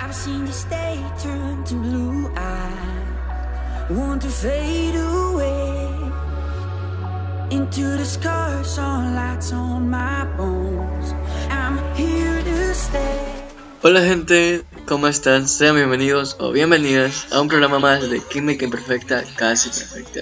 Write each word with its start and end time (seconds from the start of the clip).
I've 0.00 0.14
seen 0.14 0.44
this 0.44 0.62
day 0.64 0.96
turn 1.18 1.64
to 1.64 1.74
blue 1.74 2.30
eyes, 2.36 3.90
want 3.90 4.22
to 4.22 4.28
fade 4.28 4.94
away 4.94 5.88
into 7.50 7.96
the 7.96 8.04
scars 8.04 8.78
on 8.78 9.16
on 9.52 9.90
my 9.90 10.24
bones. 10.36 11.14
I'm 11.50 11.78
here 11.96 12.42
to 12.44 12.74
stay. 12.74 13.24
Hola 13.82 14.00
gente, 14.02 14.62
¿cómo 14.86 15.08
están? 15.08 15.48
Sean 15.48 15.74
bienvenidos 15.74 16.36
o 16.38 16.52
bienvenidas 16.52 17.32
a 17.32 17.40
un 17.40 17.48
programa 17.48 17.80
más 17.80 18.08
de 18.08 18.20
Química 18.20 18.64
Imperfecta, 18.64 19.24
casi 19.34 19.68
perfecta. 19.68 20.20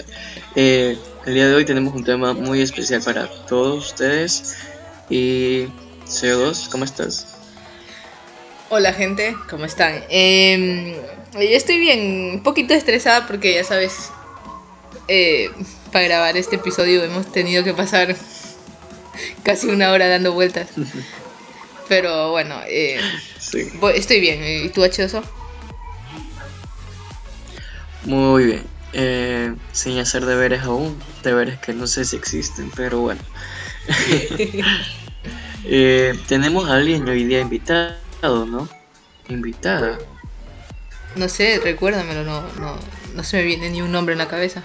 Eh, 0.55 0.97
el 1.27 1.35
día 1.35 1.49
de 1.49 1.55
hoy 1.55 1.67
tenemos 1.67 1.95
un 1.95 2.03
tema 2.03 2.33
muy 2.33 2.63
especial 2.63 3.03
para 3.03 3.29
todos 3.47 3.93
ustedes. 3.93 4.57
Y 5.11 5.67
CO2, 6.07 6.71
¿cómo 6.71 6.85
estás? 6.85 7.36
Hola 8.69 8.93
gente, 8.93 9.37
¿cómo 9.49 9.65
están? 9.65 10.03
Eh, 10.09 11.01
yo 11.35 11.41
estoy 11.41 11.79
bien, 11.79 12.31
un 12.35 12.43
poquito 12.43 12.75
estresada 12.75 13.27
porque 13.27 13.55
ya 13.55 13.63
sabes, 13.65 14.11
eh, 15.09 15.51
para 15.93 16.05
grabar 16.07 16.37
este 16.37 16.57
episodio 16.57 17.05
hemos 17.05 17.31
tenido 17.31 17.63
que 17.63 17.75
pasar 17.75 18.17
casi 19.45 19.69
una 19.69 19.93
hora 19.93 20.09
dando 20.09 20.33
vueltas. 20.33 20.69
Pero 21.89 22.33
bueno, 22.33 22.57
eh, 22.67 22.99
Sí. 23.39 23.69
estoy 23.95 24.19
bien. 24.21 24.41
¿Y 24.67 24.69
tú, 24.71 24.83
H2O? 24.83 25.23
Muy 28.05 28.45
bien. 28.45 28.63
Eh, 28.93 29.55
sin 29.73 29.99
hacer 29.99 30.27
deberes 30.27 30.63
aún, 30.63 30.99
deberes 31.23 31.59
que 31.61 31.73
no 31.73 31.87
sé 31.87 32.05
si 32.05 32.17
existen, 32.17 32.71
pero 32.75 33.01
bueno. 33.01 33.21
Eh, 35.69 36.17
tenemos 36.29 36.69
a 36.69 36.75
alguien 36.75 37.09
hoy 37.09 37.25
día 37.25 37.41
invitado, 37.41 37.97
¿no? 38.23 38.69
Invitada. 39.29 39.99
No 41.15 41.29
sé, 41.29 41.61
recuérdamelo, 41.63 42.25
no, 42.25 42.43
no, 42.59 42.77
no 43.15 43.25
se 43.25 43.39
me 43.39 43.43
viene 43.45 43.71
ni 43.71 43.83
un 43.83 43.93
nombre 43.93 44.13
en 44.13 44.19
la 44.19 44.29
cabeza. 44.29 44.63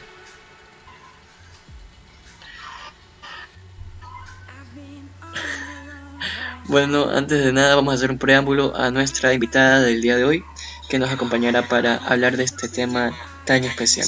Bueno, 6.66 7.10
antes 7.10 7.44
de 7.44 7.52
nada 7.52 7.76
vamos 7.76 7.94
a 7.94 7.96
hacer 7.98 8.12
un 8.12 8.18
preámbulo 8.18 8.76
a 8.76 8.92
nuestra 8.92 9.34
invitada 9.34 9.82
del 9.82 10.02
día 10.02 10.16
de 10.16 10.24
hoy, 10.24 10.44
que 10.90 11.00
nos 11.00 11.10
acompañará 11.10 11.68
para 11.68 11.98
hablar 11.98 12.38
de 12.38 12.44
este 12.44 12.70
tema 12.70 13.12
tan 13.46 13.64
especial. 13.64 14.08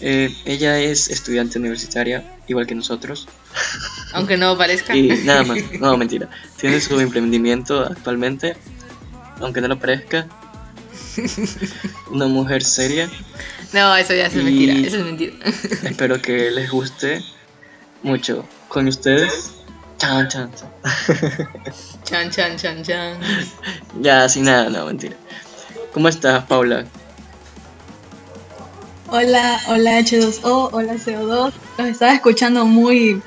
Eh, 0.00 0.34
ella 0.44 0.78
es 0.78 1.08
estudiante 1.08 1.58
universitaria, 1.58 2.38
igual 2.46 2.66
que 2.66 2.74
nosotros, 2.74 3.28
Aunque 4.12 4.36
no 4.36 4.56
parezca. 4.58 4.96
y 4.96 5.08
nada 5.24 5.44
más, 5.44 5.58
no, 5.80 5.96
mentira. 5.96 6.28
Tiene 6.58 6.80
su 6.80 6.98
emprendimiento 7.00 7.80
actualmente, 7.84 8.56
aunque 9.40 9.60
no 9.60 9.68
lo 9.68 9.78
parezca. 9.78 10.26
Una 12.10 12.26
mujer 12.26 12.62
seria. 12.62 13.08
No, 13.72 13.94
eso 13.96 14.14
ya 14.14 14.26
es 14.26 14.34
Y- 14.34 14.38
mentira, 14.38 14.72
eso 14.86 14.96
es 14.98 15.04
mentira. 15.04 15.34
Espero 15.84 16.20
que 16.20 16.50
les 16.50 16.70
guste 16.70 17.22
mucho. 18.02 18.44
Con 18.68 18.88
ustedes, 18.88 19.52
chan, 19.98 20.28
chan, 20.28 20.50
chan. 20.54 20.70
Chan, 22.04 22.30
chan, 22.30 22.56
chan, 22.56 22.82
chan. 22.82 23.18
Ya, 24.00 24.28
sin 24.28 24.44
nada, 24.44 24.68
no, 24.70 24.86
mentira. 24.86 25.16
¿Cómo 25.92 26.08
estás, 26.08 26.44
Paula? 26.44 26.84
Hola, 29.08 29.60
hola 29.68 29.98
H2O, 30.00 30.70
hola 30.72 30.94
CO2. 30.94 31.52
Los 31.78 31.88
estaba 31.88 32.12
escuchando 32.14 32.64
muy, 32.64 33.20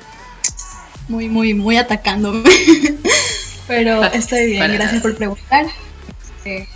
muy, 1.08 1.28
muy, 1.28 1.54
muy 1.54 1.76
atacándome. 1.76 2.42
Pero 3.66 4.04
estoy 4.04 4.46
bien, 4.46 4.58
Para 4.60 4.72
gracias 4.74 4.92
nada. 4.94 5.02
por 5.02 5.16
preguntar. 5.16 5.66
Eh, 6.46 6.68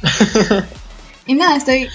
y 1.26 1.34
nada, 1.34 1.56
estoy 1.58 1.90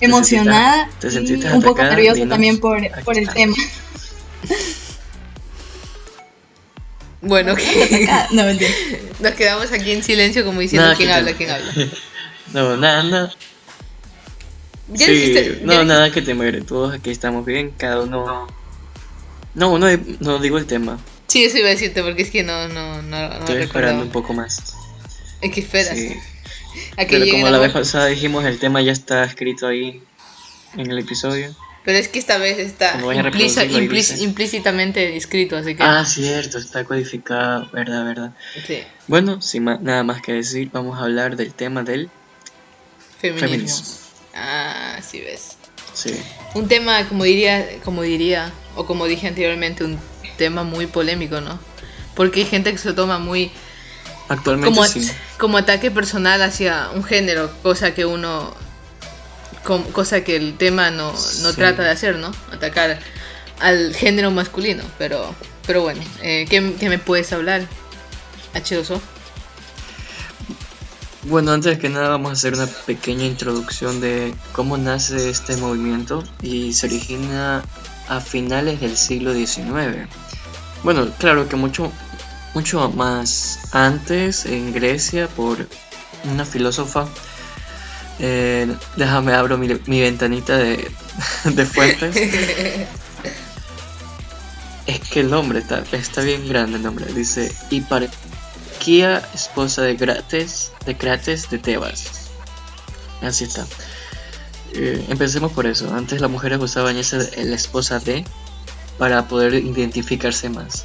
emocionada 0.00 0.88
te 1.00 1.10
sentiste 1.10 1.52
un 1.52 1.60
poco 1.60 1.82
nerviosa 1.82 2.14
Dinos. 2.14 2.28
también 2.30 2.60
por, 2.60 2.78
por 3.02 3.16
el 3.16 3.24
está. 3.24 3.34
tema. 3.34 3.56
Bueno, 7.20 7.52
Atacada, 7.52 8.28
No, 8.30 8.44
mentira. 8.44 8.70
nos 9.18 9.32
quedamos 9.32 9.72
aquí 9.72 9.90
en 9.90 10.02
silencio 10.04 10.44
como 10.44 10.60
diciendo 10.60 10.84
Nada 10.86 10.96
quién 10.96 11.10
habla, 11.10 11.30
te- 11.32 11.36
quién 11.36 11.50
habla. 11.50 11.72
No, 12.52 12.76
nada, 12.76 13.02
nada. 13.02 13.32
Ya 14.88 15.06
Sí, 15.06 15.12
dijiste, 15.12 15.60
no, 15.64 15.72
ya 15.72 15.84
nada 15.84 16.10
que 16.12 16.22
temer. 16.22 16.62
Todos 16.64 16.94
aquí 16.94 17.10
estamos 17.10 17.44
bien, 17.44 17.72
cada 17.76 18.02
uno. 18.02 18.46
No, 19.54 19.78
no, 19.78 19.86
no 20.20 20.38
digo 20.38 20.58
el 20.58 20.66
tema. 20.66 20.98
Sí, 21.28 21.44
eso 21.44 21.58
iba 21.58 21.68
a 21.68 21.70
decirte 21.70 22.02
porque 22.02 22.22
es 22.22 22.30
que 22.30 22.42
no, 22.42 22.68
no, 22.68 23.02
no, 23.02 23.28
no 23.28 23.38
Estoy 23.40 23.62
esperando 23.62 24.02
un 24.04 24.10
poco 24.10 24.32
más. 24.32 24.74
Es 25.40 25.52
que 25.52 25.60
esperas. 25.60 25.96
Sí. 25.96 26.16
A 26.98 27.04
que 27.06 27.18
Pero 27.18 27.30
como 27.32 27.48
la 27.48 27.58
vez 27.58 27.72
pasada 27.72 28.06
dijimos, 28.06 28.44
el 28.44 28.58
tema 28.58 28.82
ya 28.82 28.92
está 28.92 29.24
escrito 29.24 29.66
ahí 29.66 30.02
en 30.76 30.90
el 30.90 30.98
episodio. 30.98 31.54
Pero 31.84 31.98
es 31.98 32.08
que 32.08 32.18
esta 32.18 32.36
vez 32.38 32.58
está 32.58 32.94
a 32.94 32.98
implí- 33.00 34.20
implícitamente 34.22 35.16
escrito, 35.16 35.56
así 35.56 35.74
que 35.74 35.82
Ah, 35.82 36.04
cierto, 36.04 36.58
está 36.58 36.84
codificado, 36.84 37.70
verdad, 37.72 38.04
verdad. 38.04 38.32
sí, 38.66 38.82
Bueno, 39.06 39.40
sin 39.40 39.64
ma- 39.64 39.78
nada 39.80 40.02
más 40.02 40.20
que 40.20 40.32
decir, 40.32 40.68
vamos 40.72 40.98
a 40.98 41.04
hablar 41.04 41.36
del 41.36 41.54
tema 41.54 41.82
del 41.82 42.10
feminismo. 43.20 43.48
feminismo. 43.48 43.86
Ah, 44.34 44.98
sí 45.08 45.20
ves. 45.20 45.56
Sí, 45.94 46.20
Un 46.54 46.68
tema, 46.68 47.08
como 47.08 47.24
diría, 47.24 47.66
como 47.84 48.02
diría, 48.02 48.52
o 48.76 48.86
como 48.86 49.06
dije 49.06 49.26
anteriormente, 49.28 49.84
un 49.84 49.98
tema 50.38 50.62
muy 50.62 50.86
polémico, 50.86 51.40
¿no? 51.40 51.58
Porque 52.14 52.40
hay 52.40 52.46
gente 52.46 52.70
que 52.72 52.78
se 52.78 52.88
lo 52.90 52.94
toma 52.94 53.18
muy 53.18 53.50
actualmente 54.28 54.74
como, 54.74 54.86
sí. 54.88 55.10
como 55.38 55.58
ataque 55.58 55.90
personal 55.90 56.40
hacia 56.42 56.90
un 56.94 57.02
género, 57.04 57.50
cosa 57.62 57.94
que 57.94 58.04
uno, 58.06 58.54
cosa 59.92 60.22
que 60.22 60.36
el 60.36 60.56
tema 60.56 60.90
no, 60.90 61.12
no 61.12 61.50
Sí. 61.50 61.56
trata 61.56 61.82
de 61.82 61.90
hacer, 61.90 62.16
¿no? 62.16 62.30
Atacar 62.52 62.98
al 63.60 63.94
género 63.94 64.30
masculino, 64.30 64.84
pero, 64.98 65.34
pero 65.66 65.82
bueno, 65.82 66.02
eh, 66.22 66.46
¿qué, 66.48 66.74
qué 66.78 66.88
me 66.88 66.98
puedes 66.98 67.32
hablar, 67.32 67.62
H2O? 68.54 69.00
Bueno, 71.24 71.52
antes 71.52 71.78
que 71.78 71.88
nada 71.88 72.08
vamos 72.10 72.30
a 72.30 72.32
hacer 72.34 72.54
una 72.54 72.66
pequeña 72.66 73.24
introducción 73.24 74.00
de 74.00 74.32
cómo 74.52 74.78
nace 74.78 75.28
este 75.28 75.56
movimiento 75.56 76.22
y 76.40 76.72
se 76.72 76.86
origina 76.86 77.64
a 78.08 78.20
finales 78.20 78.80
del 78.80 78.96
siglo 78.96 79.34
XIX. 79.34 80.08
Bueno, 80.82 81.08
claro 81.18 81.48
que 81.48 81.56
mucho, 81.56 81.92
mucho 82.54 82.90
más 82.90 83.60
antes 83.72 84.46
en 84.46 84.72
Grecia 84.72 85.28
por 85.28 85.66
una 86.24 86.44
filósofa. 86.44 87.08
Eh, 88.18 88.74
déjame 88.96 89.34
abro 89.34 89.58
mi, 89.58 89.68
mi 89.86 90.00
ventanita 90.00 90.56
de, 90.56 90.90
de 91.44 91.66
fuentes. 91.66 92.16
Es 94.86 95.00
que 95.00 95.20
el 95.20 95.30
nombre 95.30 95.58
está, 95.58 95.82
está 95.90 96.22
bien 96.22 96.48
grande 96.48 96.76
el 96.76 96.84
nombre. 96.84 97.06
Dice 97.12 97.52
Hiparquía, 97.70 99.20
esposa 99.34 99.82
de 99.82 99.96
Crates, 99.96 100.70
de 100.84 100.96
Crates 100.96 101.50
de 101.50 101.58
Tebas. 101.58 102.30
Así 103.20 103.44
está. 103.44 103.66
Eh, 104.78 105.04
empecemos 105.08 105.52
por 105.52 105.66
eso. 105.66 105.92
Antes 105.94 106.20
las 106.20 106.30
mujeres 106.30 106.58
usaban 106.60 106.96
esa 106.96 107.16
la 107.18 107.54
esposa 107.56 107.98
de 107.98 108.24
para 108.98 109.26
poder 109.28 109.54
identificarse 109.54 110.48
más. 110.50 110.84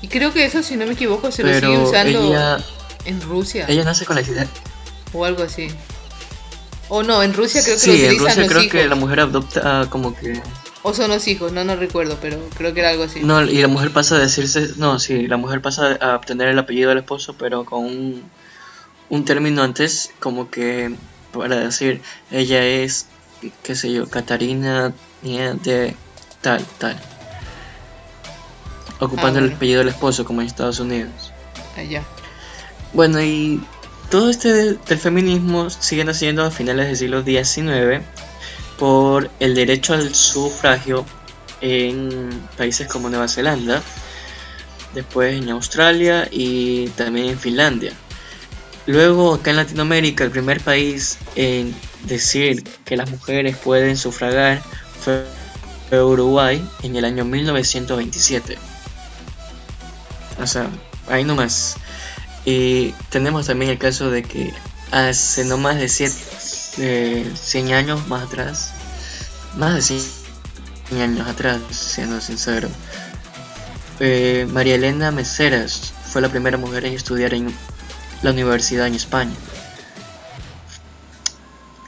Y 0.00 0.08
creo 0.08 0.32
que 0.32 0.44
eso, 0.44 0.62
si 0.62 0.76
no 0.76 0.86
me 0.86 0.92
equivoco, 0.92 1.30
se 1.32 1.42
lo 1.42 1.52
sigue 1.54 1.78
usando 1.78 2.28
ella, 2.28 2.58
en 3.04 3.20
Rusia 3.20 3.64
ella 3.68 3.84
nace 3.84 4.04
con 4.06 4.16
la 4.16 4.22
idea. 4.22 4.46
o 5.12 5.24
algo 5.24 5.42
así. 5.42 5.68
O 6.88 7.02
no, 7.02 7.22
en 7.22 7.34
Rusia 7.34 7.62
creo 7.62 7.74
que 7.74 7.80
Sí, 7.80 7.88
lo 7.90 7.94
en 7.96 8.04
utilizan 8.04 8.26
Rusia 8.28 8.42
los 8.42 8.48
creo 8.48 8.62
hijos. 8.62 8.72
que 8.72 8.88
la 8.88 8.94
mujer 8.94 9.20
adopta 9.20 9.60
ah, 9.82 9.86
como 9.90 10.14
que 10.16 10.40
O 10.82 10.94
son 10.94 11.10
los 11.10 11.26
hijos, 11.28 11.52
no, 11.52 11.64
no 11.64 11.76
recuerdo, 11.76 12.16
pero 12.20 12.38
creo 12.56 12.72
que 12.72 12.80
era 12.80 12.90
algo 12.90 13.02
así. 13.04 13.20
No, 13.20 13.42
y 13.42 13.60
la 13.60 13.68
mujer 13.68 13.90
pasa 13.92 14.14
a 14.14 14.18
decirse, 14.20 14.70
no, 14.76 14.98
sí, 14.98 15.26
la 15.26 15.36
mujer 15.36 15.60
pasa 15.60 15.98
a 16.00 16.16
obtener 16.16 16.48
el 16.48 16.58
apellido 16.58 16.88
del 16.90 16.98
esposo, 16.98 17.34
pero 17.38 17.64
con 17.64 17.84
un, 17.84 18.22
un 19.10 19.24
término 19.24 19.62
antes, 19.62 20.10
como 20.20 20.48
que 20.50 20.94
para 21.32 21.56
decir, 21.56 22.02
ella 22.30 22.64
es, 22.64 23.06
qué 23.62 23.74
sé 23.74 23.92
yo, 23.92 24.08
Catarina 24.08 24.92
de 25.22 25.94
tal, 26.40 26.64
tal. 26.78 26.98
Ocupando 29.00 29.38
Ah, 29.38 29.42
el 29.42 29.52
apellido 29.52 29.78
del 29.80 29.88
esposo, 29.88 30.24
como 30.24 30.40
en 30.40 30.46
Estados 30.46 30.80
Unidos. 30.80 31.32
Allá. 31.76 32.02
Bueno, 32.92 33.22
y 33.22 33.62
todo 34.10 34.30
este 34.30 34.52
del 34.52 34.98
feminismo 34.98 35.70
sigue 35.70 36.04
naciendo 36.04 36.44
a 36.44 36.50
finales 36.50 36.86
del 36.86 36.96
siglo 36.96 37.22
XIX 37.22 38.02
por 38.78 39.30
el 39.40 39.54
derecho 39.54 39.94
al 39.94 40.14
sufragio 40.14 41.04
en 41.60 42.30
países 42.56 42.88
como 42.88 43.08
Nueva 43.08 43.28
Zelanda, 43.28 43.82
después 44.94 45.40
en 45.40 45.50
Australia 45.50 46.28
y 46.30 46.88
también 46.90 47.30
en 47.30 47.38
Finlandia. 47.38 47.92
Luego 48.88 49.34
acá 49.34 49.50
en 49.50 49.56
Latinoamérica 49.56 50.24
el 50.24 50.30
primer 50.30 50.62
país 50.62 51.18
en 51.36 51.74
decir 52.04 52.64
que 52.86 52.96
las 52.96 53.10
mujeres 53.10 53.54
pueden 53.58 53.98
sufragar 53.98 54.62
fue 55.02 55.26
Uruguay 56.02 56.66
en 56.82 56.96
el 56.96 57.04
año 57.04 57.26
1927. 57.26 58.56
O 60.40 60.46
sea, 60.46 60.70
ahí 61.06 61.22
nomás. 61.22 61.76
Y 62.46 62.92
tenemos 63.10 63.48
también 63.48 63.70
el 63.72 63.78
caso 63.78 64.10
de 64.10 64.22
que 64.22 64.54
hace 64.90 65.44
no 65.44 65.58
más 65.58 65.76
de 65.76 65.86
100 65.90 67.72
años 67.74 68.08
más 68.08 68.22
atrás, 68.22 68.72
más 69.58 69.74
de 69.74 69.82
100 69.82 71.02
años 71.02 71.28
atrás, 71.28 71.60
siendo 71.70 72.22
sincero, 72.22 72.70
eh, 74.00 74.48
María 74.50 74.76
Elena 74.76 75.10
Meseras 75.10 75.92
fue 76.10 76.22
la 76.22 76.30
primera 76.30 76.56
mujer 76.56 76.86
en 76.86 76.94
estudiar 76.94 77.34
en 77.34 77.54
la 78.22 78.30
universidad 78.30 78.86
en 78.86 78.94
España. 78.94 79.34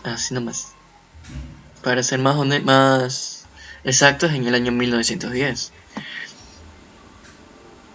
Así 0.03 0.35
nomás. 0.35 0.73
Para 1.83 2.03
ser 2.03 2.19
más, 2.19 2.37
más 2.63 3.45
exactos, 3.85 4.33
en 4.33 4.47
el 4.47 4.55
año 4.55 4.73
1910. 4.73 5.73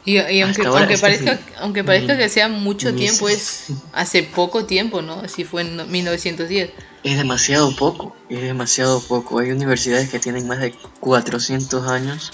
Y, 0.08 0.20
aunque, 0.20 0.68
aunque, 0.68 1.00
parezca, 1.00 1.40
aunque 1.58 1.84
parezca 1.84 2.16
que 2.16 2.30
sea 2.30 2.48
mucho 2.48 2.94
tiempo, 2.94 3.28
es 3.28 3.68
hace 3.92 4.22
poco 4.22 4.66
tiempo, 4.66 5.02
¿no? 5.02 5.22
Así 5.22 5.46
fue 5.46 5.64
en 5.64 5.90
1910. 5.90 6.70
Es 7.04 7.18
demasiado 7.18 7.76
poco, 7.76 8.16
es 8.30 8.42
demasiado 8.42 9.02
poco. 9.02 9.40
Hay 9.40 9.52
universidades 9.52 10.10
que 10.10 10.20
tienen 10.20 10.48
más 10.48 10.60
de 10.60 10.76
400 11.00 11.88
años. 11.88 12.32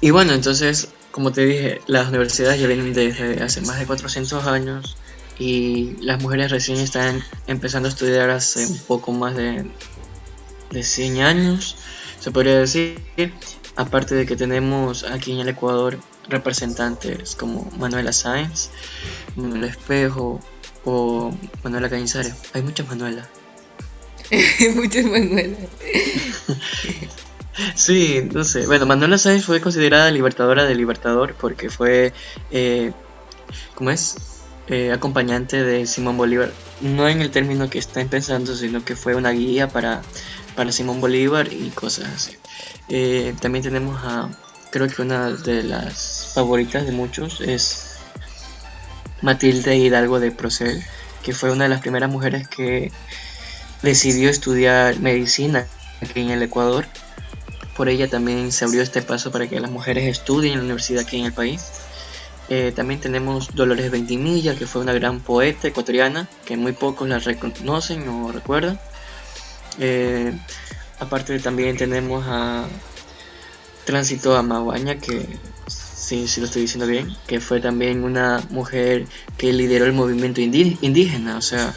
Y 0.00 0.10
bueno, 0.10 0.32
entonces, 0.32 0.88
como 1.12 1.30
te 1.30 1.46
dije, 1.46 1.80
las 1.86 2.08
universidades 2.08 2.60
ya 2.60 2.66
vienen 2.66 2.92
desde 2.92 3.40
hace 3.40 3.60
más 3.60 3.78
de 3.78 3.86
400 3.86 4.44
años 4.46 4.96
y 5.38 5.96
las 6.00 6.22
mujeres 6.22 6.50
recién 6.50 6.78
están 6.78 7.22
empezando 7.46 7.88
a 7.88 7.92
estudiar 7.92 8.30
hace 8.30 8.66
un 8.66 8.78
poco 8.78 9.12
más 9.12 9.36
de, 9.36 9.66
de 10.70 10.82
100 10.82 11.20
años, 11.20 11.76
se 12.20 12.30
podría 12.30 12.58
decir. 12.58 13.00
Aparte 13.78 14.14
de 14.14 14.24
que 14.24 14.36
tenemos 14.36 15.04
aquí 15.04 15.32
en 15.32 15.40
el 15.40 15.50
Ecuador 15.50 15.98
representantes 16.30 17.36
como 17.36 17.70
Manuela 17.78 18.10
Sáenz, 18.10 18.70
Manuela 19.36 19.66
Espejo 19.66 20.40
o 20.84 21.36
Manuela 21.62 21.90
Cañizares. 21.90 22.34
Hay 22.54 22.62
muchas 22.62 22.88
Manuelas. 22.88 23.28
muchas 24.74 25.04
Manuelas. 25.04 25.58
sí, 27.74 28.26
no 28.32 28.44
sé. 28.44 28.66
Bueno, 28.66 28.86
Manuela 28.86 29.18
Sáenz 29.18 29.44
fue 29.44 29.60
considerada 29.60 30.10
libertadora 30.10 30.64
del 30.64 30.78
Libertador 30.78 31.34
porque 31.34 31.68
fue, 31.68 32.14
eh, 32.50 32.92
¿cómo 33.74 33.90
es? 33.90 34.35
Eh, 34.68 34.92
acompañante 34.92 35.62
de 35.62 35.86
Simón 35.86 36.16
Bolívar. 36.16 36.52
No 36.80 37.08
en 37.08 37.20
el 37.20 37.30
término 37.30 37.70
que 37.70 37.78
está 37.78 38.04
pensando, 38.04 38.54
sino 38.56 38.84
que 38.84 38.96
fue 38.96 39.14
una 39.14 39.30
guía 39.30 39.68
para, 39.68 40.02
para 40.56 40.72
Simón 40.72 41.00
Bolívar 41.00 41.52
y 41.52 41.70
cosas 41.70 42.08
así. 42.08 42.36
Eh, 42.88 43.34
también 43.40 43.62
tenemos 43.62 44.00
a 44.04 44.28
creo 44.70 44.88
que 44.88 45.02
una 45.02 45.30
de 45.30 45.62
las 45.62 46.32
favoritas 46.34 46.84
de 46.84 46.92
muchos 46.92 47.40
es 47.40 47.96
Matilde 49.22 49.76
Hidalgo 49.76 50.20
de 50.20 50.32
Procel, 50.32 50.84
que 51.22 51.32
fue 51.32 51.50
una 51.50 51.64
de 51.64 51.70
las 51.70 51.80
primeras 51.80 52.10
mujeres 52.10 52.46
que 52.48 52.92
decidió 53.82 54.28
estudiar 54.28 54.98
medicina 55.00 55.66
aquí 56.02 56.20
en 56.20 56.30
el 56.30 56.42
Ecuador. 56.42 56.86
Por 57.76 57.88
ella 57.88 58.08
también 58.08 58.52
se 58.52 58.64
abrió 58.64 58.82
este 58.82 59.00
paso 59.02 59.30
para 59.30 59.46
que 59.46 59.60
las 59.60 59.70
mujeres 59.70 60.04
estudien 60.04 60.54
en 60.54 60.58
la 60.58 60.64
universidad 60.64 61.04
aquí 61.04 61.18
en 61.18 61.26
el 61.26 61.32
país. 61.32 61.62
Eh, 62.48 62.72
también 62.74 63.00
tenemos 63.00 63.54
Dolores 63.54 63.90
Ventimilla, 63.90 64.56
que 64.56 64.66
fue 64.66 64.82
una 64.82 64.92
gran 64.92 65.20
poeta 65.20 65.68
ecuatoriana, 65.68 66.28
que 66.44 66.56
muy 66.56 66.72
pocos 66.72 67.08
la 67.08 67.18
reconocen 67.18 68.08
o 68.08 68.30
recuerdan. 68.30 68.78
Eh, 69.78 70.32
aparte 71.00 71.38
también 71.40 71.76
tenemos 71.76 72.24
a 72.26 72.66
Tránsito 73.84 74.36
a 74.36 74.42
Maguaña, 74.42 74.98
que 74.98 75.26
sí, 75.66 76.28
sí 76.28 76.40
lo 76.40 76.46
estoy 76.46 76.62
diciendo 76.62 76.86
bien, 76.86 77.16
que 77.26 77.40
fue 77.40 77.60
también 77.60 78.04
una 78.04 78.42
mujer 78.50 79.06
que 79.36 79.52
lideró 79.52 79.86
el 79.86 79.92
movimiento 79.92 80.40
indígena. 80.40 81.36
O 81.36 81.42
sea, 81.42 81.74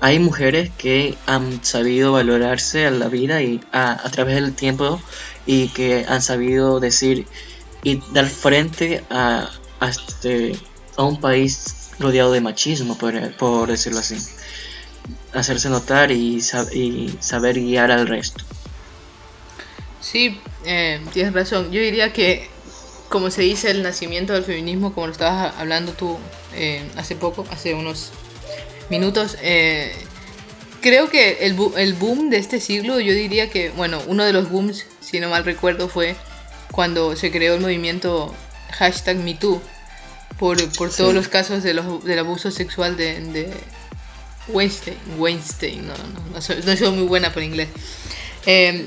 hay 0.00 0.18
mujeres 0.18 0.70
que 0.76 1.16
han 1.26 1.64
sabido 1.64 2.12
valorarse 2.12 2.86
a 2.86 2.90
la 2.90 3.08
vida 3.08 3.42
y 3.42 3.60
a, 3.72 3.96
través 4.10 4.36
del 4.36 4.54
tiempo 4.54 5.00
y 5.46 5.68
que 5.68 6.04
han 6.08 6.22
sabido 6.22 6.80
decir 6.80 7.26
y 7.84 8.00
dar 8.12 8.26
frente 8.26 9.04
a, 9.10 9.48
a, 9.80 9.88
este, 9.88 10.56
a 10.96 11.04
un 11.04 11.20
país 11.20 11.90
rodeado 11.98 12.32
de 12.32 12.40
machismo, 12.40 12.96
por, 12.96 13.66
decirlo 13.68 13.98
así. 13.98 14.16
Hacerse 15.32 15.68
notar 15.68 16.10
y, 16.10 16.42
y 16.72 17.18
saber 17.20 17.56
guiar 17.56 17.90
al 17.90 18.06
resto. 18.06 18.44
Sí, 20.00 20.40
eh, 20.64 21.00
tienes 21.12 21.34
razón. 21.34 21.70
Yo 21.70 21.80
diría 21.80 22.12
que, 22.12 22.48
como 23.08 23.30
se 23.30 23.42
dice, 23.42 23.70
el 23.70 23.82
nacimiento 23.82 24.32
del 24.32 24.44
feminismo, 24.44 24.94
como 24.94 25.06
lo 25.06 25.12
estabas 25.12 25.54
hablando 25.58 25.92
tú 25.92 26.18
eh, 26.54 26.88
hace 26.96 27.16
poco, 27.16 27.46
hace 27.50 27.74
unos 27.74 28.10
minutos, 28.90 29.36
eh, 29.42 29.92
creo 30.80 31.10
que 31.10 31.46
el, 31.46 31.56
el, 31.76 31.94
boom 31.94 32.30
de 32.30 32.38
este 32.38 32.60
siglo, 32.60 33.00
yo 33.00 33.12
diría 33.12 33.50
que, 33.50 33.70
bueno, 33.70 34.00
uno 34.06 34.24
de 34.24 34.32
los 34.32 34.50
booms, 34.50 34.86
si 35.00 35.20
no 35.20 35.28
mal 35.28 35.44
recuerdo, 35.44 35.88
fue 35.88 36.16
cuando 36.72 37.16
se 37.16 37.30
creó 37.30 37.54
el 37.54 37.60
movimiento 37.60 38.34
hashtag 38.72 39.16
MeToo 39.18 39.60
por, 40.38 40.56
por 40.72 40.90
todos 40.90 41.14
los 41.14 41.28
casos 41.28 41.62
de 41.62 41.74
los, 41.74 42.04
del 42.04 42.18
abuso 42.18 42.50
sexual 42.50 42.96
de, 42.96 43.20
de 43.20 43.50
Weinstein. 44.48 44.96
Weinstein, 45.16 45.86
no, 45.86 45.94
no, 45.94 46.34
no, 46.34 46.40
soy, 46.40 46.62
no 46.64 46.76
soy 46.76 46.90
muy 46.90 47.06
buena 47.06 47.32
por 47.32 47.42
inglés. 47.42 47.68
Em, 48.46 48.86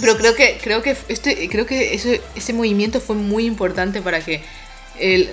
pero 0.00 0.16
creo 0.18 0.34
que 0.34 0.58
creo 0.62 0.82
que 0.82 0.96
este, 1.08 1.48
creo 1.48 1.64
que 1.64 1.94
eso, 1.94 2.10
ese 2.34 2.52
movimiento 2.52 3.00
fue 3.00 3.16
muy 3.16 3.46
importante 3.46 4.02
para 4.02 4.20
que 4.20 4.42
el, 4.98 5.30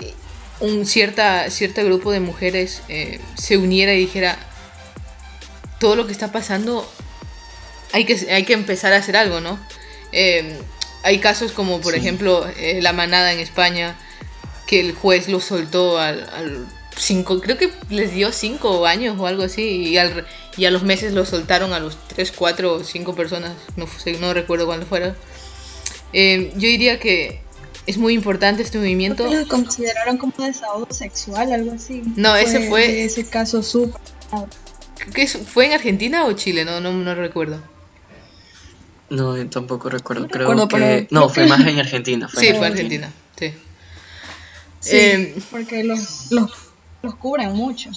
un 0.60 0.86
cierta 0.86 1.50
cierto 1.50 1.84
grupo 1.84 2.12
de 2.12 2.20
mujeres 2.20 2.82
eh, 2.88 3.20
se 3.36 3.58
uniera 3.58 3.94
y 3.94 4.00
dijera 4.00 4.38
todo 5.80 5.96
lo 5.96 6.06
que 6.06 6.14
está 6.14 6.32
pasando 6.32 6.90
hay 7.92 8.06
que 8.06 8.32
hay 8.32 8.44
que 8.44 8.54
empezar 8.54 8.94
a 8.94 8.98
hacer 8.98 9.18
algo, 9.18 9.42
¿no? 9.42 9.60
Em, 10.12 10.54
hay 11.04 11.20
casos 11.20 11.52
como 11.52 11.82
por 11.82 11.96
ejemplo 11.96 12.48
eh, 12.58 12.82
la 12.82 12.94
manada 12.94 13.34
en 13.34 13.40
España 13.40 13.98
que 14.68 14.80
el 14.80 14.94
juez 14.94 15.28
lo 15.28 15.40
soltó 15.40 16.00
al, 16.00 16.30
al 16.34 16.66
cinco, 16.96 17.40
creo 17.42 17.58
que 17.58 17.72
les 17.90 18.14
dio 18.14 18.32
cinco 18.32 18.86
años 18.86 19.18
o 19.20 19.28
algo 19.28 19.44
así 19.44 19.62
y 19.62 19.98
al, 19.98 20.26
y 20.58 20.66
a 20.66 20.72
los 20.72 20.84
meses 20.84 21.14
lo 21.14 21.26
soltaron 21.26 21.74
a 21.74 21.80
los 21.80 21.98
3, 22.08 22.32
4 22.32 22.74
o 22.74 22.84
5 22.84 23.16
personas, 23.16 23.54
no, 23.76 23.88
no 24.20 24.34
recuerdo 24.34 24.66
cuándo 24.66 24.86
fuera. 24.86 25.16
Eh, 26.14 26.52
yo 26.56 26.68
diría 26.68 27.00
que 27.00 27.42
es 27.88 27.98
muy 27.98 28.14
importante 28.14 28.62
este 28.62 28.78
movimiento. 28.78 29.28
Lo 29.32 29.48
consideraron 29.48 30.18
como 30.18 30.34
desahogo 30.38 30.88
sexual, 30.92 31.52
algo 31.52 31.72
así. 31.74 32.04
No, 32.16 32.36
ese 32.36 32.68
fue... 32.68 33.04
Ese 33.04 33.26
caso 33.28 33.64
súper... 33.64 34.00
¿Qué 35.16 35.28
¿Fue 35.28 35.66
en 35.66 35.74
Argentina 35.74 36.26
o 36.26 36.34
Chile? 36.34 36.64
No, 36.64 36.80
no, 36.80 36.94
no 36.94 37.16
recuerdo. 37.16 37.60
No, 39.12 39.36
tampoco 39.50 39.90
recuerdo. 39.90 40.30
Creo 40.30 40.68
que... 40.70 41.08
No, 41.12 41.28
fue 41.28 41.46
más 41.46 41.60
en 41.68 41.80
Argentina. 41.80 42.30
sí, 42.30 42.48
fue 42.54 42.56
en 42.56 42.64
Argentina. 42.64 43.12
Sí. 43.38 43.54
Eh, 44.90 45.36
porque 45.52 45.84
los, 45.84 46.32
los, 46.32 46.50
los 47.02 47.16
cubren 47.16 47.52
mucho. 47.52 47.92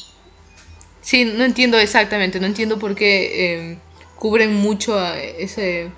Sí, 1.00 1.24
no 1.24 1.44
entiendo 1.44 1.78
exactamente, 1.78 2.40
no 2.40 2.46
entiendo 2.46 2.80
por 2.80 2.96
qué 2.96 3.54
em, 3.54 3.78
cubren 4.16 4.54
mucho 4.54 4.98
a 4.98 5.16
ese, 5.18 5.90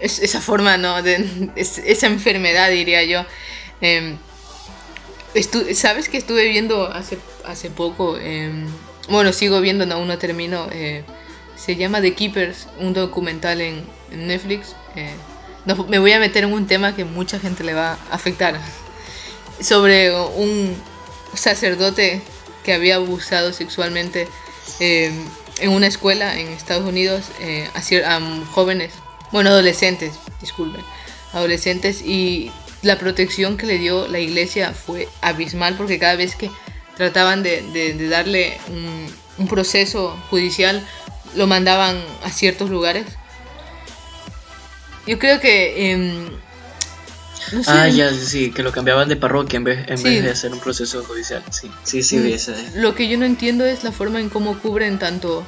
esa 0.00 0.40
forma, 0.40 0.76
¿no? 0.76 1.00
De, 1.02 1.50
esa 1.54 2.06
enfermedad, 2.08 2.70
diría 2.70 3.04
yo. 3.04 3.24
Em, 3.80 4.18
¿Sabes 5.74 6.08
que 6.08 6.16
estuve 6.16 6.48
viendo 6.48 6.88
hace, 6.88 7.18
hace 7.44 7.70
poco? 7.70 8.18
Em, 8.18 8.66
bueno, 9.08 9.32
sigo 9.32 9.60
viendo, 9.60 9.84
aún 9.94 10.08
no 10.08 10.18
termino. 10.18 10.68
Eh, 10.72 11.04
se 11.56 11.76
llama 11.76 12.00
The 12.00 12.14
Keepers, 12.14 12.68
un 12.78 12.92
documental 12.92 13.60
en, 13.60 13.84
Netflix. 14.10 14.76
Eh, 14.94 15.10
no, 15.64 15.74
me 15.84 15.98
voy 15.98 16.12
a 16.12 16.20
meter 16.20 16.44
en 16.44 16.52
un 16.52 16.66
tema 16.66 16.94
que 16.94 17.04
mucha 17.04 17.38
gente 17.40 17.64
le 17.64 17.74
va 17.74 17.92
a 17.92 18.14
afectar. 18.14 18.58
Sobre 19.60 20.14
un 20.14 20.76
sacerdote 21.34 22.22
que 22.64 22.72
había 22.72 22.96
abusado 22.96 23.52
sexualmente 23.52 24.28
eh, 24.80 25.12
en 25.58 25.70
una 25.70 25.86
escuela 25.86 26.38
en 26.38 26.48
Estados 26.48 26.86
Unidos 26.86 27.24
eh, 27.40 27.68
a, 27.74 28.20
jóvenes, 28.52 28.92
bueno, 29.32 29.50
adolescentes, 29.50 30.14
disculpen, 30.40 30.82
adolescentes 31.32 32.02
y 32.02 32.50
la 32.82 32.98
protección 32.98 33.56
que 33.56 33.66
le 33.66 33.78
dio 33.78 34.06
la 34.08 34.18
iglesia 34.18 34.72
fue 34.72 35.08
abismal 35.20 35.76
porque 35.76 35.98
cada 35.98 36.16
vez 36.16 36.36
que 36.36 36.50
trataban 36.96 37.42
de, 37.42 38.08
darle 38.08 38.58
un, 38.68 39.46
proceso 39.48 40.16
judicial 40.30 40.82
lo 41.34 41.46
mandaban 41.46 42.02
a 42.22 42.30
ciertos 42.30 42.70
lugares. 42.70 43.06
Yo 45.06 45.18
creo 45.18 45.40
que 45.40 45.92
em, 45.92 46.28
ah, 47.66 47.88
ya, 47.88 48.12
sí, 48.12 48.50
que 48.50 48.62
lo 48.62 48.72
cambiaban 48.72 49.08
de 49.08 49.16
parroquia 49.16 49.56
en 49.58 49.64
vez, 49.64 49.88
en 49.88 50.02
vez 50.02 50.22
de 50.22 50.30
hacer 50.30 50.52
un 50.52 50.60
proceso 50.60 51.02
judicial. 51.04 51.42
Sí, 51.50 51.70
sí, 51.84 52.02
sí, 52.02 52.18
mm, 52.18 52.80
Lo 52.80 52.94
que 52.94 53.08
yo 53.08 53.18
no 53.18 53.24
entiendo 53.24 53.64
es 53.64 53.84
la 53.84 53.92
forma 53.92 54.20
en 54.20 54.28
cómo 54.28 54.58
cubren 54.58 54.98
tanto. 54.98 55.44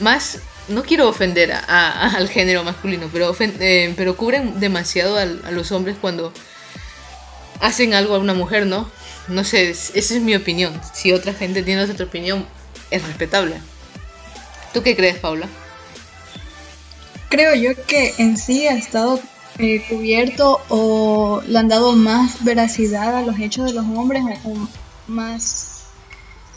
Más. 0.00 0.38
No 0.66 0.82
quiero 0.82 1.08
ofender 1.08 1.52
a, 1.52 2.10
al 2.16 2.28
género 2.28 2.64
masculino, 2.64 3.08
pero, 3.12 3.36
eh, 3.38 3.92
pero 3.96 4.16
cubren 4.16 4.58
demasiado 4.60 5.18
a, 5.18 5.26
los 5.26 5.72
hombres 5.72 5.96
cuando 6.00 6.32
hacen 7.60 7.94
algo 7.94 8.14
a 8.14 8.18
una 8.18 8.34
mujer, 8.34 8.66
¿no? 8.66 8.90
No 9.28 9.44
sé, 9.44 9.70
esa 9.70 9.94
es 9.94 10.20
mi 10.20 10.34
opinión. 10.34 10.80
Si 10.92 11.12
otra 11.12 11.34
gente 11.34 11.62
tiene 11.62 11.82
otra 11.82 12.06
opinión, 12.06 12.46
es 12.90 13.04
respetable. 13.06 13.60
¿Tú 14.74 14.82
qué 14.82 14.96
crees, 14.96 15.18
Paula? 15.18 15.48
Creo 17.30 17.54
yo 17.54 17.70
que 17.86 18.12
en 18.18 18.36
sí 18.36 18.66
ha 18.66 18.74
estado 18.74 19.20
eh, 19.58 19.84
cubierto 19.88 20.60
o 20.68 21.40
le 21.46 21.56
han 21.56 21.68
dado 21.68 21.92
más 21.92 22.42
veracidad 22.42 23.16
a 23.16 23.22
los 23.22 23.38
hechos 23.38 23.66
de 23.66 23.72
los 23.72 23.84
hombres 23.84 24.24
o, 24.44 24.52
más 25.06 25.84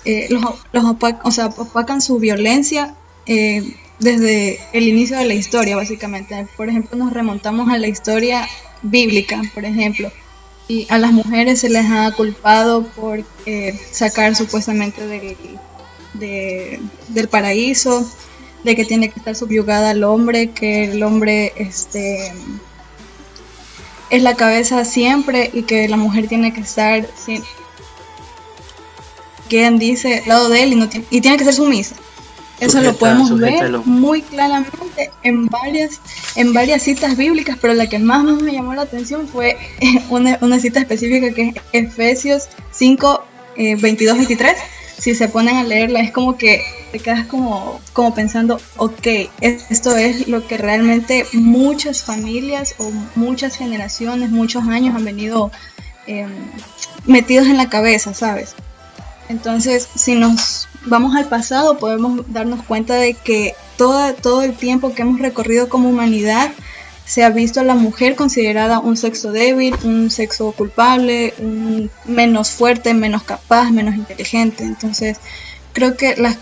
eh, 0.03 0.27
los, 0.31 0.43
los 0.71 0.83
o 1.23 1.31
sea, 1.31 1.47
opacan 1.57 2.01
su 2.01 2.17
violencia 2.17 2.95
eh, 3.27 3.61
desde 3.99 4.59
el 4.73 4.87
inicio 4.87 5.17
de 5.17 5.25
la 5.25 5.33
historia 5.35 5.75
básicamente 5.75 6.47
por 6.55 6.69
ejemplo 6.69 6.97
nos 6.97 7.13
remontamos 7.13 7.69
a 7.69 7.77
la 7.77 7.87
historia 7.87 8.47
bíblica 8.81 9.41
por 9.53 9.65
ejemplo 9.65 10.11
y 10.67 10.87
a 10.89 10.97
las 10.97 11.11
mujeres 11.11 11.59
se 11.59 11.69
les 11.69 11.85
ha 11.85 12.11
culpado 12.13 12.83
por 12.83 13.23
sacar 13.91 14.35
supuestamente 14.35 15.05
del, 15.05 15.35
del 16.19 17.27
paraíso 17.29 18.09
de 18.63 18.75
que 18.75 18.85
tiene 18.85 19.09
que 19.09 19.19
estar 19.19 19.35
subyugada 19.35 19.91
al 19.91 20.03
hombre 20.03 20.51
que 20.51 20.85
el 20.91 21.03
hombre 21.03 21.53
este 21.55 22.33
es 24.09 24.23
la 24.23 24.35
cabeza 24.35 24.85
siempre 24.85 25.49
y 25.53 25.63
que 25.63 25.87
la 25.87 25.97
mujer 25.97 26.27
tiene 26.27 26.53
que 26.53 26.61
estar 26.61 27.07
quien 29.49 29.79
dice 29.79 30.19
al 30.19 30.27
lado 30.27 30.49
de 30.49 30.63
él 30.63 30.73
y, 30.73 30.75
no 30.75 30.89
y 31.09 31.21
tiene 31.21 31.37
que 31.37 31.43
ser 31.43 31.53
sumisa. 31.53 31.95
Eso 32.59 32.81
lo 32.81 32.95
podemos 32.95 33.37
ver 33.37 33.69
muy 33.85 34.23
claramente 34.23 35.11
en 35.21 35.45
varias, 35.45 36.01
en 36.35 36.53
varias 36.53 36.81
citas 36.81 37.15
bíblicas, 37.15 37.55
pero 37.61 37.75
la 37.75 37.87
que 37.87 37.99
más, 37.99 38.23
me 38.23 38.51
llamó 38.51 38.73
la 38.73 38.81
atención 38.81 39.27
fue 39.27 39.57
una, 40.09 40.39
una 40.41 40.59
cita 40.59 40.79
específica 40.79 41.31
que 41.33 41.49
es 41.49 41.55
Efesios 41.71 42.47
5, 42.71 43.23
22, 43.57 44.17
23 44.17 44.57
si 44.97 45.15
se 45.15 45.27
ponen 45.27 45.57
a 45.57 45.63
leerla, 45.63 46.01
es 46.01 46.11
como 46.11 46.37
que 46.37 46.63
te 46.91 46.99
quedas 46.99 47.25
como, 47.27 47.79
como 47.93 48.13
pensando, 48.13 48.59
ok, 48.77 49.07
esto 49.41 49.95
es 49.95 50.27
lo 50.27 50.47
que 50.47 50.57
realmente 50.57 51.25
muchas 51.33 52.03
familias 52.03 52.75
o 52.79 52.91
muchas 53.15 53.55
generaciones, 53.55 54.29
muchos 54.29 54.67
años 54.67 54.95
han 54.95 55.05
venido 55.05 55.51
em, 56.07 56.31
metidos 57.05 57.47
en 57.47 57.57
la 57.57 57.69
cabeza, 57.69 58.13
¿sabes? 58.13 58.55
Entonces, 59.29 59.87
si 59.95 60.15
nos 60.15 60.67
vamos 60.85 61.15
al 61.15 61.27
pasado, 61.27 61.77
podemos 61.77 62.21
darnos 62.31 62.63
cuenta 62.63 62.95
de 62.95 63.13
que 63.13 63.55
todo, 63.77 64.13
todo 64.13 64.41
el 64.41 64.53
tiempo 64.53 64.93
que 64.93 65.01
hemos 65.01 65.19
recorrido 65.19 65.69
como 65.69 65.89
humanidad, 65.89 66.51
se 67.07 67.23
ha 67.23 67.29
visto 67.29 67.61
a 67.61 67.63
la 67.63 67.73
mujer 67.73 68.15
considerada 68.15 68.79
un 68.79 68.97
sexo 68.97 69.31
débil, 69.31 69.73
un 69.85 70.11
sexo 70.11 70.51
culpable, 70.51 71.33
un 71.39 71.89
menos 72.03 72.51
fuerte, 72.51 72.93
menos 72.93 73.23
capaz, 73.23 73.71
menos 73.71 73.95
inteligente. 73.95 74.65
Entonces, 74.65 75.17
creo 75.71 75.95
que 75.95 76.17
la, 76.17 76.35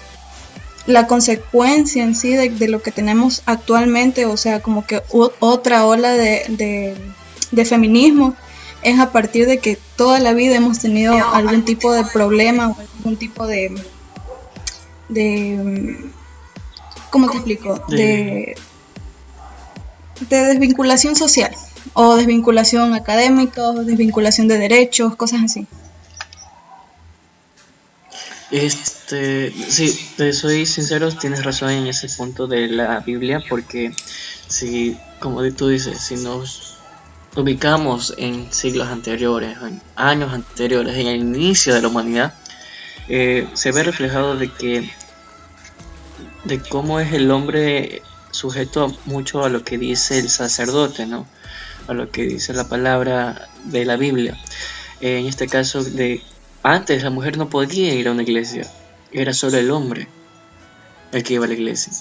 la 0.88 1.06
consecuencia 1.06 2.04
en 2.04 2.16
sí 2.16 2.34
de, 2.34 2.68
lo 2.68 2.82
que 2.82 2.92
tenemos 2.92 3.44
actualmente, 3.46 4.26
o 4.26 4.38
sea, 4.38 4.60
como 4.64 4.88
que 4.88 5.04
otra 5.40 5.86
ola 5.86 6.14
de, 6.14 6.98
de, 7.52 7.66
feminismo, 7.66 8.36
es 8.82 9.00
a 9.00 9.12
partir 9.12 9.46
de 9.46 9.60
que 9.60 9.78
toda 9.96 10.20
la 10.20 10.34
vida 10.34 10.56
hemos 10.56 10.80
tenido 10.80 11.14
algún 11.14 11.64
tipo 11.64 11.94
de 11.94 12.04
problema 12.06 12.70
o 12.70 12.78
algún 12.98 13.18
tipo 13.18 13.46
de... 13.46 13.72
de 15.10 16.10
¿Cómo 17.12 17.30
te 17.30 17.38
explico? 17.38 17.86
De 17.88 18.58
de 20.22 20.38
desvinculación 20.46 21.16
social 21.16 21.52
o 21.94 22.16
desvinculación 22.16 22.94
académica 22.94 23.62
o 23.70 23.84
desvinculación 23.84 24.48
de 24.48 24.58
derechos, 24.58 25.16
cosas 25.16 25.42
así. 25.44 25.68
Este, 28.52 29.52
sí, 29.52 30.12
te 30.18 30.32
soy 30.32 30.66
sincero, 30.66 31.12
tienes 31.12 31.44
razón 31.44 31.72
en 31.72 31.88
ese 31.88 32.08
punto 32.10 32.48
de 32.48 32.68
la 32.68 33.00
Biblia, 33.00 33.44
porque 33.50 33.94
si, 34.48 34.98
como 35.20 35.44
tú 35.52 35.70
dices, 35.70 36.00
si 36.00 36.16
nos 36.16 36.78
ubicamos 37.36 38.14
en 38.18 38.52
siglos 38.54 38.88
anteriores, 38.88 39.58
en 39.62 39.82
años 39.96 40.32
anteriores, 40.32 40.96
en 40.96 41.08
el 41.08 41.18
inicio 41.18 41.74
de 41.74 41.82
la 41.82 41.88
humanidad, 41.88 42.34
eh, 43.10 43.48
se 43.54 43.72
ve 43.72 43.84
reflejado 43.84 44.36
de 44.36 44.52
que 44.52 44.90
de 46.46 46.60
cómo 46.60 47.00
es 47.00 47.12
el 47.14 47.30
hombre 47.32 48.02
sujeto 48.36 48.96
mucho 49.06 49.44
a 49.44 49.50
lo 49.50 49.64
que 49.64 49.78
dice 49.78 50.20
el 50.20 50.30
sacerdote, 50.30 51.06
¿no? 51.08 51.26
A 51.88 51.94
lo 51.94 52.12
que 52.12 52.24
dice 52.24 52.54
la 52.54 52.68
palabra 52.68 53.48
de 53.66 53.86
la 53.86 53.96
Biblia. 53.96 54.38
Eh, 55.02 55.20
en 55.20 55.26
este 55.26 55.48
caso, 55.48 55.84
de 55.84 56.22
antes 56.64 57.04
la 57.04 57.10
mujer 57.10 57.38
no 57.38 57.50
podía 57.50 57.94
ir 57.94 58.08
a 58.08 58.12
una 58.12 58.24
iglesia, 58.24 58.70
era 59.12 59.34
solo 59.34 59.58
el 59.58 59.72
hombre 59.72 60.08
el 61.12 61.24
que 61.24 61.36
iba 61.36 61.46
a 61.46 61.48
la 61.48 61.54
iglesia. 61.54 61.94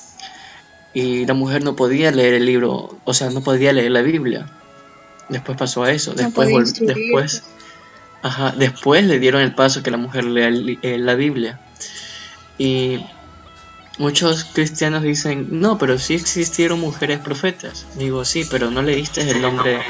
Y 0.92 1.26
la 1.26 1.34
mujer 1.34 1.64
no 1.64 1.76
podía 1.76 2.10
leer 2.10 2.34
el 2.34 2.46
libro, 2.46 2.98
o 3.04 3.14
sea, 3.14 3.30
no 3.30 3.42
podía 3.42 3.72
leer 3.72 3.90
la 3.90 4.02
Biblia. 4.02 4.46
Después 5.28 5.56
pasó 5.56 5.82
a 5.82 5.92
eso, 5.92 6.14
después, 6.14 6.74
después, 6.80 7.42
ajá, 8.22 8.54
después 8.56 9.04
le 9.04 9.18
dieron 9.18 9.40
el 9.40 9.54
paso 9.54 9.82
que 9.82 9.90
la 9.90 9.96
mujer 9.96 10.24
lea 10.24 10.50
eh, 10.82 10.98
la 10.98 11.14
Biblia. 11.14 11.60
Y 12.58 13.00
Muchos 13.96 14.44
cristianos 14.44 15.02
dicen, 15.02 15.60
no, 15.60 15.78
pero 15.78 15.98
sí 15.98 16.14
existieron 16.14 16.80
mujeres 16.80 17.20
profetas. 17.20 17.86
Digo, 17.96 18.24
sí, 18.24 18.44
pero 18.50 18.70
no 18.70 18.82
leíste 18.82 19.20
el 19.20 19.40
nombre 19.40 19.82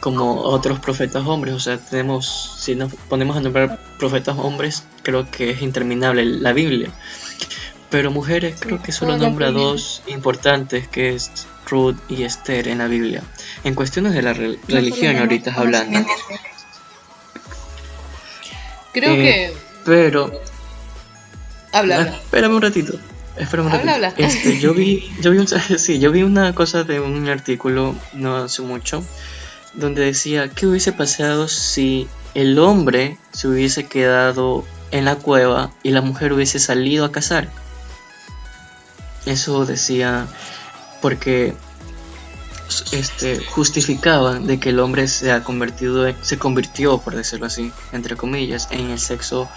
como 0.00 0.40
otros 0.40 0.80
profetas 0.80 1.24
hombres. 1.26 1.54
O 1.54 1.60
sea, 1.60 1.78
tenemos, 1.78 2.56
si 2.58 2.74
nos 2.74 2.92
ponemos 3.08 3.36
a 3.36 3.40
nombrar 3.40 3.78
profetas 3.98 4.36
hombres, 4.36 4.84
creo 5.02 5.30
que 5.30 5.50
es 5.50 5.62
interminable 5.62 6.24
la 6.24 6.52
Biblia. 6.52 6.90
Pero 7.90 8.10
mujeres, 8.10 8.56
creo 8.58 8.82
que 8.82 8.92
solo 8.92 9.16
nombra 9.16 9.52
dos 9.52 10.02
importantes, 10.06 10.88
que 10.88 11.14
es 11.14 11.30
Ruth 11.66 11.96
y 12.08 12.24
Esther 12.24 12.68
en 12.68 12.78
la 12.78 12.88
Biblia. 12.88 13.22
En 13.62 13.74
cuestiones 13.74 14.14
de 14.14 14.22
la 14.22 14.32
religión 14.32 15.16
ahorita 15.16 15.54
hablando. 15.54 16.00
Creo 18.92 19.12
eh, 19.12 19.16
que... 19.16 19.56
Pero 19.84 20.30
Habla, 21.72 22.02
Espérame 22.02 22.54
un 22.54 22.62
ratito. 22.62 22.98
Espérame 23.36 23.66
un 23.66 23.72
ratito. 23.72 24.22
Este, 24.22 24.58
yo 24.58 24.74
vi, 24.74 25.10
yo 25.22 25.30
vi, 25.30 25.38
un, 25.38 25.46
sí, 25.48 25.98
yo 25.98 26.10
vi 26.10 26.22
una 26.22 26.54
cosa 26.54 26.84
de 26.84 27.00
un 27.00 27.28
artículo 27.28 27.94
no 28.12 28.36
hace 28.36 28.62
mucho 28.62 29.04
donde 29.74 30.04
decía 30.04 30.48
qué 30.48 30.66
hubiese 30.66 30.92
pasado 30.92 31.48
si 31.48 32.08
el 32.34 32.58
hombre 32.58 33.18
se 33.32 33.48
hubiese 33.48 33.86
quedado 33.86 34.64
en 34.90 35.04
la 35.04 35.16
cueva 35.16 35.70
y 35.82 35.90
la 35.90 36.00
mujer 36.00 36.32
hubiese 36.32 36.58
salido 36.58 37.04
a 37.04 37.12
cazar. 37.12 37.48
Eso 39.26 39.64
decía 39.66 40.26
porque 41.00 41.54
este, 42.92 43.44
justificaban 43.44 44.46
de 44.46 44.58
que 44.58 44.70
el 44.70 44.80
hombre 44.80 45.08
se 45.08 45.32
ha 45.32 45.42
convertido, 45.42 46.12
se 46.22 46.38
convirtió, 46.38 46.98
por 46.98 47.14
decirlo 47.14 47.46
así, 47.46 47.72
entre 47.92 48.16
comillas, 48.16 48.68
en 48.70 48.90
el 48.90 48.98
sexo 48.98 49.48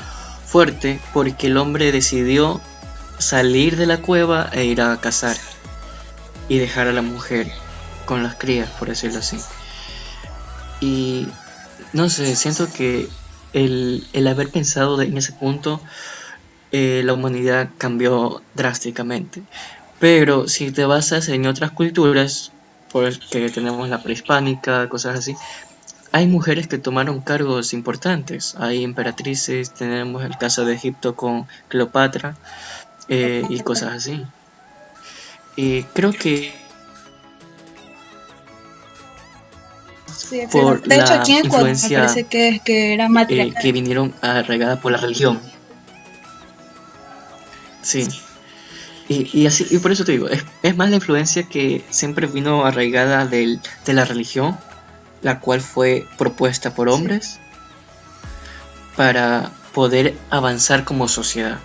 fuerte 0.53 1.00
porque 1.15 1.48
el 1.48 1.57
hombre 1.57 1.91
decidió 1.91 2.62
salir 3.17 3.75
de 3.75 3.88
la 3.88 3.98
cueva 3.98 4.51
e 4.53 4.65
ir 4.65 4.81
a 4.81 5.01
cazar 5.01 5.36
y 6.48 6.60
dejar 6.60 6.88
a 6.88 6.93
la 6.93 7.01
mujer 7.01 7.51
con 8.05 8.22
las 8.22 8.36
crías, 8.36 8.69
por 8.77 8.88
decirlo 8.88 9.17
así. 9.17 9.39
Y 10.79 11.27
no 11.91 12.07
sé, 12.07 12.36
siento 12.36 12.72
que 12.72 13.10
el, 13.53 14.27
haber 14.29 14.50
pensado 14.50 15.01
en 15.01 15.17
ese 15.17 15.31
punto, 15.31 15.81
eh, 16.72 17.01
la 17.03 17.13
humanidad 17.13 17.69
cambió 17.79 18.43
drásticamente. 18.53 19.41
Pero 20.00 20.48
si 20.48 20.72
te 20.72 20.86
basas 20.86 21.29
en 21.29 21.48
otras 21.48 21.72
culturas, 21.72 22.51
porque 22.91 23.50
tenemos 23.50 23.89
la 23.89 24.03
prehispánica, 24.03 24.88
cosas 24.88 25.17
así, 25.17 25.36
hay 26.13 26.27
mujeres 26.27 26.67
que 26.67 26.77
tomaron 26.77 27.22
cargos 27.22 27.74
importantes. 27.74 28.55
Hay 28.60 28.84
emperatrices, 28.84 29.74
tenemos 29.74 30.24
el 30.24 30.38
caso 30.38 30.63
de 30.63 30.75
Egipto 30.75 31.15
con 31.15 31.48
Cleopatra 31.70 32.38
eh, 33.10 33.43
y 33.50 33.60
cosas 33.62 33.93
así. 33.93 34.24
Y 35.55 35.82
creo 35.84 36.13
que 36.13 36.53
por 40.51 40.82
de 40.84 40.96
hecho, 40.96 41.13
aquí 41.13 41.34
en 41.34 41.46
influencia 41.46 42.00
parece 42.01 42.25
que, 42.25 42.62
que 42.63 42.93
era 42.93 43.08
eh, 43.29 43.53
que 43.60 43.72
vinieron 43.72 44.13
arraigadas 44.22 44.79
por 44.79 44.91
la 44.91 45.00
religión. 45.00 45.39
Sí. 47.82 48.08
Y, 49.10 49.41
y, 49.41 49.48
así, 49.48 49.65
y 49.70 49.79
por 49.79 49.91
eso 49.91 50.05
te 50.05 50.12
digo, 50.13 50.29
es, 50.29 50.46
es, 50.62 50.77
más 50.77 50.91
la 50.91 50.96
influencia 50.98 51.43
que 51.43 51.84
siempre 51.89 52.27
vino 52.27 52.65
arraigada 52.65 53.25
del, 53.25 53.60
de 53.86 53.93
la 53.93 54.05
religión 54.05 54.58
la 55.23 55.39
cual 55.39 55.61
fue 55.61 56.07
propuesta 56.17 56.75
por 56.75 56.89
hombres 56.89 57.39
para 58.95 59.51
poder 59.73 60.15
avanzar 60.29 60.83
como 60.83 61.07
sociedad. 61.07 61.59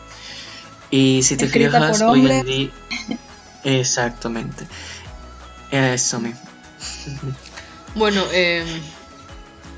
Y 0.91 1.23
si 1.23 1.37
te 1.37 1.49
fijas, 1.49 2.01
hoy 2.01 2.31
en 2.31 2.47
día... 2.47 2.71
Exactamente. 3.65 4.67
Eso 5.71 6.21
mismo. 6.21 6.41
Bueno, 7.95 8.23
eh, 8.33 8.65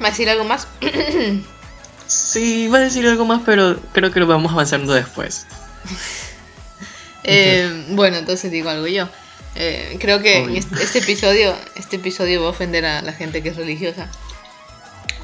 ¿va 0.03 0.09
a 0.09 0.11
decir 0.11 0.29
algo 0.29 0.45
más? 0.45 0.67
sí, 2.07 2.69
va 2.69 2.79
a 2.79 2.81
decir 2.81 3.07
algo 3.07 3.25
más, 3.25 3.41
pero 3.47 3.81
creo 3.93 4.11
que 4.11 4.21
lo 4.21 4.27
vamos 4.27 4.53
avanzando 4.53 4.93
después. 4.93 5.47
Eh, 7.23 7.85
bueno, 7.91 8.17
entonces 8.17 8.51
digo 8.51 8.71
algo 8.71 8.87
yo. 8.87 9.09
Eh, 9.57 9.97
creo 10.01 10.21
que 10.21 10.57
este, 10.57 10.83
este, 10.83 10.99
episodio, 11.01 11.55
este 11.77 11.97
episodio 11.97 12.41
va 12.41 12.49
a 12.49 12.51
ofender 12.51 12.85
a 12.85 13.03
la 13.03 13.13
gente 13.13 13.43
que 13.43 13.51
es 13.51 13.57
religiosa. 13.57 14.09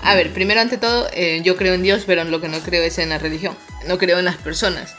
A 0.03 0.15
ver, 0.15 0.33
primero 0.33 0.61
ante 0.61 0.79
todo, 0.79 1.09
eh, 1.13 1.41
yo 1.45 1.57
creo 1.57 1.75
en 1.75 1.83
Dios, 1.83 2.05
pero 2.07 2.23
en 2.23 2.31
lo 2.31 2.41
que 2.41 2.49
no 2.49 2.61
creo 2.61 2.83
es 2.83 2.99
en 2.99 3.09
la 3.09 3.19
religión. 3.19 3.57
No 3.87 3.99
creo 3.99 4.19
en 4.19 4.25
las 4.25 4.37
personas. 4.37 4.95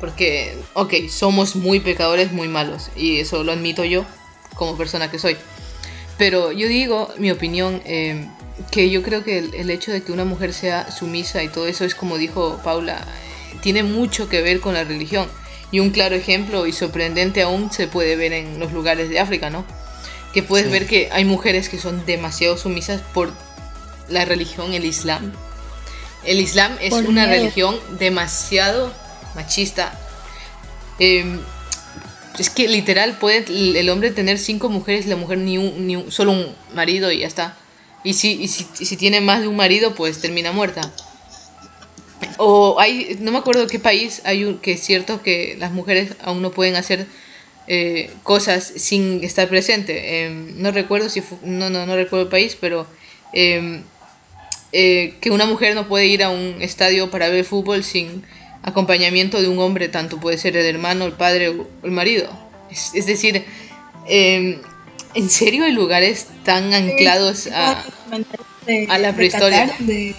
Porque, 0.00 0.56
ok, 0.74 0.94
somos 1.08 1.56
muy 1.56 1.80
pecadores, 1.80 2.32
muy 2.32 2.48
malos. 2.48 2.90
Y 2.96 3.20
eso 3.20 3.42
lo 3.44 3.52
admito 3.52 3.84
yo 3.84 4.04
como 4.54 4.76
persona 4.76 5.10
que 5.10 5.18
soy. 5.18 5.36
Pero 6.18 6.52
yo 6.52 6.68
digo, 6.68 7.12
mi 7.18 7.30
opinión, 7.30 7.80
que 8.70 8.90
yo 8.90 9.02
creo 9.02 9.24
que 9.24 9.38
el, 9.38 9.70
hecho 9.70 9.92
de 9.92 10.02
que 10.02 10.12
una 10.12 10.24
mujer 10.24 10.52
sea 10.52 10.90
sumisa 10.90 11.42
y 11.42 11.48
todo 11.48 11.66
eso 11.66 11.84
es 11.84 11.94
como 11.94 12.18
dijo 12.18 12.60
Paula, 12.62 13.04
tiene 13.62 13.82
mucho 13.82 14.28
que 14.28 14.42
ver 14.42 14.60
con 14.60 14.74
la 14.74 14.84
religión. 14.84 15.28
Y 15.70 15.80
un 15.80 15.90
claro 15.90 16.14
ejemplo 16.14 16.66
y 16.66 16.72
sorprendente 16.72 17.42
aún 17.42 17.72
se 17.72 17.88
puede 17.88 18.16
ver 18.16 18.32
en 18.32 18.60
los 18.60 18.72
lugares 18.72 19.08
de 19.08 19.18
África, 19.18 19.50
¿no? 19.50 19.64
Que 20.32 20.42
puedes 20.42 20.70
ver 20.70 20.86
que 20.86 21.08
hay 21.12 21.24
mujeres 21.24 21.68
que 21.68 21.78
son 21.78 22.04
demasiado 22.06 22.56
sumisas 22.56 23.02
por 23.12 23.32
la 24.08 24.24
religión, 24.24 24.72
el 24.74 24.84
Islam. 24.84 25.32
El 26.24 26.40
Islam 26.40 26.76
es 26.80 26.92
una 26.92 27.26
religión 27.26 27.76
demasiado 27.98 28.92
machista. 29.34 29.98
Em, 30.98 31.40
es 32.38 32.50
que 32.50 32.68
literal 32.68 33.18
puede 33.18 33.44
el 33.78 33.88
hombre 33.90 34.10
tener 34.10 34.38
cinco 34.38 34.68
mujeres 34.68 35.06
y 35.06 35.08
la 35.08 35.16
mujer 35.16 35.38
ni 35.38 35.58
un, 35.58 35.86
ni 35.86 36.10
solo 36.10 36.32
un 36.32 36.54
marido 36.74 37.10
y 37.12 37.20
ya 37.20 37.26
está. 37.26 37.56
Y 38.02 38.14
si, 38.14 38.48
si, 38.48 38.96
tiene 38.96 39.20
más 39.20 39.40
de 39.40 39.48
un 39.48 39.56
marido, 39.56 39.94
pues 39.94 40.20
termina 40.20 40.52
muerta. 40.52 40.92
O 42.38 42.78
hay, 42.80 43.16
no 43.20 43.32
me 43.32 43.38
acuerdo 43.38 43.66
qué 43.66 43.78
país 43.78 44.22
hay 44.24 44.44
un, 44.44 44.58
que 44.58 44.72
es 44.72 44.80
cierto 44.80 45.22
que 45.22 45.56
las 45.58 45.72
mujeres 45.72 46.16
aún 46.22 46.42
no 46.42 46.50
pueden 46.50 46.76
hacer 46.76 47.06
eh, 47.66 48.10
cosas 48.22 48.64
sin 48.76 49.22
estar 49.24 49.48
presente. 49.48 50.24
Em, 50.24 50.60
no 50.60 50.70
recuerdo 50.70 51.08
si 51.08 51.22
no, 51.42 51.70
no, 51.70 51.86
no 51.86 51.96
recuerdo 51.96 52.24
el 52.24 52.30
país, 52.30 52.56
pero 52.60 52.86
em, 53.32 53.82
eh, 54.72 55.14
que 55.20 55.30
una 55.30 55.46
mujer 55.46 55.74
no 55.74 55.88
puede 55.88 56.06
ir 56.06 56.22
a 56.22 56.30
un 56.30 56.60
estadio 56.60 57.10
para 57.10 57.28
ver 57.28 57.44
fútbol 57.44 57.84
sin 57.84 58.24
acompañamiento 58.62 59.40
de 59.40 59.48
un 59.48 59.58
hombre, 59.58 59.88
tanto 59.88 60.18
puede 60.18 60.38
ser 60.38 60.56
el 60.56 60.66
hermano, 60.66 61.04
el 61.04 61.12
padre 61.12 61.50
o 61.50 61.68
el 61.82 61.90
marido. 61.90 62.28
Es, 62.70 62.92
es 62.94 63.06
decir, 63.06 63.44
eh, 64.08 64.60
¿En 65.14 65.30
serio 65.30 65.64
hay 65.64 65.72
lugares 65.72 66.26
tan 66.44 66.74
anclados 66.74 67.46
a, 67.46 67.84
a 68.88 68.98
la 68.98 69.14
prehistoria? 69.14 69.72
De, 69.78 70.14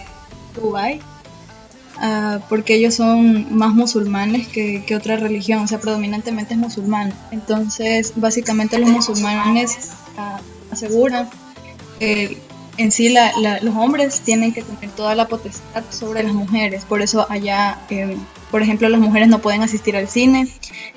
ah, 1.97 2.39
porque 2.49 2.75
ellos 2.75 2.95
son 2.95 3.55
más 3.55 3.73
musulmanes 3.73 4.47
que, 4.47 4.83
que, 4.85 4.95
otra 4.95 5.17
religión, 5.17 5.59
o 5.59 5.67
sea, 5.67 5.79
predominantemente 5.79 6.53
es 6.53 6.59
musulmán. 6.59 7.13
Entonces, 7.31 8.13
básicamente 8.15 8.77
los 8.77 8.89
musulmanes 8.89 9.91
uh, 10.17 10.73
aseguran 10.73 11.29
que 11.99 12.37
en 12.77 12.91
sí 12.91 13.09
la, 13.09 13.31
los 13.61 13.75
hombres 13.75 14.21
tienen 14.21 14.53
que 14.53 14.61
tener 14.61 14.89
toda 14.91 15.15
la 15.15 15.27
potestad 15.27 15.83
sobre 15.91 16.23
las 16.23 16.33
mujeres, 16.33 16.85
por 16.85 17.01
eso 17.01 17.25
allá... 17.29 17.79
Eh, 17.89 18.17
por 18.55 18.61
ejemplo, 18.61 18.87
las 18.87 19.01
mujeres 19.01 19.27
no 19.27 19.39
pueden 19.39 19.63
asistir 19.63 19.97
al 19.97 20.07
cine. 20.07 20.47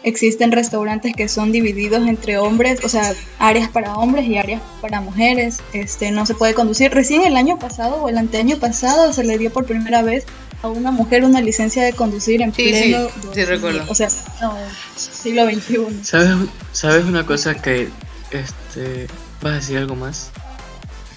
Existen 0.04 0.52
restaurantes 0.52 1.12
que 1.16 1.26
son 1.26 1.50
divididos 1.50 2.06
entre 2.06 2.38
hombres, 2.38 2.84
o 2.84 2.88
sea, 2.88 3.14
áreas 3.40 3.68
para 3.68 3.96
hombres 3.96 4.28
y 4.28 4.38
áreas 4.38 4.62
para 4.80 5.00
mujeres. 5.00 5.58
Este, 5.72 6.12
no 6.12 6.24
se 6.24 6.36
puede 6.36 6.54
conducir. 6.54 6.92
Recién 6.92 7.22
el 7.22 7.36
año 7.36 7.58
pasado 7.58 7.96
o 8.04 8.08
el 8.08 8.16
anteaño 8.16 8.58
pasado 8.58 9.12
se 9.12 9.24
le 9.24 9.38
dio 9.38 9.52
por 9.52 9.64
primera 9.64 10.02
vez 10.02 10.24
a 10.62 10.68
una 10.68 10.90
mujer 10.90 11.24
una 11.24 11.40
licencia 11.40 11.84
de 11.84 11.92
conducir 11.92 12.42
en 12.42 12.52
sí, 12.52 12.70
pleno. 12.70 13.08
Sí, 13.08 13.28
sí, 13.34 13.44
recuerdo. 13.44 13.84
O 13.88 13.94
sea, 13.94 14.08
no, 14.40 14.56
siglo 14.96 15.44
XXI. 15.44 16.02
¿Sabes, 16.02 16.48
¿Sabes 16.72 17.04
una 17.04 17.24
cosa 17.24 17.54
que. 17.54 17.88
Este. 18.30 19.06
¿Vas 19.40 19.52
a 19.52 19.56
decir 19.56 19.78
algo 19.78 19.94
más? 19.94 20.30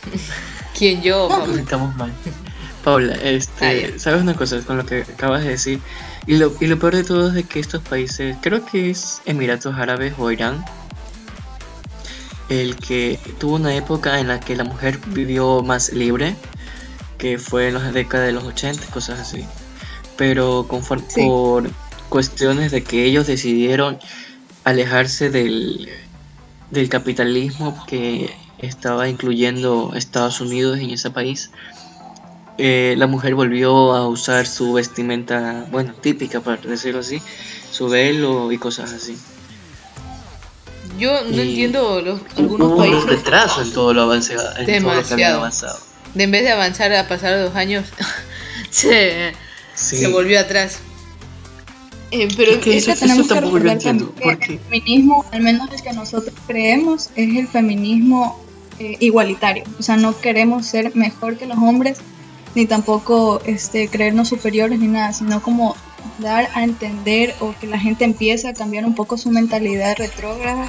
¿Quién 0.77 1.01
yo? 1.01 1.30
Estamos 1.58 1.95
mal. 1.95 2.12
Paula, 2.84 3.13
este, 3.13 3.99
¿sabes 3.99 4.23
una 4.23 4.34
cosa 4.34 4.60
con 4.62 4.77
lo 4.77 4.86
que 4.86 5.01
acabas 5.01 5.43
de 5.43 5.51
decir? 5.51 5.80
Y 6.25 6.38
lo, 6.38 6.51
y 6.60 6.65
lo 6.65 6.80
peor 6.80 6.95
de 6.95 7.04
todo 7.04 7.27
es 7.27 7.34
de 7.36 7.43
que 7.43 7.60
estos 7.60 7.82
países, 7.84 8.36
creo 8.41 8.65
que 8.65 8.89
es 8.89 9.21
Emiratos 9.25 9.75
Árabes 9.75 10.15
o 10.17 10.32
Irán, 10.32 10.65
el 12.49 12.75
que 12.75 13.19
tuvo 13.39 13.56
una 13.56 13.75
época 13.75 14.19
en 14.19 14.27
la 14.27 14.39
que 14.39 14.56
la 14.56 14.63
mujer 14.63 14.99
vivió 15.08 15.62
más 15.62 15.93
libre, 15.93 16.36
que 17.21 17.38
fue 17.38 17.67
en 17.67 17.75
la 17.75 17.91
década 17.91 18.23
de 18.23 18.31
los 18.31 18.43
80, 18.43 18.88
cosas 18.88 19.19
así. 19.19 19.45
Pero 20.17 20.65
conforme, 20.67 21.05
por 21.15 21.69
cuestiones 22.10 22.71
de 22.71 22.84
que 22.84 23.05
ellos 23.05 23.27
decidieron 23.27 23.99
alejarse 24.63 25.29
del, 25.29 25.88
del 26.71 26.89
capitalismo 26.89 27.86
que 27.86 28.34
estaba 28.57 29.07
incluyendo 29.07 29.91
Estados 29.93 30.41
Unidos 30.41 30.79
en 30.79 30.89
ese 30.89 31.12
país, 31.12 31.51
eh, 32.57 32.95
la 32.97 33.05
mujer 33.05 33.36
volvió 33.36 33.93
a 33.93 34.07
usar 34.07 34.47
su 34.47 34.73
vestimenta, 34.73 35.67
bueno, 35.69 35.93
típica, 35.93 36.41
para 36.41 36.57
decirlo 36.57 37.01
así, 37.01 37.21
su 37.71 37.88
velo 37.88 38.51
y 38.51 38.57
cosas 38.57 38.93
así. 38.93 39.15
Yo 40.97 41.21
no 41.21 41.38
entiendo 41.38 42.01
los, 42.01 42.19
algunos 42.36 42.79
países. 42.79 43.03
un 43.03 43.10
retraso 43.10 43.62
en 43.62 43.73
todo 43.73 43.93
lo, 43.93 44.01
avance, 44.01 44.34
en 44.57 44.65
Demasiado. 44.65 45.03
Todo 45.03 45.12
lo 45.12 45.17
que 45.17 45.25
avanzado. 45.25 45.90
De 46.13 46.24
en 46.24 46.32
vez 46.32 46.43
de 46.43 46.52
avanzar 46.52 46.93
a 46.93 47.08
pasar 47.08 47.39
dos 47.39 47.56
años, 47.56 47.86
se, 48.69 49.34
se 49.76 50.08
volvió 50.08 50.39
atrás. 50.39 50.80
Eh, 52.12 52.28
pero 52.36 52.60
que, 52.60 52.76
eso, 52.76 52.93
tenemos 52.93 53.28
que 53.28 53.39
recordar 53.39 53.80
también 53.80 54.12
que 54.38 54.54
el 54.54 54.60
feminismo, 54.60 55.26
al 55.32 55.41
menos 55.41 55.71
el 55.71 55.82
que 55.82 55.93
nosotros 55.93 56.36
creemos, 56.45 57.10
es 57.15 57.38
el 57.38 57.47
feminismo 57.47 58.38
eh, 58.80 58.97
igualitario. 59.00 59.63
O 59.80 59.84
sea, 59.84 59.95
no 59.95 60.19
queremos 60.19 60.65
ser 60.65 60.93
mejor 60.93 61.38
que 61.38 61.45
los 61.45 61.58
hombres, 61.58 62.00
ni 62.54 62.65
tampoco 62.65 63.41
este, 63.45 63.88
creernos 63.88 64.28
superiores 64.28 64.78
ni 64.80 64.88
nada, 64.88 65.13
sino 65.13 65.41
como 65.41 65.78
dar 66.19 66.50
a 66.54 66.63
entender 66.63 67.34
o 67.39 67.56
que 67.60 67.67
la 67.67 67.80
gente 67.80 68.04
empiece 68.04 68.50
a 68.50 68.54
cambiar 68.54 68.86
un 68.86 68.93
poco 68.93 69.17
su 69.17 69.30
mentalidad 69.32 69.95
retrógrada 69.97 70.67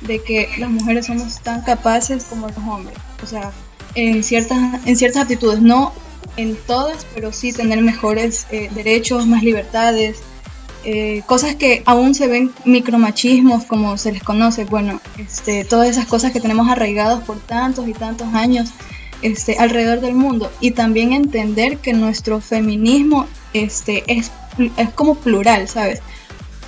de 0.00 0.22
que 0.22 0.48
las 0.58 0.70
mujeres 0.70 1.06
somos 1.06 1.40
tan 1.40 1.62
capaces 1.62 2.24
como 2.24 2.48
los 2.48 2.56
hombres. 2.58 2.96
O 3.22 3.26
sea, 3.26 3.52
en 3.98 4.22
ciertas, 4.22 4.86
en 4.86 4.96
ciertas 4.96 5.22
actitudes, 5.22 5.60
no 5.60 5.92
en 6.36 6.56
todas, 6.66 7.04
pero 7.14 7.32
sí 7.32 7.52
tener 7.52 7.80
mejores 7.82 8.46
eh, 8.50 8.70
derechos, 8.72 9.26
más 9.26 9.42
libertades, 9.42 10.18
eh, 10.84 11.22
cosas 11.26 11.56
que 11.56 11.82
aún 11.84 12.14
se 12.14 12.28
ven 12.28 12.52
micromachismos, 12.64 13.64
como 13.64 13.98
se 13.98 14.12
les 14.12 14.22
conoce, 14.22 14.64
bueno, 14.64 15.00
este, 15.18 15.64
todas 15.64 15.88
esas 15.88 16.06
cosas 16.06 16.32
que 16.32 16.40
tenemos 16.40 16.68
arraigados 16.68 17.24
por 17.24 17.40
tantos 17.40 17.88
y 17.88 17.92
tantos 17.92 18.32
años 18.34 18.70
este, 19.22 19.58
alrededor 19.58 20.00
del 20.00 20.14
mundo 20.14 20.52
y 20.60 20.70
también 20.70 21.12
entender 21.12 21.78
que 21.78 21.92
nuestro 21.92 22.40
feminismo 22.40 23.26
este, 23.52 24.04
es, 24.06 24.30
es 24.76 24.90
como 24.90 25.16
plural, 25.16 25.66
¿sabes? 25.68 26.00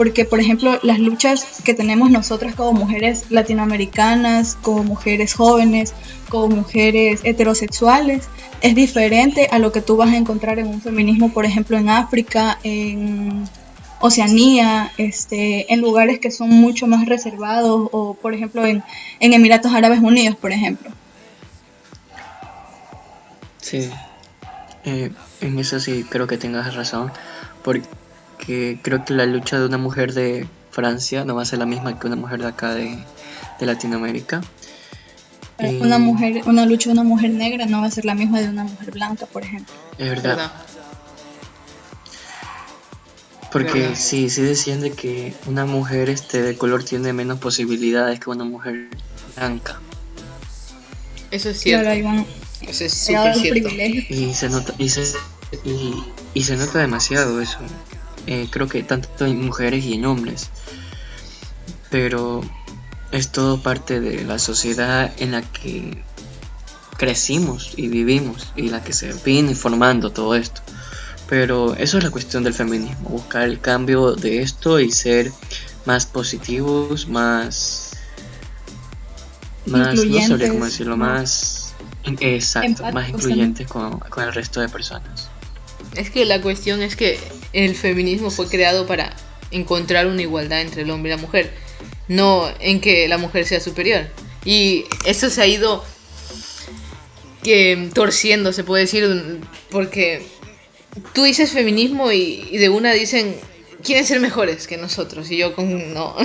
Porque, 0.01 0.25
por 0.25 0.41
ejemplo, 0.41 0.81
las 0.83 0.99
luchas 0.99 1.61
que 1.63 1.75
tenemos 1.75 2.11
nosotras 2.11 2.55
como 2.55 2.73
mujeres 2.73 3.27
latinoamericanas, 3.29 4.57
como 4.63 4.83
mujeres 4.83 5.35
jóvenes, 5.35 5.93
como 6.31 6.57
mujeres 6.57 7.21
heterosexuales, 7.23 8.27
es 8.63 8.75
diferente 8.75 9.49
a 9.51 9.59
lo 9.59 9.73
que 9.73 9.83
tú 9.83 9.99
vas 9.99 10.09
a 10.09 10.17
encontrar 10.17 10.59
en 10.59 10.69
un 10.69 10.81
feminismo, 10.81 11.35
por 11.35 11.45
ejemplo, 11.45 11.77
en 11.77 11.91
África, 11.91 12.59
en 12.63 13.47
Oceanía, 14.01 14.91
este, 14.97 15.71
en 15.71 15.83
lugares 15.83 16.19
que 16.19 16.31
son 16.31 16.49
mucho 16.49 16.87
más 16.87 17.05
reservados, 17.05 17.91
o 17.93 18.15
por 18.15 18.33
ejemplo 18.33 18.65
en, 18.65 18.83
Emiratos 19.21 19.75
Árabes 19.75 20.01
Unidos, 20.01 20.35
por 20.35 20.51
ejemplo. 20.51 20.91
Sí, 23.61 23.91
eh, 24.87 25.11
en 25.43 25.59
eso 25.59 25.79
sí 25.79 26.07
creo 26.09 26.27
que 26.27 26.39
tengas 26.39 26.75
razón, 26.75 27.13
porque 27.63 27.87
creo 28.83 29.05
que 29.05 29.15
la 29.15 29.27
lucha 29.27 29.59
de 29.59 29.67
una 29.67 29.79
mujer 29.79 30.15
de 30.15 30.47
Francia 30.71 31.25
no 31.25 31.35
va 31.35 31.43
a 31.43 31.45
ser 31.45 31.59
la 31.59 31.67
misma 31.67 31.99
que 31.99 32.07
una 32.07 32.17
mujer 32.17 32.41
de 32.41 32.49
acá 32.49 32.75
de, 32.75 32.99
Latinoamérica. 33.61 34.41
Una 35.59 35.99
mujer, 35.99 36.43
una 36.47 36.65
lucha 36.65 36.89
de 36.89 36.95
una 36.95 37.05
mujer 37.05 37.31
negra 37.31 37.67
no 37.67 37.83
va 37.83 37.89
a 37.89 37.91
ser 37.91 38.07
la 38.07 38.15
misma 38.15 38.41
de 38.41 38.49
una 38.49 38.65
mujer 38.65 38.91
blanca, 38.91 39.27
por 39.27 39.43
ejemplo. 39.43 39.75
Es 39.99 40.09
verdad. 40.09 40.51
Porque 43.53 43.97
sí, 43.97 44.31
sí 44.31 44.43
decían 44.43 44.81
de 44.81 44.93
que 44.93 45.35
una 45.47 45.67
mujer 45.67 46.09
este 46.09 46.41
de 46.41 46.57
color 46.57 46.85
tiene 46.85 47.13
menos 47.13 47.39
posibilidades 47.39 48.21
que 48.21 48.31
una 48.31 48.45
mujer 48.45 48.89
blanca. 49.37 49.81
Eso 51.31 51.51
es 51.51 51.61
cierto. 51.61 51.91
Eso 52.63 52.85
es 52.85 52.95
súper 52.95 53.35
cierto. 53.35 53.69
Y 54.09 54.33
se 54.35 54.49
nota, 54.49 54.73
y 54.79 54.89
se, 54.89 55.03
y, 56.35 56.43
se 56.43 56.57
nota 56.57 56.79
demasiado 56.79 57.41
eso. 57.41 57.59
Eh, 58.27 58.49
creo 58.51 58.69
que 58.69 58.83
tanto 58.83 59.27
en 59.27 59.45
mujeres 59.45 59.85
y 59.85 59.95
en 59.95 60.05
hombres. 60.07 60.51
Pero 61.91 62.43
es 63.13 63.33
todo 63.33 63.63
parte 63.63 64.01
de 64.01 64.25
la 64.25 64.39
sociedad 64.39 65.13
en 65.19 65.33
la 65.33 65.43
que 65.43 66.03
crecimos 66.97 67.73
y 67.77 67.89
vivimos 67.89 68.53
y 68.57 68.69
la 68.69 68.85
que 68.85 68.93
se 68.93 69.13
viene 69.25 69.55
formando 69.55 70.11
todo 70.11 70.35
esto. 70.35 70.61
Pero 71.29 71.75
eso 71.77 71.99
es 71.99 72.05
la 72.05 72.11
cuestión 72.11 72.43
del 72.45 72.55
feminismo, 72.55 73.09
buscar 73.09 73.43
el 73.43 73.61
cambio 73.61 74.13
de 74.13 74.43
esto 74.43 74.81
y 74.81 74.91
ser 74.91 75.33
más 75.87 76.07
positivos, 76.07 77.09
más... 77.09 77.87
Más, 79.67 79.95
no 80.05 80.21
sabría 80.21 80.49
cómo 80.51 80.65
decirlo, 80.65 80.97
más... 80.97 81.73
Exacto, 82.05 82.91
más 82.93 83.09
incluyentes 83.09 83.69
con, 83.69 84.01
con 84.01 84.25
el 84.25 84.33
resto 84.33 84.61
de 84.61 84.69
personas. 84.69 85.29
Es 85.95 86.11
que 86.11 86.25
la 86.25 86.41
cuestión 86.41 86.83
es 86.83 86.97
que 86.97 87.21
el 87.53 87.75
feminismo 87.75 88.31
fue 88.31 88.49
creado 88.49 88.87
para 88.87 89.17
encontrar 89.51 90.07
una 90.07 90.23
igualdad 90.23 90.61
entre 90.61 90.83
el 90.83 90.91
hombre 90.91 91.13
y 91.13 91.17
la 91.17 91.21
mujer, 91.21 91.51
no 92.09 92.49
en 92.61 92.81
que 92.81 93.09
la 93.09 93.19
mujer 93.19 93.47
sea 93.47 93.61
superior. 93.61 94.07
Y 94.45 94.85
eso 95.05 95.31
se 95.31 95.43
ha 95.43 95.47
ido 95.47 95.85
que, 97.43 97.91
torciendo, 97.95 98.53
se 98.53 98.65
puede 98.65 98.85
decir, 98.85 99.41
porque 99.71 100.23
tú 101.15 101.25
dices 101.25 101.53
feminismo 101.53 102.13
y, 102.13 102.57
de 102.57 102.69
una 102.69 102.93
dicen, 102.93 103.37
quieren 103.83 104.07
ser 104.07 104.21
mejores 104.21 104.67
que 104.67 104.77
nosotros. 104.77 105.31
Y 105.31 105.37
yo 105.37 105.55
con, 105.55 105.93
no, 105.93 106.17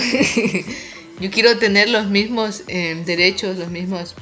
yo 1.19 1.31
quiero 1.31 1.57
tener 1.57 1.89
los 1.89 2.07
mismos 2.07 2.63
eh, 2.67 3.01
derechos, 3.05 3.57
los 3.57 3.69
mismos, 3.69 4.15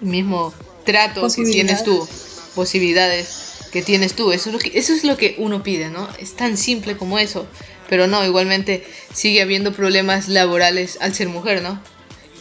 mismo 0.00 0.52
trato 0.84 1.26
que 1.34 1.44
tienes 1.44 1.84
tú, 1.84 2.08
posibilidades 2.54 3.47
que 3.72 3.82
tienes 3.82 4.14
tú. 4.14 4.32
Eso 4.32 4.50
es, 4.50 4.54
lo 4.54 4.58
que, 4.58 4.78
eso 4.78 4.92
es 4.92 5.04
lo 5.04 5.16
que 5.16 5.34
uno 5.38 5.62
pide, 5.62 5.90
¿no? 5.90 6.08
Es 6.18 6.34
tan 6.34 6.56
simple 6.56 6.96
como 6.96 7.18
eso. 7.18 7.46
Pero 7.88 8.06
no, 8.06 8.24
igualmente 8.24 8.86
sigue 9.12 9.42
habiendo 9.42 9.72
problemas 9.72 10.28
laborales 10.28 10.98
al 11.00 11.14
ser 11.14 11.28
mujer, 11.28 11.62
¿no? 11.62 11.80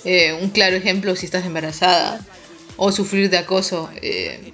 Eh, 0.04 0.38
un 0.42 0.50
claro 0.50 0.76
ejemplo 0.76 1.16
si 1.16 1.26
estás 1.26 1.46
embarazada 1.46 2.20
o 2.76 2.92
sufrir 2.92 3.30
de 3.30 3.38
acoso. 3.38 3.90
Eh. 4.02 4.54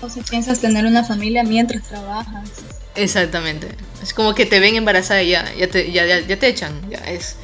O 0.00 0.08
si 0.08 0.20
piensas 0.22 0.60
tener 0.60 0.84
una 0.84 1.04
familia 1.04 1.42
mientras 1.42 1.88
trabajas. 1.88 2.48
Exactamente. 2.94 3.68
Es 4.02 4.14
como 4.14 4.34
que 4.34 4.46
te 4.46 4.60
ven 4.60 4.76
embarazada 4.76 5.22
y 5.22 5.30
ya, 5.30 5.52
ya, 5.54 5.68
te, 5.68 5.92
ya, 5.92 6.06
ya, 6.20 6.38
te 6.38 6.48
echan. 6.48 6.88
Ya 6.90 6.98
es. 6.98 7.36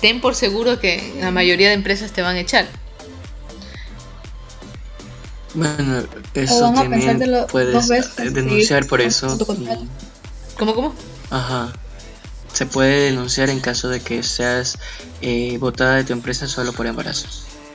Ten 0.00 0.20
por 0.20 0.34
seguro 0.34 0.80
que 0.80 1.14
la 1.20 1.30
mayoría 1.30 1.68
de 1.68 1.74
empresas 1.74 2.12
te 2.12 2.22
van 2.22 2.36
a 2.36 2.40
echar. 2.40 2.66
Bueno, 5.54 6.02
eso 6.34 6.72
también 6.72 7.18
puedes 7.50 7.88
denunciar 8.32 8.86
por 8.86 9.00
eso. 9.00 9.38
¿Cómo, 10.58 10.74
cómo? 10.74 10.94
Ajá. 11.30 11.72
Se 12.52 12.66
puede 12.66 13.10
denunciar 13.10 13.48
en 13.50 13.60
caso 13.60 13.88
de 13.88 14.00
que 14.00 14.22
seas 14.22 14.78
eh, 15.22 15.56
votada 15.58 15.96
de 15.96 16.04
tu 16.04 16.12
empresa 16.12 16.46
solo 16.46 16.72
por 16.72 16.86
embarazo. 16.86 17.26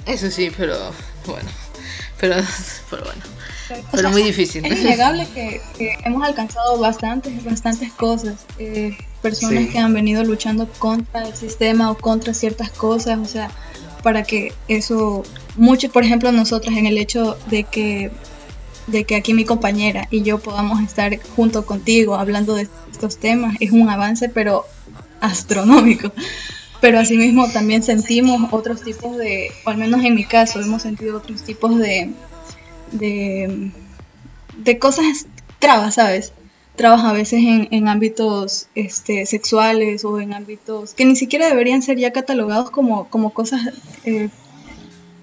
Eso 0.06 0.30
sí, 0.30 0.52
pero 0.56 0.78
bueno. 1.26 1.50
Pero, 2.20 2.36
pero 2.90 3.04
bueno. 3.04 3.22
Pero, 3.92 4.12
muy 4.12 4.24
difícil. 4.24 4.66
Es 4.66 4.80
innegable 4.80 5.28
que, 5.34 5.62
hemos 6.06 6.24
alcanzado 6.24 6.78
bastantes, 6.80 7.44
bastantes 7.44 7.92
cosas. 7.92 8.36
Eh, 8.60 8.98
personas 9.22 9.70
que 9.70 9.78
han 9.78 9.94
venido 9.94 10.24
luchando 10.24 10.70
contra 10.80 11.28
el 11.28 11.36
sistema 11.36 11.92
o 11.92 11.98
contra 11.98 12.34
ciertas 12.34 12.70
cosas. 12.70 13.20
O 13.20 13.26
sea, 13.26 13.52
para 14.04 14.24
que 14.24 14.54
eso, 14.68 15.24
mucho, 15.56 15.92
por 15.92 16.04
ejemplo, 16.04 16.32
nosotros 16.32 16.76
en 16.76 16.86
el 16.86 16.98
hecho 16.98 17.38
de 17.50 17.64
que, 17.64 18.12
de 18.88 19.04
que 19.04 19.16
aquí 19.16 19.34
mi 19.34 19.46
compañera 19.46 20.08
y 20.12 20.22
yo 20.22 20.40
podamos 20.40 20.82
estar 20.82 21.18
junto 21.36 21.66
contigo 21.66 22.16
hablando 22.16 22.56
de 22.56 22.68
estos 22.92 23.18
temas, 23.18 23.56
es 23.60 23.72
un 23.72 23.90
avance, 23.90 24.30
pero 24.30 24.66
astronómico. 25.22 26.12
Pero 26.80 27.00
asimismo 27.00 27.50
también 27.50 27.82
sentimos 27.82 28.50
otros 28.52 28.84
tipos 28.84 29.18
de, 29.18 29.52
o 29.66 29.70
al 29.70 29.78
menos 29.78 30.04
en 30.04 30.14
mi 30.14 30.26
caso, 30.26 30.62
hemos 30.62 30.84
sentido 30.84 31.18
otros 31.18 31.42
tipos 31.42 31.78
de, 31.78 32.12
de, 32.92 33.72
de 34.58 34.80
cosas 34.80 35.26
trabas, 35.60 35.96
¿sabes? 35.96 36.34
Trabaja 36.78 37.10
a 37.10 37.14
veces 37.14 37.42
en, 37.44 37.88
ámbitos 37.90 38.68
este, 38.76 39.26
sexuales 39.26 40.06
o 40.06 40.22
en 40.22 40.34
ámbitos 40.34 40.94
que 40.94 41.06
ni 41.06 41.16
siquiera 41.16 41.50
deberían 41.50 41.82
ser 41.82 41.98
ya 41.98 42.14
catalogados 42.14 42.70
como, 42.70 43.10
como 43.10 43.32
cosas 43.32 43.62
eh, 44.06 44.30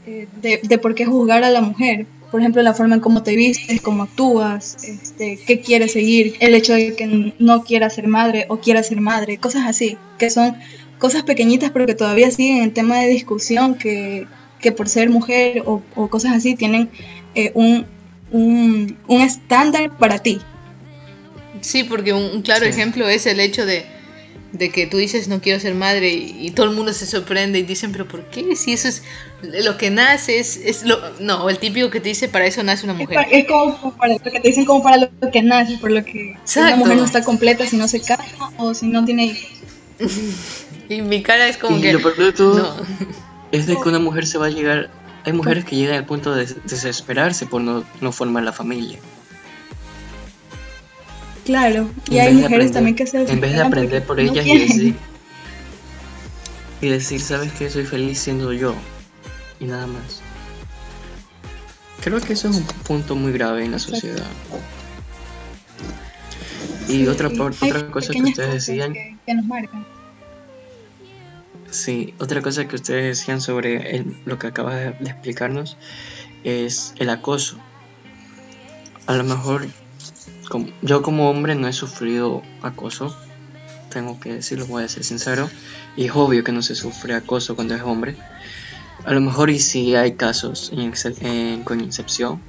eh, 0.07 0.29
de, 0.63 0.79
por 0.79 0.95
qué 0.95 1.07
juzgar 1.07 1.45
a 1.45 1.51
la 1.51 1.63
mujer. 1.63 2.07
Por 2.31 2.41
ejemplo, 2.41 2.61
la 2.63 2.75
forma 2.75 2.97
en 2.97 3.01
cómo 3.01 3.23
te 3.23 3.37
vistes, 3.37 3.81
cómo 3.81 4.03
actúas, 4.03 4.77
este, 4.83 5.39
qué 5.47 5.61
quieres 5.61 5.93
seguir, 5.93 6.35
el 6.41 6.55
hecho 6.57 6.75
de 6.75 6.97
que 6.97 7.33
no 7.39 7.63
quieras 7.63 7.95
ser 7.95 8.09
madre 8.09 8.47
o 8.49 8.57
quieras 8.57 8.89
ser 8.89 9.01
madre, 9.01 9.39
cosas 9.39 9.63
así, 9.67 9.97
que 10.19 10.31
son 10.31 10.57
cosas 10.99 11.23
pequeñitas 11.23 11.71
pero 11.71 11.87
que 11.87 11.95
todavía 11.95 12.33
siguen 12.33 12.65
en 12.65 12.75
tema 12.75 12.99
de 12.99 13.07
discusión, 13.07 13.77
que, 13.77 14.27
por 14.77 14.89
ser 14.89 15.11
mujer 15.11 15.63
o, 15.65 15.81
cosas 16.09 16.33
así 16.33 16.57
tienen 16.57 16.91
eh, 17.37 17.53
un, 17.55 17.87
un, 18.33 18.97
un 19.07 19.21
estándar 19.21 19.97
para 19.97 20.19
ti, 20.19 20.41
Sí, 21.65 21.83
porque 21.83 22.13
un, 22.13 22.43
claro 22.43 22.67
ejemplo 22.67 23.09
es 23.09 23.25
el 23.25 23.41
hecho 23.41 23.65
de, 23.65 23.87
que 24.59 24.87
tú 24.87 24.99
dices 24.99 25.29
no 25.29 25.41
quiero 25.41 25.59
ser 25.59 25.75
madre 25.75 26.11
y, 26.11 26.51
todo 26.51 26.67
el 26.67 26.77
mundo 26.77 26.93
se 26.93 27.07
sorprende 27.07 27.59
y 27.59 27.63
dicen, 27.63 27.91
pero 27.91 28.07
¿por 28.07 28.27
qué? 28.27 28.55
Si 28.55 28.75
eso 28.75 28.87
es 28.87 29.03
lo 29.65 29.79
que 29.79 29.89
nace, 29.89 30.39
es, 30.39 30.85
lo... 30.85 30.99
No, 31.21 31.49
el 31.49 31.59
típico 31.59 31.89
que 31.89 32.01
te 32.01 32.11
dice 32.11 32.29
para 32.29 32.45
eso 32.45 32.63
nace 32.63 32.85
una 32.85 32.93
mujer. 32.93 33.27
Es, 33.31 33.47
como 33.47 33.97
para 33.97 34.13
lo 34.13 34.19
que 34.19 34.41
te 34.41 34.49
dicen 34.49 34.67
como 34.67 34.83
para 34.83 34.99
lo 34.99 35.31
que 35.33 35.43
nace, 35.43 35.79
por 35.79 35.91
lo 35.91 36.05
que 36.05 36.37
una 36.55 36.77
mujer 36.77 36.97
no 36.99 37.05
está 37.05 37.25
completa 37.25 37.67
si 37.67 37.79
no 37.79 37.89
se 37.89 38.01
casa 38.01 38.27
o 38.59 38.75
si 38.75 38.89
no 38.89 39.03
tiene 39.07 39.25
hijos. 39.25 39.49
y 40.91 41.01
mi 41.01 41.23
cara 41.23 41.49
es 41.49 41.57
como 41.57 41.81
que... 41.81 41.95
Lo 41.95 42.03
peor 42.03 42.17
de 42.19 42.33
todo 42.33 42.77
es 43.53 43.67
de 43.67 43.75
que 43.75 43.89
una 43.89 44.01
mujer 44.01 44.27
se 44.27 44.37
va 44.37 44.47
a 44.47 44.51
llegar... 44.51 44.91
Hay 45.25 45.33
mujeres 45.33 45.65
que 45.65 45.77
llegan 45.77 45.97
al 45.97 46.05
punto 46.05 46.35
de 46.35 46.45
desesperarse 46.45 47.47
por 47.47 47.63
no, 47.63 47.85
no 48.03 48.13
formar 48.13 48.43
la 48.43 48.53
familia. 48.53 48.99
Claro, 51.45 51.91
y 52.09 52.19
hay 52.19 52.35
mujeres 52.35 52.73
también 52.73 52.97
que 52.97 53.07
se 53.07 53.21
En 53.21 53.41
vez 53.41 53.53
de 53.53 53.61
aprender 53.61 54.03
por 54.05 54.19
ellas 54.19 54.47
y 54.47 54.59
decir, 54.59 54.97
y 56.81 56.89
decir, 56.89 57.21
¿sabes 57.21 57.53
que 57.53 57.69
Soy 57.69 57.85
feliz 57.85 58.19
siendo 58.19 58.53
yo. 58.53 58.75
Y 59.61 59.67
nada 59.67 59.87
más. 59.87 60.23
Creo 62.03 62.21
que 62.21 62.33
eso 62.33 62.49
es 62.49 62.57
un 62.57 62.65
punto 62.65 63.15
muy 63.15 63.33
grave 63.33 63.65
en 63.65 63.73
la 63.73 63.79
sociedad. 63.79 64.27
Y 66.89 67.07
otra, 67.07 67.29
otra 67.29 67.91
cosa 67.91 68.13
que 68.13 68.23
ustedes 68.23 68.53
decían... 68.53 68.93
Que, 68.93 69.35
nos 69.35 69.47
marcan. 69.47 69.87
Sí, 71.71 72.15
otra 72.21 72.43
cosa 72.43 72.69
que 72.69 72.77
ustedes 72.77 73.19
decían 73.19 73.41
sobre 73.41 74.05
lo 74.27 74.39
que 74.39 74.47
acabas 74.49 74.77
de 74.77 75.11
explicarnos 75.11 75.77
es 76.45 76.95
el 76.99 77.11
acoso. 77.11 77.59
A 79.07 79.15
lo 79.15 79.25
mejor 79.25 79.67
yo 80.83 81.03
como 81.03 81.31
hombre 81.31 81.55
no 81.55 81.69
he 81.69 81.73
sufrido 81.73 82.43
acoso, 82.63 83.17
tengo 83.91 84.19
que 84.21 84.35
decirlo, 84.35 84.67
voy 84.67 84.85
a 84.85 84.89
ser 84.89 85.05
sincero, 85.05 85.49
y 85.97 86.07
es 86.07 86.13
obvio 86.15 86.45
que 86.45 86.53
no 86.53 86.63
se 86.63 86.75
sufre 86.75 87.15
acoso 87.15 87.55
cuando 87.55 87.75
es 87.75 87.83
hombre. 87.83 88.17
A 89.05 89.13
lo 89.13 89.21
mejor 89.21 89.51
y 89.51 89.59
si 89.59 89.95
hay 89.95 90.15
casos 90.15 90.73
con 91.65 91.81
incepción, 91.81 92.41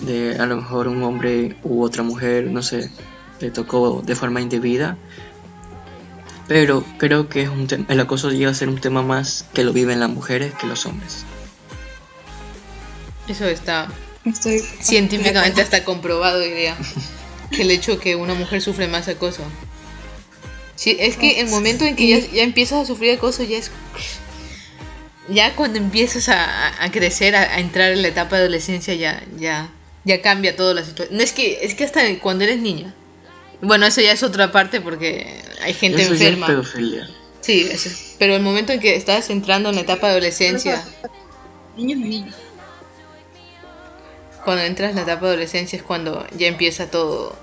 de 0.00 0.36
a 0.38 0.46
lo 0.46 0.56
mejor 0.56 0.88
un 0.88 1.02
hombre 1.02 1.56
u 1.62 1.82
otra 1.82 2.02
mujer, 2.02 2.50
no 2.50 2.62
sé, 2.62 2.90
le 3.40 3.50
tocó 3.50 4.02
de 4.04 4.14
forma 4.14 4.40
indebida, 4.40 4.96
pero 6.46 6.84
creo 6.96 7.28
que 7.28 7.42
es 7.42 7.48
un 7.48 7.68
el 7.88 8.00
acoso 8.00 8.30
llega 8.30 8.50
a 8.50 8.54
ser 8.54 8.68
un 8.68 8.80
tema 8.80 9.02
más 9.02 9.44
que 9.52 9.64
lo 9.64 9.72
viven 9.72 10.00
las 10.00 10.10
mujeres 10.10 10.54
que 10.54 10.66
los 10.66 10.86
hombres. 10.86 11.24
Eso 13.28 13.44
está 13.44 13.88
Científicamente 14.80 15.60
está 15.60 15.84
comprobado, 15.84 16.40
diría, 16.40 16.76
que 17.50 17.62
el 17.62 17.70
hecho 17.70 17.98
que 17.98 18.16
una 18.16 18.34
mujer 18.34 18.60
sufre 18.60 18.88
más 18.88 19.08
acoso. 19.08 19.42
Sí, 20.74 20.96
es 21.00 21.16
que 21.16 21.40
el 21.40 21.48
momento 21.48 21.84
en 21.84 21.96
que 21.96 22.08
ya, 22.08 22.42
empiezas 22.42 22.82
a 22.82 22.84
sufrir 22.84 23.16
acoso 23.16 23.42
ya 23.42 23.58
es... 23.58 23.70
Ya 25.28 25.54
cuando 25.54 25.78
empiezas 25.78 26.28
a, 26.30 26.90
crecer, 26.90 27.36
a, 27.36 27.58
entrar 27.58 27.92
en 27.92 28.00
la 28.00 28.08
etapa 28.08 28.36
de 28.36 28.42
adolescencia, 28.42 28.94
ya, 28.94 29.22
ya, 29.36 29.70
ya 30.04 30.22
cambia 30.22 30.56
toda 30.56 30.72
la 30.72 30.84
situación. 30.84 31.18
No 31.18 31.22
es 31.22 31.32
que, 31.32 31.58
es 31.62 31.74
que 31.74 31.84
hasta 31.84 32.00
cuando 32.20 32.44
eres 32.44 32.60
niña. 32.60 32.94
Bueno, 33.60 33.84
eso 33.84 34.00
ya 34.00 34.12
es 34.12 34.22
otra 34.22 34.52
parte 34.52 34.80
porque 34.80 35.42
hay 35.60 35.74
gente 35.74 36.02
enferma. 36.02 36.64
Sí, 37.40 37.68
pero 38.18 38.36
el 38.36 38.42
momento 38.42 38.72
en 38.72 38.80
que 38.80 38.96
estás 38.96 39.28
entrando 39.28 39.68
en 39.68 39.74
la 39.74 39.80
etapa 39.82 40.06
de 40.06 40.12
adolescencia. 40.12 40.82
Niños 41.76 41.98
y 41.98 42.08
niños 42.08 42.34
cuando 44.48 44.64
entras 44.64 44.88
en 44.92 44.96
la 44.96 45.02
etapa 45.02 45.26
de 45.26 45.32
adolescencia 45.32 45.76
es 45.76 45.82
cuando 45.82 46.26
ya 46.34 46.46
empieza 46.46 46.90
todo. 46.90 47.36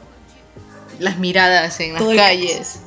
Las 0.97 1.19
miradas 1.19 1.79
en 1.79 1.93
las 1.93 2.01
calles. 2.01 2.79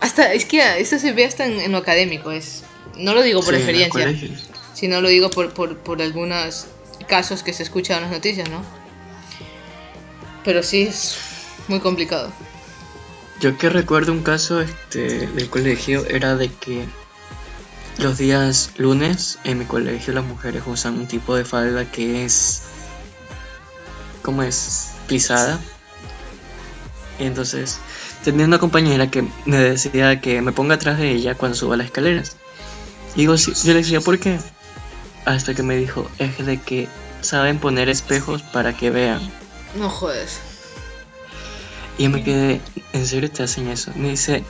Hasta, 0.00 0.32
es 0.32 0.46
que 0.46 0.80
eso 0.80 0.98
se 0.98 1.12
ve 1.12 1.26
hasta 1.26 1.44
en, 1.44 1.70
lo 1.72 1.76
académico. 1.76 2.30
Es, 2.30 2.62
no 2.96 3.12
lo 3.12 3.20
digo 3.20 3.42
por 3.42 3.54
experiencia, 3.54 4.10
sino 4.72 5.02
lo 5.02 5.10
digo 5.10 5.28
por, 5.28 5.52
por, 5.52 5.76
por 5.76 6.00
algunos 6.00 6.68
casos 7.06 7.42
que 7.42 7.52
se 7.52 7.64
escuchan 7.64 7.98
en 7.98 8.04
las 8.04 8.12
noticias, 8.12 8.48
¿no? 8.48 8.64
Pero 10.42 10.62
sí 10.62 10.84
es 10.84 11.18
muy 11.68 11.80
complicado. 11.80 12.32
Yo 13.42 13.58
que 13.58 13.68
recuerdo 13.68 14.10
un 14.10 14.22
caso 14.22 14.62
este, 14.62 15.26
del 15.26 15.50
colegio 15.50 16.06
era 16.06 16.34
de 16.34 16.50
que 16.50 16.86
los 17.98 18.16
días 18.16 18.70
lunes 18.78 19.38
en 19.44 19.58
mi 19.58 19.66
colegio 19.66 20.14
las 20.14 20.24
mujeres 20.24 20.62
usan 20.64 20.94
un 20.94 21.06
tipo 21.06 21.36
de 21.36 21.44
falda 21.44 21.84
que 21.84 22.24
es... 22.24 22.69
¿Cómo 24.22 24.42
es? 24.42 24.92
Pisada. 25.06 25.58
Y 27.18 27.24
entonces 27.24 27.78
tenía 28.24 28.46
una 28.46 28.58
compañera 28.58 29.10
que 29.10 29.26
me 29.44 29.58
decía 29.58 30.20
que 30.20 30.42
me 30.42 30.52
ponga 30.52 30.76
atrás 30.76 30.98
de 30.98 31.10
ella 31.10 31.34
cuando 31.34 31.56
suba 31.56 31.76
las 31.76 31.86
escaleras. 31.86 32.36
Y 33.14 33.20
digo, 33.20 33.36
sí, 33.36 33.52
yo 33.64 33.72
le 33.72 33.80
decía, 33.80 34.00
¿por 34.00 34.18
qué? 34.18 34.38
Hasta 35.24 35.54
que 35.54 35.62
me 35.62 35.76
dijo, 35.76 36.08
es 36.18 36.44
de 36.44 36.60
que 36.60 36.88
saben 37.20 37.58
poner 37.58 37.88
espejos 37.88 38.42
para 38.42 38.76
que 38.76 38.90
vean. 38.90 39.20
No 39.76 39.88
jodes. 39.88 40.40
Y 41.98 42.04
yo 42.04 42.10
me 42.10 42.24
quedé, 42.24 42.60
¿en 42.92 43.06
serio 43.06 43.30
te 43.30 43.42
hacen 43.42 43.68
eso? 43.68 43.92
Me 43.96 44.10
dice, 44.10 44.42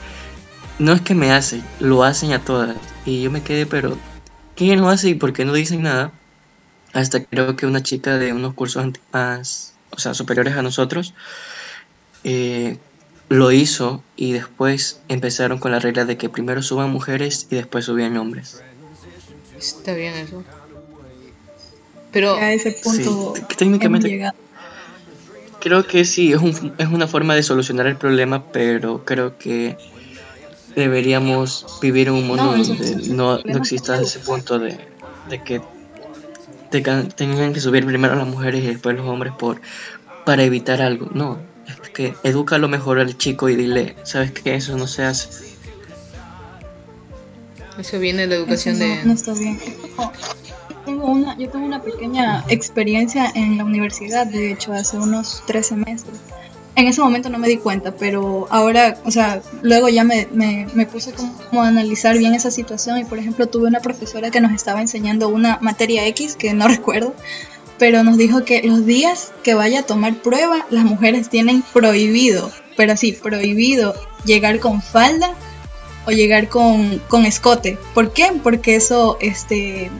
no 0.79 0.93
es 0.93 1.01
que 1.01 1.15
me 1.15 1.31
hacen, 1.31 1.63
lo 1.79 2.03
hacen 2.03 2.33
a 2.33 2.39
todas. 2.39 2.77
Y 3.05 3.21
yo 3.21 3.31
me 3.31 3.43
quedé, 3.43 3.65
pero 3.65 3.97
¿quién 4.55 4.79
lo 4.79 4.89
hace 4.89 5.09
y 5.09 5.15
por 5.15 5.33
qué 5.33 5.43
no 5.43 5.53
dicen 5.53 5.83
nada? 5.83 6.11
Hasta 6.93 7.23
creo 7.23 7.55
que 7.55 7.65
una 7.65 7.83
chica 7.83 8.17
de 8.17 8.33
unos 8.33 8.53
cursos 8.53 8.85
más, 9.13 9.73
o 9.91 9.99
sea, 9.99 10.13
superiores 10.13 10.55
a 10.55 10.61
nosotros, 10.61 11.13
eh, 12.23 12.77
lo 13.29 13.51
hizo 13.51 14.03
y 14.17 14.33
después 14.33 14.99
empezaron 15.07 15.57
con 15.57 15.71
la 15.71 15.79
regla 15.79 16.05
de 16.05 16.17
que 16.17 16.29
primero 16.29 16.61
suban 16.61 16.89
mujeres 16.89 17.47
y 17.49 17.55
después 17.55 17.85
subían 17.85 18.17
hombres. 18.17 18.61
Está 19.57 19.93
bien 19.93 20.15
eso. 20.15 20.43
Pero 22.11 22.35
a 22.35 22.51
ese 22.51 22.73
punto 22.73 23.33
técnicamente 23.57 24.31
creo 25.61 25.87
que 25.87 26.03
sí, 26.03 26.33
es, 26.33 26.41
un, 26.41 26.73
es 26.77 26.87
una 26.87 27.07
forma 27.07 27.35
de 27.35 27.43
solucionar 27.43 27.87
el 27.87 27.95
problema, 27.95 28.51
pero 28.51 29.05
creo 29.05 29.37
que 29.37 29.77
deberíamos 30.75 31.65
vivir 31.81 32.07
en 32.09 32.15
un 32.15 32.27
mundo 32.27 32.55
donde 32.57 33.07
no, 33.07 33.37
no 33.37 33.57
exista 33.57 34.01
ese 34.01 34.19
punto 34.19 34.59
de, 34.59 34.77
de 35.29 35.43
que 35.43 35.61
tengan 36.71 37.53
que 37.53 37.59
subir 37.59 37.85
primero 37.85 38.15
las 38.15 38.27
mujeres 38.27 38.63
y 38.63 38.67
después 38.67 38.95
los 38.95 39.05
hombres 39.07 39.33
por 39.37 39.61
para 40.25 40.43
evitar 40.43 40.81
algo. 40.81 41.09
No, 41.13 41.39
es 41.67 41.89
que 41.89 42.13
educa 42.23 42.57
lo 42.57 42.67
mejor 42.67 42.99
al 42.99 43.17
chico 43.17 43.49
y 43.49 43.55
dile, 43.55 43.95
sabes 44.03 44.31
que 44.31 44.55
eso 44.55 44.77
no 44.77 44.87
se 44.87 45.03
hace. 45.03 45.51
Eso 47.77 47.99
viene 47.99 48.23
de 48.23 48.27
la 48.27 48.35
educación 48.35 48.79
de... 48.79 49.03
No 49.05 49.13
está 49.13 49.33
bien. 49.33 49.59
Tengo 50.85 51.05
una, 51.05 51.37
yo 51.37 51.49
tengo 51.49 51.65
una 51.65 51.81
pequeña 51.81 52.43
experiencia 52.49 53.31
en 53.35 53.57
la 53.57 53.65
universidad, 53.65 54.27
de 54.27 54.51
hecho, 54.51 54.73
hace 54.73 54.97
unos 54.97 55.43
13 55.47 55.75
meses 55.77 56.19
en 56.75 56.87
ese 56.87 57.01
momento 57.01 57.29
no 57.29 57.37
me 57.37 57.47
di 57.47 57.57
cuenta, 57.57 57.93
pero 57.95 58.47
ahora, 58.49 58.97
o 59.05 59.11
sea, 59.11 59.41
luego 59.61 59.89
ya 59.89 60.03
me, 60.03 60.27
me, 60.31 60.67
me, 60.73 60.85
puse 60.85 61.11
como 61.11 61.61
a 61.61 61.67
analizar 61.67 62.17
bien 62.17 62.33
esa 62.33 62.49
situación 62.49 62.97
y 62.97 63.03
por 63.03 63.19
ejemplo 63.19 63.47
tuve 63.47 63.67
una 63.67 63.81
profesora 63.81 64.31
que 64.31 64.41
nos 64.41 64.53
estaba 64.53 64.81
enseñando 64.81 65.27
una 65.27 65.57
materia 65.61 66.07
X 66.07 66.35
que 66.35 66.53
no 66.53 66.67
recuerdo, 66.69 67.13
pero 67.77 68.03
nos 68.03 68.17
dijo 68.17 68.45
que 68.45 68.61
los 68.63 68.85
días 68.85 69.33
que 69.43 69.53
vaya 69.53 69.79
a 69.79 69.83
tomar 69.83 70.15
prueba 70.21 70.65
las 70.69 70.85
mujeres 70.85 71.29
tienen 71.29 71.63
prohibido, 71.73 72.51
pero 72.77 72.95
sí, 72.95 73.11
prohibido 73.11 73.93
llegar 74.23 74.59
con 74.59 74.81
falda 74.81 75.33
o 76.05 76.11
llegar 76.11 76.47
con, 76.47 76.99
con 77.07 77.25
escote. 77.25 77.77
¿Por 77.93 78.13
qué? 78.13 78.31
Porque 78.43 78.75
eso, 78.75 79.17
este, 79.19 79.91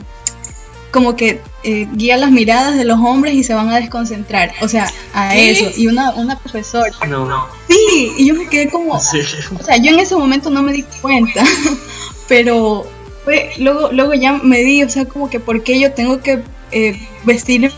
como 0.92 1.16
que 1.16 1.40
eh, 1.64 1.88
guía 1.94 2.16
las 2.18 2.30
miradas 2.30 2.76
de 2.76 2.84
los 2.84 2.98
hombres 3.00 3.34
y 3.34 3.42
se 3.42 3.54
van 3.54 3.70
a 3.70 3.80
desconcentrar. 3.80 4.52
O 4.60 4.68
sea, 4.68 4.88
a 5.14 5.36
eso. 5.36 5.70
Y 5.76 5.88
una, 5.88 6.10
una 6.10 6.38
profesora. 6.38 6.92
No, 7.08 7.26
no. 7.26 7.46
Sí, 7.68 8.12
y 8.18 8.26
yo 8.26 8.34
me 8.34 8.46
quedé 8.46 8.70
como. 8.70 8.94
O 8.94 9.00
sea, 9.00 9.78
yo 9.78 9.90
en 9.90 9.98
ese 9.98 10.14
momento 10.14 10.50
no 10.50 10.62
me 10.62 10.72
di 10.72 10.84
cuenta. 11.00 11.42
pero 12.28 12.86
fue, 13.24 13.52
luego, 13.58 13.90
luego 13.90 14.14
ya 14.14 14.34
me 14.34 14.62
di, 14.62 14.82
o 14.82 14.88
sea, 14.88 15.06
como 15.06 15.30
que 15.30 15.40
por 15.40 15.64
qué 15.64 15.80
yo 15.80 15.92
tengo 15.92 16.20
que 16.20 16.40
eh, 16.70 17.00
vestirme 17.24 17.72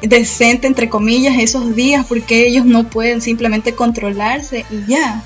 decente, 0.00 0.66
entre 0.66 0.88
comillas, 0.88 1.36
esos 1.38 1.74
días, 1.74 2.06
porque 2.08 2.46
ellos 2.46 2.64
no 2.64 2.88
pueden 2.88 3.20
simplemente 3.20 3.74
controlarse 3.74 4.64
y 4.70 4.90
ya. 4.90 5.22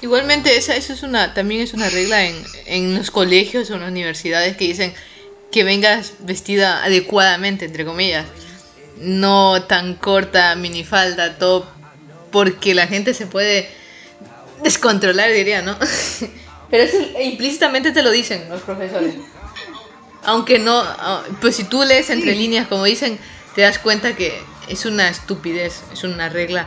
Igualmente, 0.00 0.56
esa, 0.56 0.74
eso 0.76 0.92
es 0.92 1.02
una, 1.02 1.34
también 1.34 1.60
es 1.60 1.74
una 1.74 1.88
regla 1.90 2.24
en, 2.24 2.36
en 2.66 2.94
los 2.94 3.10
colegios 3.10 3.70
o 3.70 3.74
en 3.74 3.80
las 3.80 3.90
universidades 3.90 4.56
que 4.56 4.66
dicen 4.66 4.94
que 5.54 5.62
vengas 5.62 6.14
vestida 6.18 6.82
adecuadamente, 6.82 7.64
entre 7.64 7.84
comillas. 7.84 8.26
No 8.98 9.62
tan 9.62 9.94
corta, 9.94 10.56
minifalda, 10.56 11.38
top, 11.38 11.64
porque 12.32 12.74
la 12.74 12.88
gente 12.88 13.14
se 13.14 13.28
puede 13.28 13.68
descontrolar, 14.64 15.30
diría, 15.30 15.62
¿no? 15.62 15.78
Pero 16.72 16.82
eso 16.82 16.98
implícitamente 17.22 17.92
te 17.92 18.02
lo 18.02 18.10
dicen 18.10 18.48
los 18.48 18.62
profesores. 18.62 19.14
Aunque 20.24 20.58
no, 20.58 20.76
ah, 20.76 21.22
pues 21.40 21.54
si 21.54 21.62
tú 21.62 21.84
lees 21.84 22.10
entre 22.10 22.34
líneas, 22.34 22.66
como 22.66 22.82
dicen, 22.82 23.16
te 23.54 23.60
das 23.60 23.78
cuenta 23.78 24.16
que 24.16 24.36
es 24.66 24.84
una 24.86 25.08
estupidez, 25.08 25.84
es 25.92 26.02
una 26.02 26.30
regla 26.30 26.66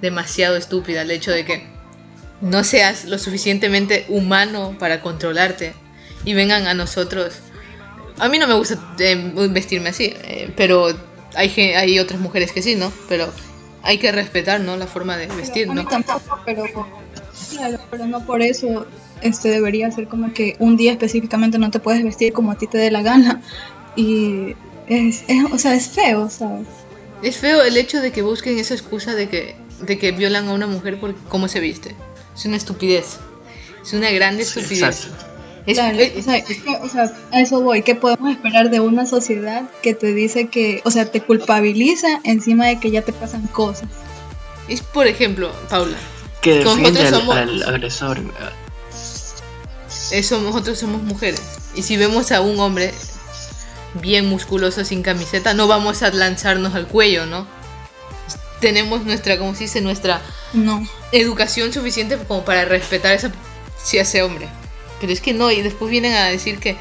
demasiado 0.00 0.56
estúpida 0.56 1.02
el 1.02 1.10
hecho 1.10 1.30
de 1.30 1.44
que 1.44 1.66
no 2.40 2.64
seas 2.64 3.04
lo 3.04 3.18
suficientemente 3.18 4.06
humano 4.08 4.76
para 4.78 5.02
controlarte 5.02 5.74
y 6.24 6.32
vengan 6.32 6.66
a 6.66 6.72
nosotros 6.72 7.34
a 8.18 8.28
mí 8.28 8.38
no 8.38 8.46
me 8.46 8.54
gusta 8.54 8.78
eh, 8.98 9.32
vestirme 9.50 9.90
así, 9.90 10.14
eh, 10.24 10.52
pero 10.56 10.88
hay, 11.34 11.50
hay 11.50 11.98
otras 11.98 12.20
mujeres 12.20 12.52
que 12.52 12.62
sí, 12.62 12.74
¿no? 12.76 12.92
Pero 13.08 13.32
hay 13.82 13.98
que 13.98 14.12
respetar, 14.12 14.60
¿no? 14.60 14.76
La 14.76 14.86
forma 14.86 15.16
de 15.16 15.26
vestir, 15.26 15.66
¿no? 15.66 15.72
A 15.72 15.84
mí 15.84 15.86
tampoco, 15.88 16.40
pero, 16.44 16.64
pero 17.90 18.06
no 18.06 18.24
por 18.24 18.42
eso 18.42 18.86
este 19.20 19.48
debería 19.48 19.90
ser 19.90 20.06
como 20.06 20.32
que 20.32 20.56
un 20.58 20.76
día 20.76 20.92
específicamente 20.92 21.58
no 21.58 21.70
te 21.70 21.80
puedes 21.80 22.02
vestir 22.04 22.32
como 22.32 22.52
a 22.52 22.58
ti 22.58 22.66
te 22.66 22.78
dé 22.78 22.90
la 22.90 23.02
gana. 23.02 23.42
Y 23.96 24.54
es, 24.86 25.24
o 25.52 25.58
sea, 25.58 25.74
es 25.74 25.88
feo, 25.88 26.28
¿sabes? 26.28 26.66
Es 27.22 27.38
feo 27.38 27.62
el 27.62 27.76
hecho 27.76 28.00
de 28.00 28.12
que 28.12 28.22
busquen 28.22 28.58
esa 28.58 28.74
excusa 28.74 29.14
de 29.14 29.28
que, 29.28 29.56
de 29.80 29.98
que 29.98 30.12
violan 30.12 30.48
a 30.48 30.52
una 30.52 30.66
mujer 30.66 31.00
por 31.00 31.14
cómo 31.28 31.48
se 31.48 31.60
viste. 31.60 31.94
Es 32.36 32.44
una 32.44 32.56
estupidez. 32.56 33.18
Es 33.82 33.92
una 33.92 34.10
grande 34.10 34.42
estupidez. 34.42 35.08
Es, 35.66 35.78
o, 35.78 36.88
sea, 36.88 37.12
a 37.32 37.40
eso 37.40 37.60
voy. 37.62 37.82
¿Qué 37.82 37.94
podemos 37.94 38.30
esperar 38.30 38.70
de 38.70 38.80
una 38.80 39.06
sociedad 39.06 39.62
que 39.82 39.94
te 39.94 40.12
dice 40.12 40.48
que, 40.48 40.82
o 40.84 40.90
sea, 40.90 41.10
te 41.10 41.22
culpabiliza 41.22 42.20
encima 42.24 42.66
de 42.66 42.78
que 42.78 42.90
ya 42.90 43.00
te 43.02 43.14
pasan 43.14 43.46
cosas? 43.46 43.88
Es, 44.68 44.82
por 44.82 45.06
ejemplo, 45.06 45.50
Paula. 45.70 45.96
Que 46.42 46.56
defiende 46.56 47.00
al, 47.06 47.62
agresor. 47.62 48.20
Eso, 50.10 50.40
nosotros 50.42 50.78
somos 50.78 51.02
mujeres. 51.02 51.40
Y 51.74 51.82
si 51.82 51.96
vemos 51.96 52.30
a 52.30 52.42
un 52.42 52.60
hombre 52.60 52.92
bien 53.94 54.26
musculoso 54.26 54.84
sin 54.84 55.02
camiseta, 55.02 55.54
no 55.54 55.66
vamos 55.66 56.02
a 56.02 56.10
lanzarnos 56.10 56.74
al 56.74 56.86
cuello, 56.86 57.24
¿no? 57.24 57.46
Tenemos 58.60 59.04
nuestra, 59.04 59.38
¿cómo 59.38 59.54
se 59.54 59.64
dice? 59.64 59.80
Nuestra 59.80 60.20
no. 60.52 60.86
educación 61.12 61.72
suficiente 61.72 62.18
como 62.18 62.44
para 62.44 62.66
respetar 62.66 63.14
esa, 63.14 63.32
si 63.82 63.96
ese 63.96 64.22
hombre. 64.22 64.48
Pero 65.04 65.12
es 65.12 65.20
que 65.20 65.34
no, 65.34 65.50
y 65.50 65.60
después 65.60 65.90
vienen 65.90 66.14
a 66.14 66.30
decir 66.30 66.58
que, 66.58 66.78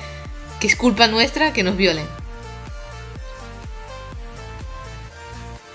es 0.61 0.77
culpa 0.77 1.07
nuestra 1.07 1.51
que 1.51 1.61
nos 1.61 1.75
violen. 1.75 2.05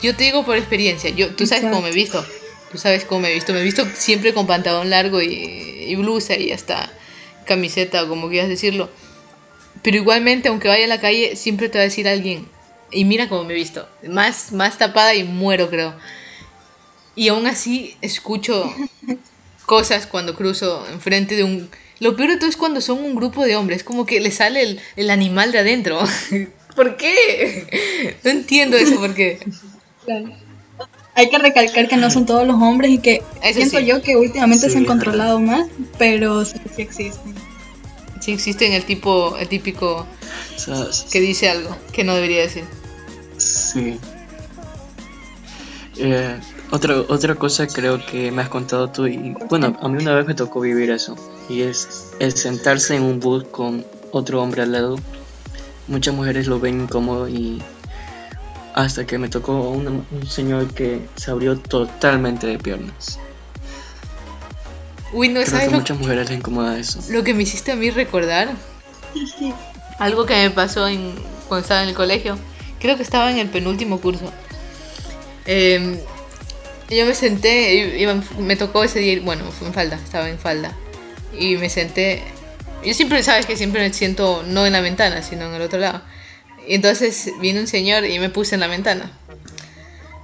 Yo 0.01 0.17
te 0.17 0.25
digo 0.25 0.47
por 0.47 0.57
experiencia, 0.57 1.11
yo, 1.11 1.35
tú 1.35 1.47
sabes 1.47 1.65
cómo 1.65 1.83
me 1.83 1.91
he 1.91 1.93
visto, 1.93 2.25
tú 2.73 2.79
sabes 2.79 3.05
cómo 3.05 3.21
me 3.21 3.29
he 3.29 3.35
visto, 3.35 3.53
me 3.53 3.61
he 3.61 3.65
visto 3.65 3.85
siempre 3.93 4.33
con 4.33 4.47
pantalón 4.47 4.89
largo 4.89 5.21
y, 5.21 5.95
blusa 5.97 6.39
y 6.39 6.53
hasta 6.53 6.91
camiseta 7.45 8.05
o 8.05 8.09
como 8.09 8.31
quieras 8.31 8.49
decirlo. 8.49 8.89
Pero 9.83 9.99
igualmente, 9.99 10.49
aunque 10.49 10.69
vaya 10.69 10.87
a 10.87 10.89
la 10.89 11.03
calle, 11.03 11.37
siempre 11.37 11.69
te 11.69 11.77
va 11.77 11.83
a 11.83 11.85
decir 11.85 12.09
alguien, 12.09 12.49
y 12.91 13.05
mira 13.05 13.29
cómo 13.29 13.45
me 13.45 13.53
he 13.53 13.57
visto, 13.57 13.87
más, 14.09 14.53
más 14.53 14.79
tapada 14.79 15.15
y 15.15 15.23
muero 15.23 15.69
creo. 15.69 15.95
Y 17.15 17.29
aún 17.29 17.47
así 17.47 17.95
escucho 18.01 18.75
cosas 19.67 20.07
cuando 20.07 20.35
cruzo 20.35 20.87
enfrente 20.89 21.37
de 21.37 21.45
un 21.45 21.69
lo 22.01 22.17
peor 22.17 22.31
de 22.31 22.37
todo 22.37 22.49
es 22.49 22.57
cuando 22.57 22.81
son 22.81 22.99
un 22.99 23.15
grupo 23.15 23.45
de 23.45 23.57
hombres, 23.57 23.83
como 23.85 24.07
que 24.07 24.21
le 24.21 24.31
sale 24.31 24.79
el, 24.97 25.11
animal 25.11 25.53
de 25.53 25.59
adentro. 25.59 26.01
¿Por 26.77 26.97
qué? 26.97 28.17
No 28.25 28.31
entiendo 28.31 28.77
eso, 28.77 28.97
¿por 28.97 29.15
qué? 29.15 29.39
Hay 31.15 31.31
que 31.31 31.39
recalcar 31.39 31.89
que 31.89 31.97
no 31.97 32.11
son 32.11 32.27
todos 32.27 32.47
los 32.47 32.57
hombres 32.57 32.93
y 32.93 32.99
que 32.99 33.23
siento 33.53 33.81
yo 33.81 34.01
que 34.03 34.17
últimamente 34.17 34.71
se 34.71 34.79
han 34.79 34.85
controlado 34.85 35.41
más, 35.41 35.69
pero 35.99 36.45
sí, 36.45 36.59
existen. 36.77 37.35
Sí 38.21 38.33
existen 38.33 38.73
el 38.73 38.85
tipo, 38.85 39.37
el 39.37 39.49
típico 39.49 40.07
que 41.11 41.21
dice 41.21 41.49
algo 41.49 41.77
que 41.93 42.05
no 42.05 42.15
debería 42.15 42.43
decir. 42.43 42.65
Sí. 43.37 43.99
Eh, 45.97 46.39
otra, 46.71 47.01
otra 47.09 47.35
cosa 47.35 47.67
creo 47.67 48.05
que 48.05 48.31
me 48.31 48.43
has 48.43 48.49
contado 48.49 48.89
tú 48.91 49.07
y 49.07 49.35
bueno, 49.49 49.77
a 49.81 49.89
mí 49.89 50.03
una 50.03 50.15
vez 50.15 50.27
me 50.27 50.35
tocó 50.35 50.61
vivir 50.61 50.91
eso 50.91 51.17
y 51.49 51.63
es 51.63 52.13
el 52.19 52.33
sentarse 52.33 52.97
en 52.97 53.03
un 53.03 53.21
bus 53.21 53.45
con 53.45 53.85
otro 54.13 54.43
hombre 54.43 54.63
al 54.63 54.73
lado. 54.73 54.99
Muchas 55.87 56.15
mujeres 56.15 56.47
lo 56.47 56.61
ven 56.61 56.83
incómodo 56.83 57.29
y 57.29 57.63
hasta 58.75 59.07
que 59.07 59.19
me 59.19 59.29
tocó 59.29 59.71
un 59.71 60.05
señor 60.27 60.73
que 60.75 61.01
se 61.17 61.31
abrió 61.31 61.59
totalmente 61.59 62.47
de 62.47 62.59
piernas. 62.59 63.19
Uy, 65.13 65.29
no 65.29 65.41
Creo 65.43 65.71
que 65.71 65.77
muchas 65.77 65.99
mujeres 65.99 66.29
les 66.29 66.39
incomoda 66.39 66.79
eso. 66.79 67.01
Lo 67.11 67.25
que 67.25 67.33
me 67.33 67.43
hiciste 67.43 67.73
a 67.73 67.77
mí 67.77 67.91
recordar, 67.91 68.51
algo 69.99 70.27
que 70.27 70.35
me 70.35 70.51
pasó 70.51 70.87
en, 70.87 71.15
cuando 71.49 71.63
estaba 71.63 71.83
en 71.83 71.89
el 71.89 71.95
colegio, 71.95 72.39
creo 72.79 72.97
que 72.97 73.03
estaba 73.03 73.31
en 73.31 73.39
el 73.39 73.49
penúltimo 73.49 74.01
curso. 74.01 74.31
Eh, 75.47 76.05
yo 76.97 77.07
me 77.07 77.15
senté, 77.15 78.07
me 78.39 78.57
tocó 78.57 78.83
ese 78.83 79.01
día, 79.01 79.21
bueno, 79.23 79.45
fue 79.51 79.69
en 79.69 79.75
falda, 79.75 79.97
estaba 79.97 80.29
en 80.29 80.39
falda. 80.39 80.75
Y 81.39 81.57
me 81.57 81.69
senté, 81.69 82.23
yo 82.85 82.95
siempre, 82.95 83.23
sabes 83.23 83.47
que 83.47 83.57
siempre 83.57 83.81
me 83.81 83.93
siento 83.93 84.43
no 84.47 84.65
en 84.65 84.73
la 84.73 84.81
ventana, 84.81 85.23
sino 85.23 85.47
en 85.47 85.55
el 85.55 85.63
otro 85.63 85.79
lado. 85.79 86.03
Y 86.67 86.75
entonces 86.75 87.33
vino 87.41 87.61
un 87.61 87.67
señor 87.67 88.05
y 88.05 88.19
me 88.19 88.31
puse 88.31 88.55
en 88.55 88.61
la 88.61 88.67
ventana. 88.69 89.11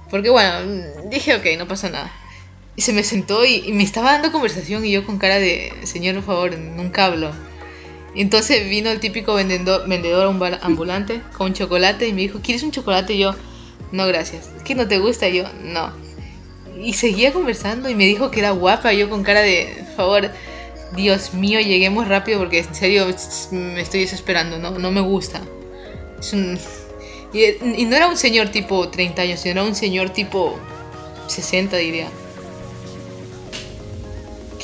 Porque 0.09 0.29
bueno, 0.29 0.85
dije, 1.09 1.35
ok, 1.35 1.45
no 1.57 1.67
pasa 1.67 1.89
nada. 1.89 2.11
Y 2.75 2.81
se 2.81 2.93
me 2.93 3.03
sentó 3.03 3.45
y, 3.45 3.71
me 3.71 3.83
estaba 3.83 4.11
dando 4.11 4.31
conversación 4.31 4.85
y 4.85 4.91
yo 4.91 5.05
con 5.05 5.17
cara 5.17 5.39
de, 5.39 5.73
señor, 5.83 6.15
por 6.15 6.23
favor, 6.23 6.57
nunca 6.57 7.05
hablo. 7.05 7.31
Y 8.13 8.21
entonces 8.21 8.69
vino 8.69 8.89
el 8.89 8.99
típico 8.99 9.33
vendedor, 9.33 9.87
vendedor 9.87 10.27
ambulante 10.61 11.21
con 11.37 11.53
chocolate 11.53 12.07
y 12.07 12.13
me 12.13 12.21
dijo, 12.21 12.39
¿quieres 12.41 12.63
un 12.63 12.71
chocolate? 12.71 13.13
Y 13.13 13.19
yo, 13.19 13.35
no, 13.91 14.07
gracias. 14.07 14.49
¿Es 14.55 14.63
que 14.63 14.75
no 14.75 14.87
te 14.87 14.99
gusta? 14.99 15.27
Y 15.27 15.37
yo, 15.37 15.45
no. 15.63 16.04
Y 16.79 16.93
seguía 16.93 17.31
conversando 17.31 17.89
y 17.89 17.95
me 17.95 18.05
dijo 18.05 18.31
que 18.31 18.39
era 18.39 18.51
guapa. 18.51 18.93
Yo 18.93 19.09
con 19.09 19.23
cara 19.23 19.41
de, 19.41 19.83
por 19.85 19.95
favor, 19.95 20.31
Dios 20.95 21.33
mío, 21.33 21.59
lleguemos 21.59 22.07
rápido 22.07 22.39
porque 22.39 22.59
en 22.59 22.75
serio 22.75 23.07
me 23.51 23.81
estoy 23.81 24.01
desesperando. 24.01 24.57
No, 24.57 24.71
no 24.71 24.91
me 24.91 25.01
gusta. 25.01 25.41
y, 27.33 27.85
no 27.85 27.95
era 27.95 28.07
un 28.07 28.17
señor 28.17 28.49
tipo 28.49 28.89
30 28.89 29.21
años, 29.21 29.39
sino 29.39 29.61
era 29.61 29.63
un 29.63 29.75
señor 29.75 30.09
tipo 30.09 30.57
60, 31.27 31.77
diría. 31.77 32.07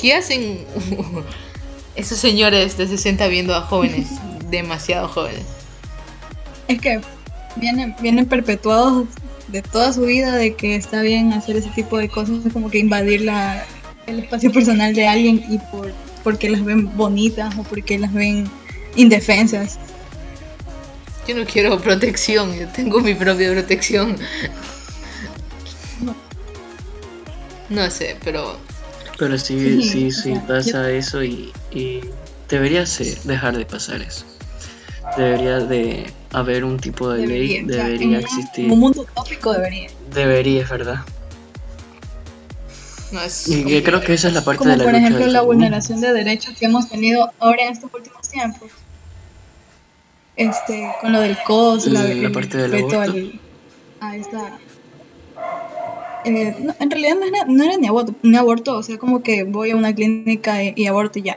¿Qué 0.00 0.14
hacen 0.14 0.64
esos 1.96 2.18
señores 2.18 2.76
de 2.76 2.88
60 2.88 3.26
viendo 3.28 3.54
a 3.54 3.62
jóvenes? 3.62 4.08
demasiado 4.50 5.08
jóvenes. 5.08 5.46
Es 6.68 6.80
que 6.80 7.00
vienen, 7.56 7.96
vienen 8.00 8.26
perpetuados 8.26 9.06
de 9.48 9.62
toda 9.62 9.92
su 9.92 10.02
vida 10.02 10.36
de 10.36 10.54
que 10.54 10.76
está 10.76 11.02
bien 11.02 11.32
hacer 11.32 11.56
ese 11.56 11.70
tipo 11.70 11.98
de 11.98 12.08
cosas, 12.08 12.38
como 12.52 12.70
que 12.70 12.78
invadir 12.78 13.22
la, 13.22 13.64
el 14.06 14.20
espacio 14.20 14.52
personal 14.52 14.94
de 14.94 15.06
alguien 15.06 15.44
y 15.48 15.58
por 15.70 15.92
porque 16.22 16.48
las 16.48 16.64
ven 16.64 16.96
bonitas 16.96 17.54
o 17.58 17.62
porque 17.64 17.98
las 17.98 18.12
ven 18.12 18.48
indefensas. 18.96 19.78
Yo 21.26 21.36
no 21.36 21.44
quiero 21.44 21.80
protección, 21.80 22.56
yo 22.56 22.68
tengo 22.68 23.00
mi 23.00 23.14
propia 23.14 23.52
protección. 23.52 24.16
No, 27.68 27.90
sé, 27.90 28.16
pero... 28.24 28.58
Pero 29.18 29.38
sí, 29.38 29.82
sí, 29.82 30.10
sí, 30.10 30.34
pasa 30.48 30.90
eso 30.90 31.22
y, 31.22 31.52
y 31.70 32.00
debería 32.48 32.84
ser, 32.86 33.18
dejar 33.22 33.56
de 33.56 33.64
pasar 33.64 34.02
eso. 34.02 34.26
Debería 35.16 35.58
de 35.60 36.12
haber 36.32 36.64
un 36.64 36.78
tipo 36.78 37.10
de 37.10 37.26
ley, 37.26 37.62
debería 37.62 38.18
existir. 38.18 38.70
Un 38.70 38.80
mundo 38.80 39.02
utópico 39.02 39.52
debería. 39.52 39.90
Debería, 40.12 40.62
es 40.62 40.70
verdad. 40.70 41.04
y 43.46 43.82
creo 43.82 44.00
que 44.00 44.14
esa 44.14 44.28
es 44.28 44.34
la 44.34 44.42
parte 44.42 44.66
de 44.66 44.76
la 44.76 44.84
por 44.84 44.94
ejemplo 44.94 45.26
la 45.26 45.42
vulneración 45.42 46.00
de 46.00 46.12
derechos 46.12 46.56
que 46.58 46.64
hemos 46.64 46.88
tenido 46.88 47.30
ahora 47.38 47.64
en 47.64 47.72
estos 47.72 47.92
últimos 47.92 48.28
tiempos. 48.28 48.70
Este, 50.36 50.90
con 51.02 51.12
lo 51.12 51.20
del 51.20 51.36
COS, 51.46 51.86
la, 51.88 52.04
la 52.04 52.32
parte 52.32 52.56
del 52.56 52.74
aborto. 52.74 53.38
a 54.00 54.16
esta 54.16 54.58
eh, 56.24 56.54
en 56.78 56.90
realidad 56.90 57.16
no 57.16 57.26
era, 57.26 57.44
no 57.46 57.64
era 57.64 57.76
ni, 57.76 57.88
aborto, 57.88 58.14
ni 58.22 58.36
aborto, 58.36 58.76
o 58.78 58.82
sea, 58.82 58.96
como 58.96 59.22
que 59.22 59.44
voy 59.44 59.72
a 59.72 59.76
una 59.76 59.94
clínica 59.94 60.62
y, 60.62 60.72
y 60.76 60.86
aborto 60.86 61.18
y 61.18 61.22
ya 61.22 61.36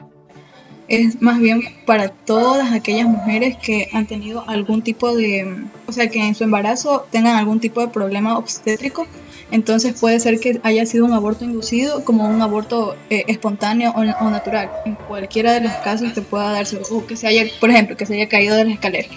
es 0.87 1.21
más 1.21 1.39
bien 1.39 1.61
para 1.85 2.09
todas 2.09 2.71
aquellas 2.71 3.07
mujeres 3.07 3.57
que 3.57 3.89
han 3.93 4.05
tenido 4.05 4.47
algún 4.47 4.81
tipo 4.81 5.15
de, 5.15 5.65
o 5.87 5.91
sea, 5.91 6.09
que 6.09 6.19
en 6.19 6.35
su 6.35 6.43
embarazo 6.43 7.07
tengan 7.11 7.35
algún 7.37 7.59
tipo 7.59 7.81
de 7.81 7.87
problema 7.87 8.37
obstétrico. 8.37 9.07
Entonces 9.51 9.99
puede 9.99 10.19
ser 10.19 10.39
que 10.39 10.59
haya 10.63 10.85
sido 10.85 11.05
un 11.05 11.13
aborto 11.13 11.45
inducido 11.45 12.03
como 12.03 12.27
un 12.27 12.41
aborto 12.41 12.95
eh, 13.09 13.25
espontáneo 13.27 13.93
o, 13.95 14.29
natural. 14.29 14.71
En 14.85 14.95
cualquiera 14.95 15.53
de 15.53 15.61
los 15.61 15.73
casos 15.73 16.13
te 16.13 16.21
pueda 16.21 16.51
darse, 16.51 16.79
o 16.89 17.05
que 17.05 17.15
se 17.15 17.27
haya, 17.27 17.45
por 17.59 17.69
ejemplo, 17.69 17.95
que 17.95 18.05
se 18.05 18.15
haya 18.15 18.27
caído 18.27 18.55
de 18.55 18.65
la 18.65 18.73
escalera. 18.73 19.07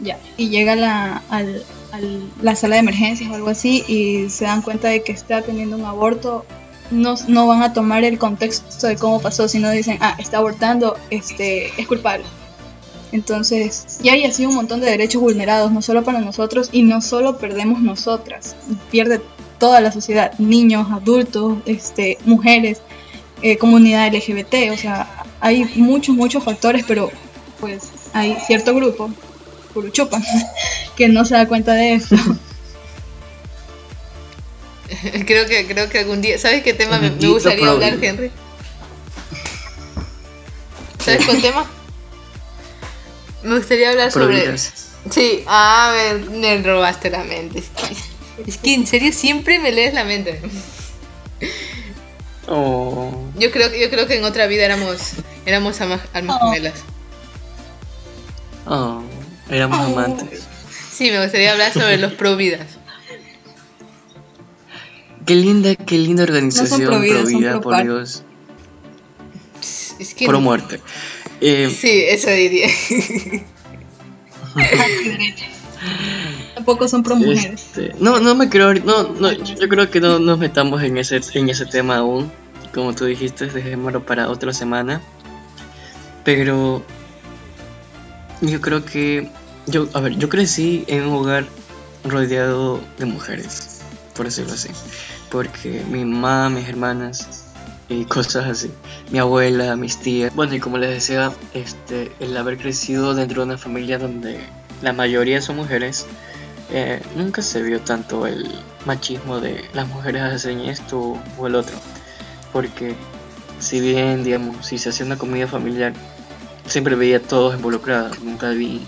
Ya, 0.00 0.18
y 0.36 0.48
llega 0.48 0.72
a 0.72 0.76
la, 0.76 1.22
al, 1.28 1.64
la 2.42 2.56
sala 2.56 2.76
de 2.76 2.80
emergencias 2.80 3.30
o 3.30 3.34
algo 3.34 3.48
así 3.48 3.84
y 3.86 4.28
se 4.30 4.44
dan 4.44 4.62
cuenta 4.62 4.88
de 4.88 5.02
que 5.02 5.12
está 5.12 5.42
teniendo 5.42 5.76
un 5.76 5.84
aborto 5.84 6.44
no, 6.90 7.14
no, 7.28 7.46
van 7.46 7.62
a 7.62 7.72
tomar 7.72 8.04
el 8.04 8.18
contexto 8.18 8.86
de 8.86 8.96
cómo 8.96 9.20
pasó, 9.20 9.48
sino 9.48 9.70
dicen, 9.70 9.98
ah, 10.00 10.16
está 10.18 10.38
abortando, 10.38 10.96
este, 11.10 11.68
es 11.80 11.86
culpable. 11.86 12.24
Entonces, 13.12 13.98
ya 14.02 14.12
hay 14.12 14.24
así 14.24 14.46
un 14.46 14.54
montón 14.54 14.80
de 14.80 14.90
derechos 14.90 15.20
vulnerados, 15.20 15.72
no 15.72 15.82
solo 15.82 16.04
para 16.04 16.20
nosotros 16.20 16.68
y 16.72 16.82
no 16.82 17.00
solo 17.00 17.38
perdemos 17.38 17.80
nosotras, 17.80 18.56
pierde 18.90 19.20
toda 19.58 19.80
la 19.80 19.92
sociedad, 19.92 20.32
niños, 20.38 20.88
adultos, 20.90 21.58
este, 21.66 22.18
mujeres, 22.24 22.82
eh, 23.42 23.58
comunidad 23.58 24.12
LGBT, 24.14 24.72
o 24.72 24.76
sea, 24.76 25.24
hay 25.40 25.64
muchos, 25.76 26.14
muchos 26.14 26.44
factores, 26.44 26.84
pero 26.86 27.10
pues 27.58 27.90
hay 28.12 28.36
cierto 28.46 28.74
grupo, 28.74 29.10
Puruchupa, 29.74 30.20
que 30.96 31.08
no 31.08 31.24
se 31.24 31.34
da 31.34 31.48
cuenta 31.48 31.74
de 31.74 31.94
eso. 31.94 32.16
creo 35.26 35.46
que 35.46 35.66
creo 35.66 35.88
que 35.88 35.98
algún 35.98 36.20
día. 36.20 36.38
¿Sabes 36.38 36.62
qué 36.62 36.74
tema 36.74 36.98
me, 36.98 37.10
gustaría 37.10 37.68
hablar, 37.68 37.98
Henry? 38.02 38.30
¿Sabes 41.02 41.24
cuál 41.24 41.40
tema? 41.40 41.70
Me 43.42 43.56
gustaría 43.56 43.90
hablar 43.90 44.12
sobre. 44.12 44.58
Sí, 44.58 45.44
a 45.46 45.92
ver, 45.94 46.30
me 46.30 46.62
robaste 46.62 47.08
la 47.10 47.24
mente. 47.24 47.62
Es 48.46 48.58
que, 48.58 48.74
en 48.74 48.86
serio 48.86 49.12
siempre 49.12 49.58
me 49.58 49.72
lees 49.72 49.94
la 49.94 50.04
mente. 50.04 50.40
Oh. 52.46 53.30
Yo 53.36 53.50
creo 53.50 53.72
yo 53.74 53.88
creo 53.90 54.06
que 54.06 54.16
en 54.16 54.24
otra 54.24 54.46
vida 54.46 54.64
éramos 54.64 55.12
éramos 55.46 55.80
almas, 55.80 56.00
almas 56.12 56.36
oh. 56.40 56.46
gemelas. 56.46 56.74
Oh, 58.66 59.02
éramos 59.48 59.78
oh. 59.78 59.84
amantes. 59.84 60.42
Sí, 60.92 61.10
me 61.10 61.22
gustaría 61.22 61.52
hablar 61.52 61.72
sobre 61.72 61.96
los 61.96 62.12
pro 62.12 62.36
vidas. 62.36 62.79
Qué 65.26 65.34
linda, 65.34 65.74
qué 65.76 65.98
linda 65.98 66.22
organización 66.22 66.86
pro 66.86 67.00
vida, 67.00 67.60
por 67.60 67.82
Dios. 67.82 68.22
Es 69.98 70.14
que 70.14 70.26
pro 70.26 70.40
muerte. 70.40 70.80
Eh, 71.40 71.70
sí, 71.70 72.04
eso 72.06 72.30
diría. 72.30 72.68
Tampoco 76.54 76.88
son 76.88 77.02
pro 77.02 77.16
mujeres. 77.16 77.46
Este, 77.46 77.94
no, 77.98 78.20
no 78.20 78.34
me 78.34 78.48
creo, 78.48 78.74
no, 78.74 79.04
no, 79.14 79.32
yo 79.32 79.68
creo 79.68 79.90
que 79.90 80.00
no 80.00 80.18
nos 80.18 80.38
metamos 80.38 80.82
en 80.82 80.98
ese, 80.98 81.20
en 81.34 81.48
ese 81.48 81.66
tema 81.66 81.98
aún. 81.98 82.30
Como 82.74 82.94
tú 82.94 83.06
dijiste, 83.06 83.46
dejémoslo 83.46 84.04
para 84.04 84.28
otra 84.28 84.52
semana. 84.52 85.00
Pero 86.24 86.82
yo 88.42 88.60
creo 88.60 88.84
que 88.84 89.28
yo, 89.66 89.88
a 89.94 90.00
ver, 90.00 90.16
yo 90.16 90.28
crecí 90.28 90.84
en 90.86 91.04
un 91.04 91.14
hogar 91.14 91.46
rodeado 92.04 92.80
de 92.98 93.06
mujeres, 93.06 93.69
por 94.14 94.26
decirlo 94.26 94.52
así 94.52 94.70
porque 95.30 95.82
mi 95.88 96.04
mamá, 96.04 96.50
mis 96.50 96.68
hermanas 96.68 97.46
y 97.88 98.04
cosas 98.06 98.46
así, 98.46 98.70
mi 99.10 99.18
abuela, 99.18 99.76
mis 99.76 99.98
tías. 99.98 100.34
Bueno, 100.34 100.54
y 100.54 100.60
como 100.60 100.78
les 100.78 100.90
decía, 100.90 101.32
este, 101.54 102.12
el 102.20 102.36
haber 102.36 102.58
crecido 102.58 103.14
dentro 103.14 103.42
de 103.42 103.48
una 103.48 103.58
familia 103.58 103.98
donde 103.98 104.40
la 104.82 104.92
mayoría 104.92 105.40
son 105.40 105.56
mujeres, 105.56 106.06
eh, 106.70 107.02
nunca 107.16 107.42
se 107.42 107.62
vio 107.62 107.80
tanto 107.80 108.26
el 108.26 108.50
machismo 108.86 109.40
de 109.40 109.64
las 109.72 109.88
mujeres 109.88 110.22
hacen 110.22 110.60
esto 110.60 111.16
o 111.38 111.46
el 111.46 111.54
otro. 111.54 111.76
Porque 112.52 112.94
si 113.58 113.80
bien, 113.80 114.24
digamos, 114.24 114.66
si 114.66 114.78
se 114.78 114.90
hacía 114.90 115.06
una 115.06 115.18
comida 115.18 115.46
familiar, 115.46 115.92
siempre 116.66 116.94
veía 116.94 117.18
a 117.18 117.20
todos 117.20 117.54
involucrados, 117.54 118.20
nunca 118.20 118.50
vi 118.50 118.86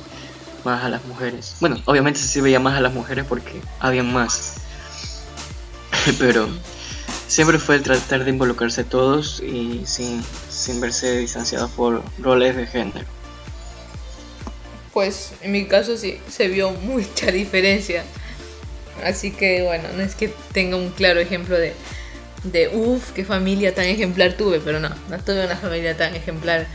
más 0.65 0.85
a 0.85 0.89
las 0.89 1.05
mujeres. 1.05 1.57
Bueno, 1.61 1.77
obviamente 1.87 2.21
sí 2.21 2.41
veía 2.41 2.61
más 2.61 2.77
a 2.77 2.81
las 2.81 2.95
mujeres 2.95 3.25
porque 3.29 3.61
habían 3.81 4.13
más. 4.13 4.62
pero 6.19 6.49
siempre 7.29 7.59
fue 7.59 7.77
el 7.77 7.83
tratar 7.83 8.25
de 8.25 8.31
involucrarse 8.31 8.85
todos 8.85 9.41
y 9.41 9.83
sin, 9.87 10.23
sin 10.51 10.81
verse 10.81 11.17
distanciados 11.19 11.71
por 11.73 12.03
roles 12.19 12.57
de 12.57 12.67
género. 12.67 13.07
Pues 14.93 15.33
en 15.41 15.53
mi 15.53 15.65
caso 15.67 15.97
sí 15.97 16.19
se 16.29 16.49
vio 16.49 16.71
mucha 16.71 17.31
diferencia. 17.33 18.05
Así 19.05 19.31
que 19.33 19.63
bueno, 19.63 19.89
no 19.97 20.03
es 20.03 20.15
que 20.15 20.33
tenga 20.53 20.77
un 20.77 20.91
claro 20.91 21.21
ejemplo 21.21 21.59
de, 21.59 21.73
de 22.45 22.69
uff, 22.69 23.13
qué 23.13 23.25
familia 23.25 23.75
tan 23.75 23.87
ejemplar 23.87 24.35
tuve, 24.35 24.61
pero 24.61 24.81
no, 24.81 24.91
no 25.09 25.19
tuve 25.19 25.45
una 25.45 25.57
familia 25.57 25.97
tan 25.97 26.15
ejemplar. 26.15 26.67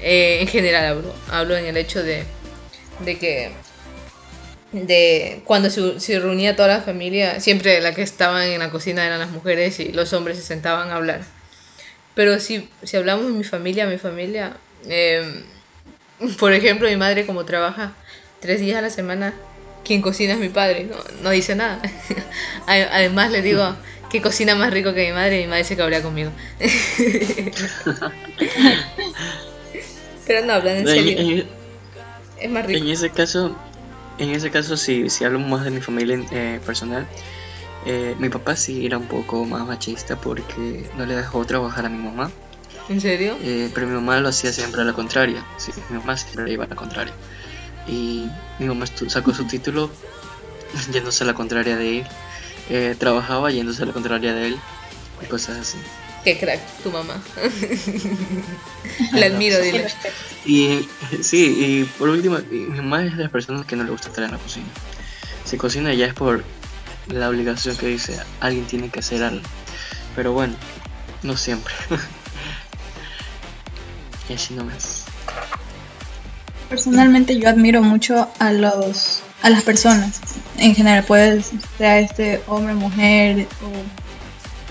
Eh, 0.00 0.38
en 0.40 0.48
general 0.48 0.84
hablo, 0.84 1.14
hablo 1.30 1.56
en 1.56 1.66
el 1.66 1.76
hecho 1.76 2.02
de, 2.02 2.24
de 3.04 3.18
que 3.18 3.52
de 4.72 5.42
cuando 5.44 5.70
se, 5.70 6.18
reunía 6.18 6.56
toda 6.56 6.68
la 6.68 6.80
familia, 6.80 7.40
siempre 7.40 7.80
la 7.80 7.94
que 7.94 8.02
estaban 8.02 8.48
en 8.48 8.58
la 8.58 8.70
cocina 8.70 9.06
eran 9.06 9.18
las 9.18 9.30
mujeres 9.30 9.78
y 9.80 9.92
los 9.92 10.12
hombres 10.12 10.38
se 10.38 10.42
sentaban 10.42 10.90
a 10.90 10.96
hablar. 10.96 11.22
Pero 12.14 12.40
si, 12.40 12.68
si 12.82 12.96
hablamos 12.96 13.26
de 13.26 13.32
mi 13.32 13.44
familia, 13.44 13.86
mi 13.86 13.98
familia, 13.98 14.56
em, 14.86 15.44
por 16.38 16.52
ejemplo, 16.52 16.88
mi 16.88 16.96
madre 16.96 17.26
como 17.26 17.44
trabaja 17.44 17.92
tres 18.40 18.60
días 18.60 18.78
a 18.78 18.82
la 18.82 18.90
semana, 18.90 19.34
quien 19.84 20.02
cocina 20.02 20.34
es 20.34 20.38
mi 20.38 20.48
padre, 20.48 20.84
no, 20.84 20.96
no 21.22 21.30
dice 21.30 21.54
nada. 21.54 21.80
Además 22.66 23.30
le 23.30 23.42
digo, 23.42 23.74
que 24.12 24.20
cocina 24.20 24.54
más 24.54 24.70
rico 24.70 24.92
que 24.92 25.06
mi 25.06 25.12
madre, 25.12 25.40
mi 25.40 25.46
madre 25.46 25.64
se 25.64 25.74
cabrea 25.76 26.02
conmigo. 26.02 26.30
Pero 30.26 30.46
no, 30.46 30.52
hablan 30.52 30.76
en 30.76 30.86
serio. 30.86 31.44
es 32.38 32.50
más 32.50 32.66
rico. 32.66 32.84
En 32.84 32.90
ese 32.90 33.08
caso, 33.10 33.56
en 34.22 34.30
ese 34.30 34.50
caso 34.50 34.76
si, 34.76 35.10
si 35.10 35.24
hablo 35.24 35.38
más 35.38 35.64
de 35.64 35.70
mi 35.70 35.80
familia 35.80 36.24
eh, 36.30 36.60
personal, 36.64 37.06
eh, 37.84 38.14
mi 38.18 38.28
papá 38.28 38.54
sí 38.54 38.86
era 38.86 38.96
un 38.98 39.06
poco 39.06 39.44
más 39.44 39.66
machista 39.66 40.16
porque 40.16 40.88
no 40.96 41.04
le 41.04 41.16
dejó 41.16 41.44
trabajar 41.44 41.86
a 41.86 41.88
mi 41.88 41.98
mamá. 41.98 42.30
¿En 42.88 43.00
serio? 43.00 43.36
Eh, 43.42 43.70
pero 43.74 43.86
mi 43.86 43.94
mamá 43.94 44.20
lo 44.20 44.28
hacía 44.28 44.52
siempre 44.52 44.82
a 44.82 44.84
la 44.84 44.92
contraria. 44.92 45.44
Sí, 45.56 45.72
mi 45.90 45.98
mamá 45.98 46.16
siempre 46.16 46.52
iba 46.52 46.64
a 46.64 46.68
la 46.68 46.76
contraria. 46.76 47.12
Y 47.88 48.28
mi 48.58 48.66
mamá 48.66 48.86
sacó 48.86 49.34
su 49.34 49.44
título 49.44 49.90
yéndose 50.92 51.24
a 51.24 51.26
la 51.26 51.34
contraria 51.34 51.76
de 51.76 51.98
él. 51.98 52.06
Eh, 52.70 52.96
trabajaba 52.98 53.50
yéndose 53.50 53.82
a 53.82 53.86
la 53.86 53.92
contraria 53.92 54.34
de 54.34 54.48
él. 54.48 54.58
Y 55.20 55.26
cosas 55.26 55.58
así. 55.58 55.78
Qué 56.24 56.38
crack, 56.38 56.60
tu 56.82 56.90
mamá. 56.90 57.20
la 59.12 59.26
admiro, 59.26 59.60
dile. 59.60 59.86
Y 60.44 60.88
sí, 61.20 61.56
y 61.58 61.84
por 61.98 62.08
último, 62.08 62.38
mi 62.50 62.66
mamá 62.66 63.04
es 63.04 63.16
de 63.16 63.24
las 63.24 63.32
personas 63.32 63.66
que 63.66 63.74
no 63.74 63.84
le 63.84 63.90
gusta 63.90 64.08
estar 64.08 64.24
en 64.24 64.30
la 64.30 64.38
cocina. 64.38 64.66
Si 65.44 65.56
cocina 65.56 65.92
ya 65.94 66.06
es 66.06 66.14
por 66.14 66.44
la 67.08 67.28
obligación 67.28 67.76
que 67.76 67.86
dice 67.86 68.18
alguien 68.40 68.64
tiene 68.66 68.88
que 68.88 69.00
hacer 69.00 69.22
algo. 69.22 69.42
Pero 70.14 70.32
bueno, 70.32 70.54
no 71.22 71.36
siempre. 71.36 71.74
y 74.28 74.34
así 74.34 74.54
nomás. 74.54 75.04
Personalmente 76.68 77.38
yo 77.38 77.48
admiro 77.48 77.82
mucho 77.82 78.30
a 78.38 78.52
los 78.52 79.22
a 79.42 79.50
las 79.50 79.64
personas 79.64 80.20
en 80.58 80.74
general, 80.74 81.04
puede 81.04 81.42
sea 81.76 81.98
este 81.98 82.40
hombre, 82.46 82.74
mujer 82.74 83.48
o 83.62 84.11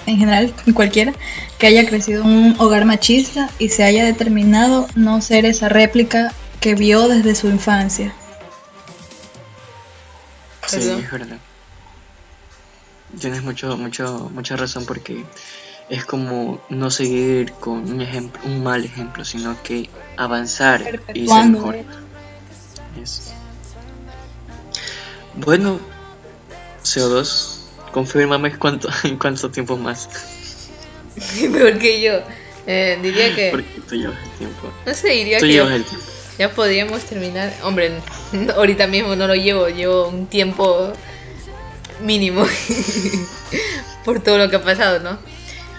en 0.06 0.18
general 0.18 0.54
cualquiera 0.74 1.14
que 1.58 1.68
haya 1.68 1.88
crecido 1.88 2.24
en 2.24 2.30
un 2.30 2.56
hogar 2.60 2.86
machista 2.86 3.49
y 3.60 3.70
se 3.70 3.84
haya 3.84 4.06
determinado 4.06 4.88
no 4.95 5.22
ser 5.22 5.45
esa 5.45 5.70
réplica 5.70 6.34
que 6.60 6.76
vio 6.76 7.08
desde 7.08 7.36
su 7.36 7.47
infancia. 7.47 8.14
Sí, 10.68 10.78
es 10.78 11.12
verdad. 11.12 11.38
Tienes 13.20 13.43
mucho, 13.43 13.78
mucho, 13.78 14.30
mucha 14.34 14.56
razón 14.56 14.86
porque 14.86 15.26
es 15.89 16.06
como 16.06 16.62
no 16.70 16.89
seguir 16.89 17.52
con 17.54 17.91
un 17.91 18.02
ejemplo, 18.02 18.41
un 18.45 18.64
mal 18.64 18.86
ejemplo, 18.86 19.26
sino 19.26 19.62
que 19.64 19.89
avanzar 20.16 21.02
y 21.14 21.28
ser 21.28 21.45
mejor. 21.47 21.78
Bueno, 25.36 25.80
CO2, 26.84 27.61
confírmame 27.92 28.58
cuánto, 28.58 28.89
en 29.04 29.18
cuánto 29.18 29.50
tiempo 29.52 29.78
más. 29.78 30.10
Mejor 31.50 31.78
que 31.78 32.02
yo. 32.02 32.14
Eh, 32.68 33.00
diría 33.02 33.36
que. 33.36 33.50
Porque 33.52 33.82
tú 33.88 33.96
llevas 33.96 34.18
el 34.24 34.32
tiempo. 34.38 34.72
No 34.86 34.94
sé, 34.94 35.10
diría 35.10 35.39
tú 35.39 35.46
que. 35.46 35.54
Llevas 35.54 35.72
el 35.72 35.84
tiempo. 35.84 36.06
Ya 36.38 36.50
podríamos 36.52 37.02
terminar. 37.04 37.54
Hombre, 37.64 37.92
ahorita 38.56 38.88
mismo 38.88 39.16
no 39.16 39.28
lo 39.28 39.36
llevo, 39.36 39.68
llevo 39.68 40.08
un 40.08 40.28
tiempo 40.28 40.94
mínimo 42.02 42.48
por 44.06 44.24
todo 44.24 44.39
lo 44.39 44.50
que 44.50 44.56
ha 44.56 44.64
pasado, 44.64 45.00
¿no? 45.00 45.20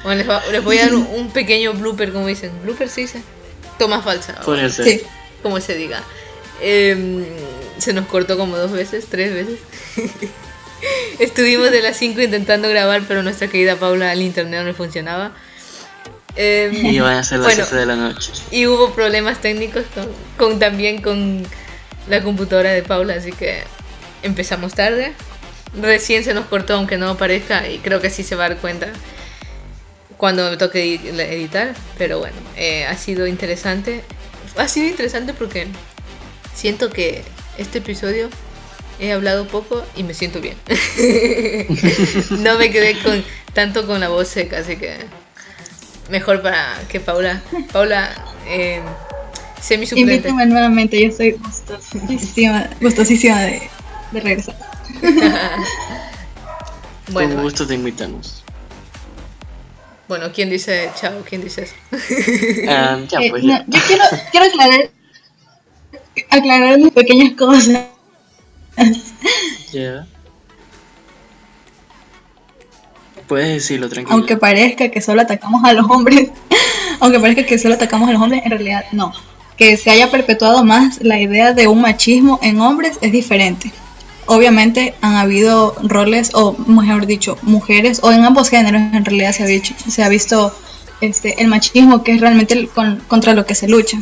Bueno, 0.04 0.40
les, 0.50 0.64
voy 0.64 0.78
a 0.78 0.86
dar 0.86 0.94
un, 0.94 1.30
pequeño 1.30 1.72
blooper, 1.74 2.12
como 2.12 2.26
dicen. 2.26 2.50
¿Blooper 2.62 2.88
se 2.88 3.02
dice? 3.02 3.22
Toma 3.78 4.02
falsa. 4.02 4.40
Sí. 4.70 5.02
Como 5.42 5.60
se 5.60 5.76
diga. 5.76 6.02
Eh, 6.60 7.24
se 7.78 7.92
nos 7.92 8.06
cortó 8.06 8.36
como 8.36 8.56
dos 8.56 8.72
veces, 8.72 9.06
tres 9.08 9.32
veces. 9.32 9.58
Estuvimos 11.18 11.70
de 11.70 11.82
las 11.82 11.96
5 11.96 12.20
intentando 12.20 12.68
grabar, 12.68 13.02
pero 13.06 13.22
nuestra 13.22 13.48
querida 13.48 13.76
Paula 13.76 14.12
el 14.12 14.22
internet 14.22 14.64
no 14.64 14.74
funcionaba. 14.74 15.32
Eh, 16.36 16.70
y 16.72 16.98
van 16.98 17.18
a 17.18 17.24
ser 17.24 17.40
las 17.40 17.54
bueno, 17.54 17.66
de 17.66 17.86
la 17.86 17.96
noche. 17.96 18.32
Y 18.50 18.66
hubo 18.66 18.92
problemas 18.92 19.40
técnicos 19.40 19.84
con, 20.38 20.58
también 20.58 21.02
con 21.02 21.42
la 22.08 22.22
computadora 22.22 22.72
de 22.72 22.82
Paula, 22.82 23.14
así 23.14 23.32
que 23.32 23.64
empezamos 24.22 24.74
tarde. 24.74 25.12
Recién 25.80 26.24
se 26.24 26.34
nos 26.34 26.46
cortó, 26.46 26.74
aunque 26.74 26.96
no 26.96 27.16
parezca, 27.16 27.68
y 27.68 27.78
creo 27.78 28.00
que 28.00 28.10
sí 28.10 28.22
se 28.22 28.34
va 28.34 28.46
a 28.46 28.48
dar 28.50 28.58
cuenta 28.58 28.88
cuando 30.16 30.50
me 30.50 30.56
toque 30.56 30.94
editar. 30.94 31.74
Pero 31.98 32.18
bueno, 32.18 32.36
eh, 32.56 32.86
ha 32.86 32.96
sido 32.96 33.26
interesante. 33.26 34.02
Ha 34.56 34.68
sido 34.68 34.86
interesante 34.86 35.34
porque 35.34 35.66
siento 36.54 36.90
que 36.90 37.22
este 37.58 37.78
episodio 37.78 38.28
he 38.98 39.12
hablado 39.12 39.46
poco 39.46 39.84
y 39.96 40.02
me 40.02 40.14
siento 40.14 40.40
bien. 40.40 40.56
no 42.30 42.58
me 42.58 42.70
quedé 42.70 42.98
con 43.02 43.24
tanto 43.52 43.86
con 43.86 44.00
la 44.00 44.08
voz 44.08 44.28
seca, 44.28 44.58
así 44.58 44.76
que 44.76 44.96
mejor 46.10 46.42
para 46.42 46.80
que 46.88 47.00
Paula. 47.00 47.42
Paula, 47.72 48.12
eh, 48.46 48.80
semi 49.60 49.86
suplente. 49.86 50.14
Invítame 50.14 50.46
nuevamente, 50.46 51.00
yo 51.00 51.08
estoy 51.08 51.32
gustosísima, 51.32 52.68
gustosísima 52.80 53.40
de, 53.40 53.62
de 54.12 54.20
regresar. 54.20 54.56
bueno, 57.08 57.34
con 57.34 57.42
gusto 57.44 57.66
te 57.66 57.74
invitamos. 57.74 58.44
Bueno, 60.08 60.30
¿quién 60.32 60.50
dice 60.50 60.90
chao? 61.00 61.22
¿Quién 61.28 61.42
dice 61.42 61.62
eso? 61.62 61.74
Ah, 62.68 63.00
ya, 63.08 63.20
eh, 63.20 63.30
pues, 63.30 63.42
yo 63.42 63.56
quiero, 63.86 64.04
quiero 64.30 64.46
aclarar 64.46 64.90
aclarar 66.30 66.78
unas 66.78 66.92
pequeñas 66.92 67.32
cosas. 67.34 67.80
Puedes 73.26 73.54
decirlo 73.54 73.88
tranquilo. 73.88 74.16
Aunque 74.16 74.36
parezca 74.36 74.90
que 74.90 75.00
solo 75.00 75.22
atacamos 75.22 75.64
a 75.64 75.72
los 75.72 75.88
hombres, 75.88 76.30
aunque 77.00 77.20
parezca 77.20 77.46
que 77.46 77.58
solo 77.58 77.74
atacamos 77.74 78.08
a 78.08 78.12
los 78.12 78.22
hombres, 78.22 78.42
en 78.44 78.50
realidad 78.50 78.84
no. 78.92 79.12
Que 79.56 79.76
se 79.76 79.90
haya 79.90 80.10
perpetuado 80.10 80.64
más 80.64 81.00
la 81.02 81.20
idea 81.20 81.52
de 81.52 81.68
un 81.68 81.80
machismo 81.80 82.38
en 82.42 82.60
hombres 82.60 82.98
es 83.00 83.12
diferente. 83.12 83.70
Obviamente 84.26 84.94
han 85.00 85.16
habido 85.16 85.74
roles, 85.82 86.30
o 86.34 86.52
mejor 86.66 87.06
dicho, 87.06 87.38
mujeres, 87.42 88.00
o 88.02 88.12
en 88.12 88.24
ambos 88.24 88.50
géneros 88.50 88.80
en 88.92 89.04
realidad 89.04 89.32
se 89.32 89.42
ha, 89.42 89.46
dicho, 89.46 89.74
se 89.88 90.02
ha 90.02 90.08
visto 90.08 90.54
este, 91.00 91.40
el 91.42 91.48
machismo 91.48 92.04
que 92.04 92.12
es 92.12 92.20
realmente 92.20 92.68
contra 93.08 93.34
lo 93.34 93.44
que 93.46 93.54
se 93.54 93.68
lucha 93.68 93.98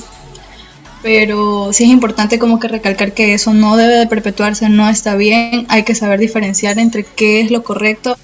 pero 1.03 1.73
sí 1.73 1.85
es 1.85 1.91
importante 1.91 2.39
como 2.39 2.59
que 2.59 2.69
recalcar 2.69 3.13
que 3.13 3.35
eso 3.35 3.55
no 3.55 3.77
debe 3.77 3.95
de 3.95 4.07
perpetuarse, 4.07 4.69
no 4.69 4.89
está 4.89 5.15
bien, 5.15 5.67
hay 5.69 5.85
que 5.85 5.95
saber 5.95 6.21
diferenciar 6.21 6.79
entre 6.79 7.05
qué 7.05 7.41
es 7.41 7.51
lo 7.51 7.63
correcto 7.63 8.19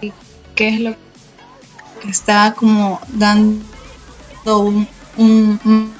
y 0.00 0.12
qué 0.54 0.68
es 0.68 0.80
lo 0.80 0.94
que 2.00 2.10
está 2.10 2.54
como 2.56 3.00
dando 3.08 3.60
un, 5.16 5.92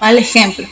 mal 0.00 0.18
ejemplo 0.18 0.66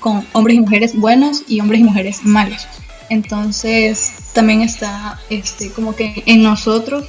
con 0.00 0.26
hombres 0.32 0.56
y 0.56 0.60
mujeres 0.60 0.96
buenos 0.96 1.42
y 1.48 1.60
hombres 1.60 1.80
y 1.80 1.84
mujeres 1.84 2.24
malos. 2.24 2.66
Entonces 3.08 4.12
también 4.32 4.60
está 4.60 5.18
este 5.30 5.70
como 5.70 5.94
que 5.94 6.22
en 6.26 6.42
nosotros 6.42 7.06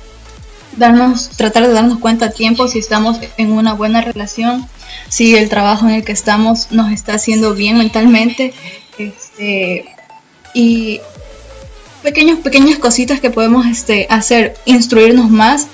darnos, 0.77 1.29
tratar 1.29 1.67
de 1.67 1.73
darnos 1.73 1.99
cuenta 1.99 2.27
a 2.27 2.31
tiempo 2.31 2.67
si 2.67 2.79
estamos 2.79 3.19
en 3.37 3.51
una 3.51 3.73
buena 3.73 4.01
relación 4.01 4.67
si 5.09 5.35
el 5.35 5.49
trabajo 5.49 5.87
en 5.87 5.95
el 5.95 6.03
que 6.03 6.11
estamos 6.11 6.71
nos 6.71 6.91
está 6.91 7.15
haciendo 7.15 7.53
bien 7.53 7.77
mentalmente. 7.77 8.53
Este, 8.97 9.85
y 10.53 11.01
pequeños, 12.03 12.39
pequeñas 12.39 12.79
cositas 12.79 13.19
que 13.19 13.29
podemos 13.29 13.65
este, 13.65 14.07
hacer, 14.09 14.55
instruirnos 14.65 15.29
más. 15.29 15.67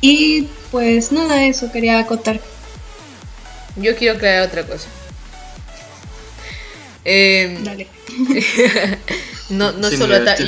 Y 0.00 0.48
pues 0.70 1.12
nada, 1.12 1.44
eso 1.44 1.70
quería 1.72 1.98
acotar. 1.98 2.40
Yo 3.76 3.96
quiero 3.96 4.18
crear 4.18 4.46
otra 4.46 4.64
cosa. 4.64 4.88
Em, 7.04 7.64
Dale. 7.64 7.86
no 9.50 9.72
no 9.72 9.90
solo 9.90 10.16
ataco. 10.16 10.42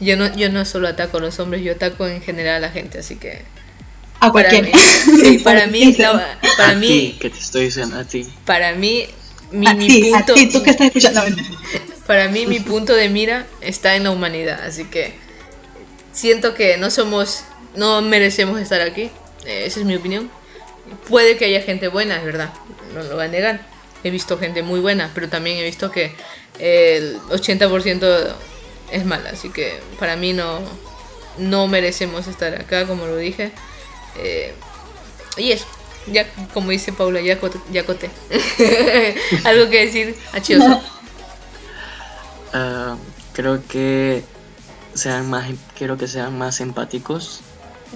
Yo, 0.00 0.16
no, 0.16 0.34
yo 0.36 0.50
no 0.50 0.64
solo 0.64 0.88
ataco 0.88 1.18
a 1.18 1.20
los 1.20 1.38
hombres, 1.38 1.62
yo 1.62 1.72
ataco 1.72 2.06
en 2.06 2.20
general 2.20 2.56
a 2.56 2.66
la 2.66 2.70
gente, 2.70 2.98
así 2.98 3.16
que 3.16 3.42
para 4.32 4.50
Mí, 4.50 4.72
sí, 5.22 5.38
para 5.38 5.66
mí, 5.66 5.96
para 6.56 6.74
mí, 6.74 7.16
que 7.20 7.30
te 7.30 7.38
estoy 7.38 7.64
diciendo 7.66 7.98
a 7.98 8.04
ti. 8.04 8.26
Para 8.44 8.72
mí, 8.74 9.06
mi, 9.50 9.66
punto, 10.10 10.34
¿tú 10.52 10.62
que 10.62 10.70
estás 10.70 10.86
escuchando? 10.86 11.22
para 12.06 12.28
mí, 12.28 12.46
mi 12.46 12.60
punto 12.60 12.94
de 12.94 13.08
mira 13.08 13.46
está 13.60 13.96
en 13.96 14.04
la 14.04 14.10
humanidad, 14.10 14.60
así 14.64 14.84
que 14.84 15.14
siento 16.12 16.54
que 16.54 16.76
no 16.76 16.90
somos, 16.90 17.44
no 17.76 18.02
merecemos 18.02 18.60
estar 18.60 18.80
aquí. 18.80 19.10
Eh, 19.44 19.64
esa 19.66 19.80
es 19.80 19.86
mi 19.86 19.96
opinión. 19.96 20.30
Puede 21.08 21.36
que 21.36 21.46
haya 21.46 21.60
gente 21.60 21.88
buena, 21.88 22.16
es 22.16 22.24
verdad, 22.24 22.52
no 22.94 23.02
lo 23.02 23.16
voy 23.16 23.24
a 23.24 23.28
negar. 23.28 23.66
He 24.02 24.10
visto 24.10 24.38
gente 24.38 24.62
muy 24.62 24.80
buena, 24.80 25.10
pero 25.14 25.28
también 25.28 25.58
he 25.58 25.62
visto 25.62 25.90
que 25.90 26.12
el 26.58 27.18
80% 27.30 28.34
es 28.92 29.04
mala, 29.04 29.30
así 29.30 29.50
que 29.50 29.80
para 29.98 30.16
mí 30.16 30.32
no, 30.32 30.60
no 31.38 31.66
merecemos 31.68 32.26
estar 32.26 32.54
acá, 32.54 32.86
como 32.86 33.06
lo 33.06 33.16
dije. 33.16 33.50
Eh, 34.16 34.54
y 35.36 35.52
eso, 35.52 35.66
ya 36.06 36.28
como 36.52 36.70
dice 36.70 36.92
Paula, 36.92 37.20
ya, 37.20 37.38
ya 37.70 37.84
coté. 37.84 38.10
Algo 39.44 39.70
que 39.70 39.86
decir, 39.86 40.16
achioso. 40.32 40.80
Uh, 42.54 42.96
creo 43.32 43.66
que 43.66 44.22
sean 44.94 45.28
más 45.28 45.50
quiero 45.76 45.96
que 45.96 46.06
sean 46.06 46.38
más 46.38 46.60
empáticos 46.60 47.42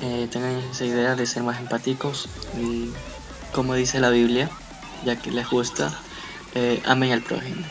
eh, 0.01 0.29
tengan 0.31 0.57
esa 0.71 0.85
idea 0.85 1.17
de 1.17 1.27
ser 1.27 1.43
más 1.43 1.59
empáticos 1.59 2.29
y, 2.57 2.91
como 3.53 3.75
dice 3.75 3.99
la 3.99 4.11
Biblia, 4.11 4.49
ya 5.05 5.17
que 5.17 5.33
les 5.33 5.49
gusta, 5.49 5.93
eh, 6.55 6.81
amen 6.85 7.13
al 7.13 7.23
prójimo. 7.23 7.65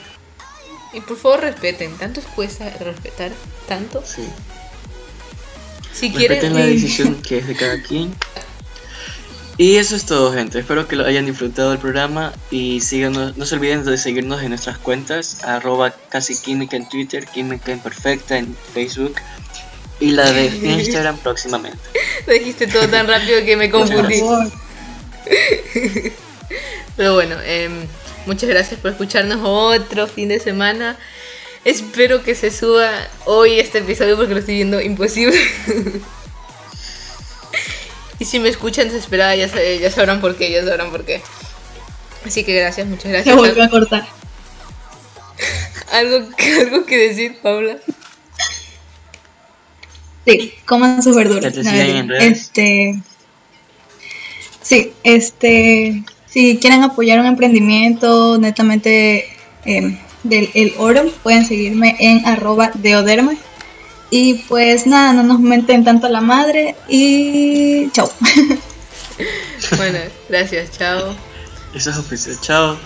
Y 0.94 1.02
por 1.02 1.18
favor 1.18 1.42
respeten, 1.42 1.98
tanto 1.98 2.22
cuesta 2.36 2.70
respetar, 2.80 3.32
tanto. 3.68 4.04
Sí. 4.06 4.28
Si 6.00 6.10
Respeten 6.10 6.54
la 6.54 6.66
decisión 6.66 7.22
que 7.22 7.40
es 7.40 7.48
de 7.48 7.56
cada 7.56 7.82
quien. 7.88 8.14
Y 9.58 9.78
eso 9.78 9.96
es 9.96 10.06
todo, 10.06 10.32
gente. 10.34 10.60
Espero 10.60 10.88
que 10.88 10.96
lo 10.96 11.04
hayan 11.04 11.26
disfrutado 11.26 11.72
del 11.72 11.80
programa 11.80 12.32
y 12.52 12.80
síganos, 12.82 13.36
no 13.38 13.46
se 13.48 13.56
olviden 13.56 13.84
de 13.84 13.98
seguirnos 13.98 14.44
en 14.44 14.50
nuestras 14.50 14.78
cuentas, 14.78 15.44
arroba 15.44 15.96
casi 16.10 16.40
química 16.40 16.78
en 16.78 16.88
Twitter, 16.88 17.26
química 17.26 17.72
imperfecta 17.72 18.38
en 18.38 18.56
Facebook 18.74 19.16
y 20.00 20.12
la 20.12 20.32
de 20.32 20.46
Instagram 20.62 21.18
próximamente. 21.18 21.80
Lo 22.28 22.34
dijiste 22.34 22.68
todo 22.68 22.88
tan 22.88 23.08
rápido 23.08 23.44
que 23.44 23.58
me 23.58 23.72
confundí. 23.72 24.22
Pero 26.96 27.16
bueno, 27.16 27.36
em, 27.44 27.88
muchas 28.28 28.50
gracias 28.50 28.80
por 28.80 28.92
escucharnos 28.92 29.40
otro 29.42 30.06
fin 30.06 30.30
de 30.30 30.40
semana. 30.40 30.98
Espero 31.68 32.24
que 32.24 32.34
se 32.34 32.50
suba 32.50 32.90
hoy 33.26 33.60
este 33.60 33.80
episodio 33.80 34.16
porque 34.16 34.34
lo 34.34 34.40
estoy 34.40 34.56
viendo 34.56 34.80
imposible. 34.80 35.38
y 38.20 38.24
si 38.24 38.40
me 38.40 38.48
escuchan 38.48 38.88
desesperada 38.88 39.36
ya, 39.36 39.48
ya 39.48 39.92
sabrán 39.92 40.22
por 40.22 40.38
qué, 40.38 40.50
ya 40.50 40.64
sabrán 40.64 40.92
por 40.92 41.04
qué. 41.04 41.22
Así 42.26 42.46
que 42.46 42.56
gracias, 42.56 42.88
muchas 42.88 43.12
gracias. 43.12 43.36
Se 43.36 43.42
volvió 43.42 43.66
a 43.66 43.70
cortar. 43.70 44.08
¿Algo, 45.92 46.30
¿Algo 46.62 46.86
que 46.86 47.10
decir, 47.10 47.38
Paula? 47.44 47.80
Sí, 50.26 50.54
coman 50.66 51.04
sus 51.04 51.18
verduras. 51.18 51.54
Este. 52.22 52.98
Sí, 54.62 54.94
este. 55.04 56.02
Si 56.28 56.60
quieren 56.60 56.86
apoyar 56.86 57.20
un 57.20 57.26
emprendimiento 57.26 58.38
netamente 58.38 59.28
eh, 59.66 59.98
del 60.24 60.50
el 60.54 60.74
oro, 60.78 61.06
pueden 61.24 61.46
seguirme 61.46 61.96
en 62.00 62.26
arroba 62.26 62.72
deoderma. 62.74 63.34
Y 64.10 64.36
pues 64.48 64.88
nada, 64.88 65.14
no 65.14 65.24
nos 65.24 65.40
menten 65.40 65.84
tanto 65.84 66.08
a 66.08 66.10
la 66.10 66.22
madre 66.22 66.76
y 66.88 67.90
chao. 67.92 68.10
bueno, 69.78 70.00
gracias, 70.30 70.72
chao. 70.78 71.14
Eso 71.74 71.90
es 71.90 71.98
oficial, 71.98 72.38
chao. 72.42 72.78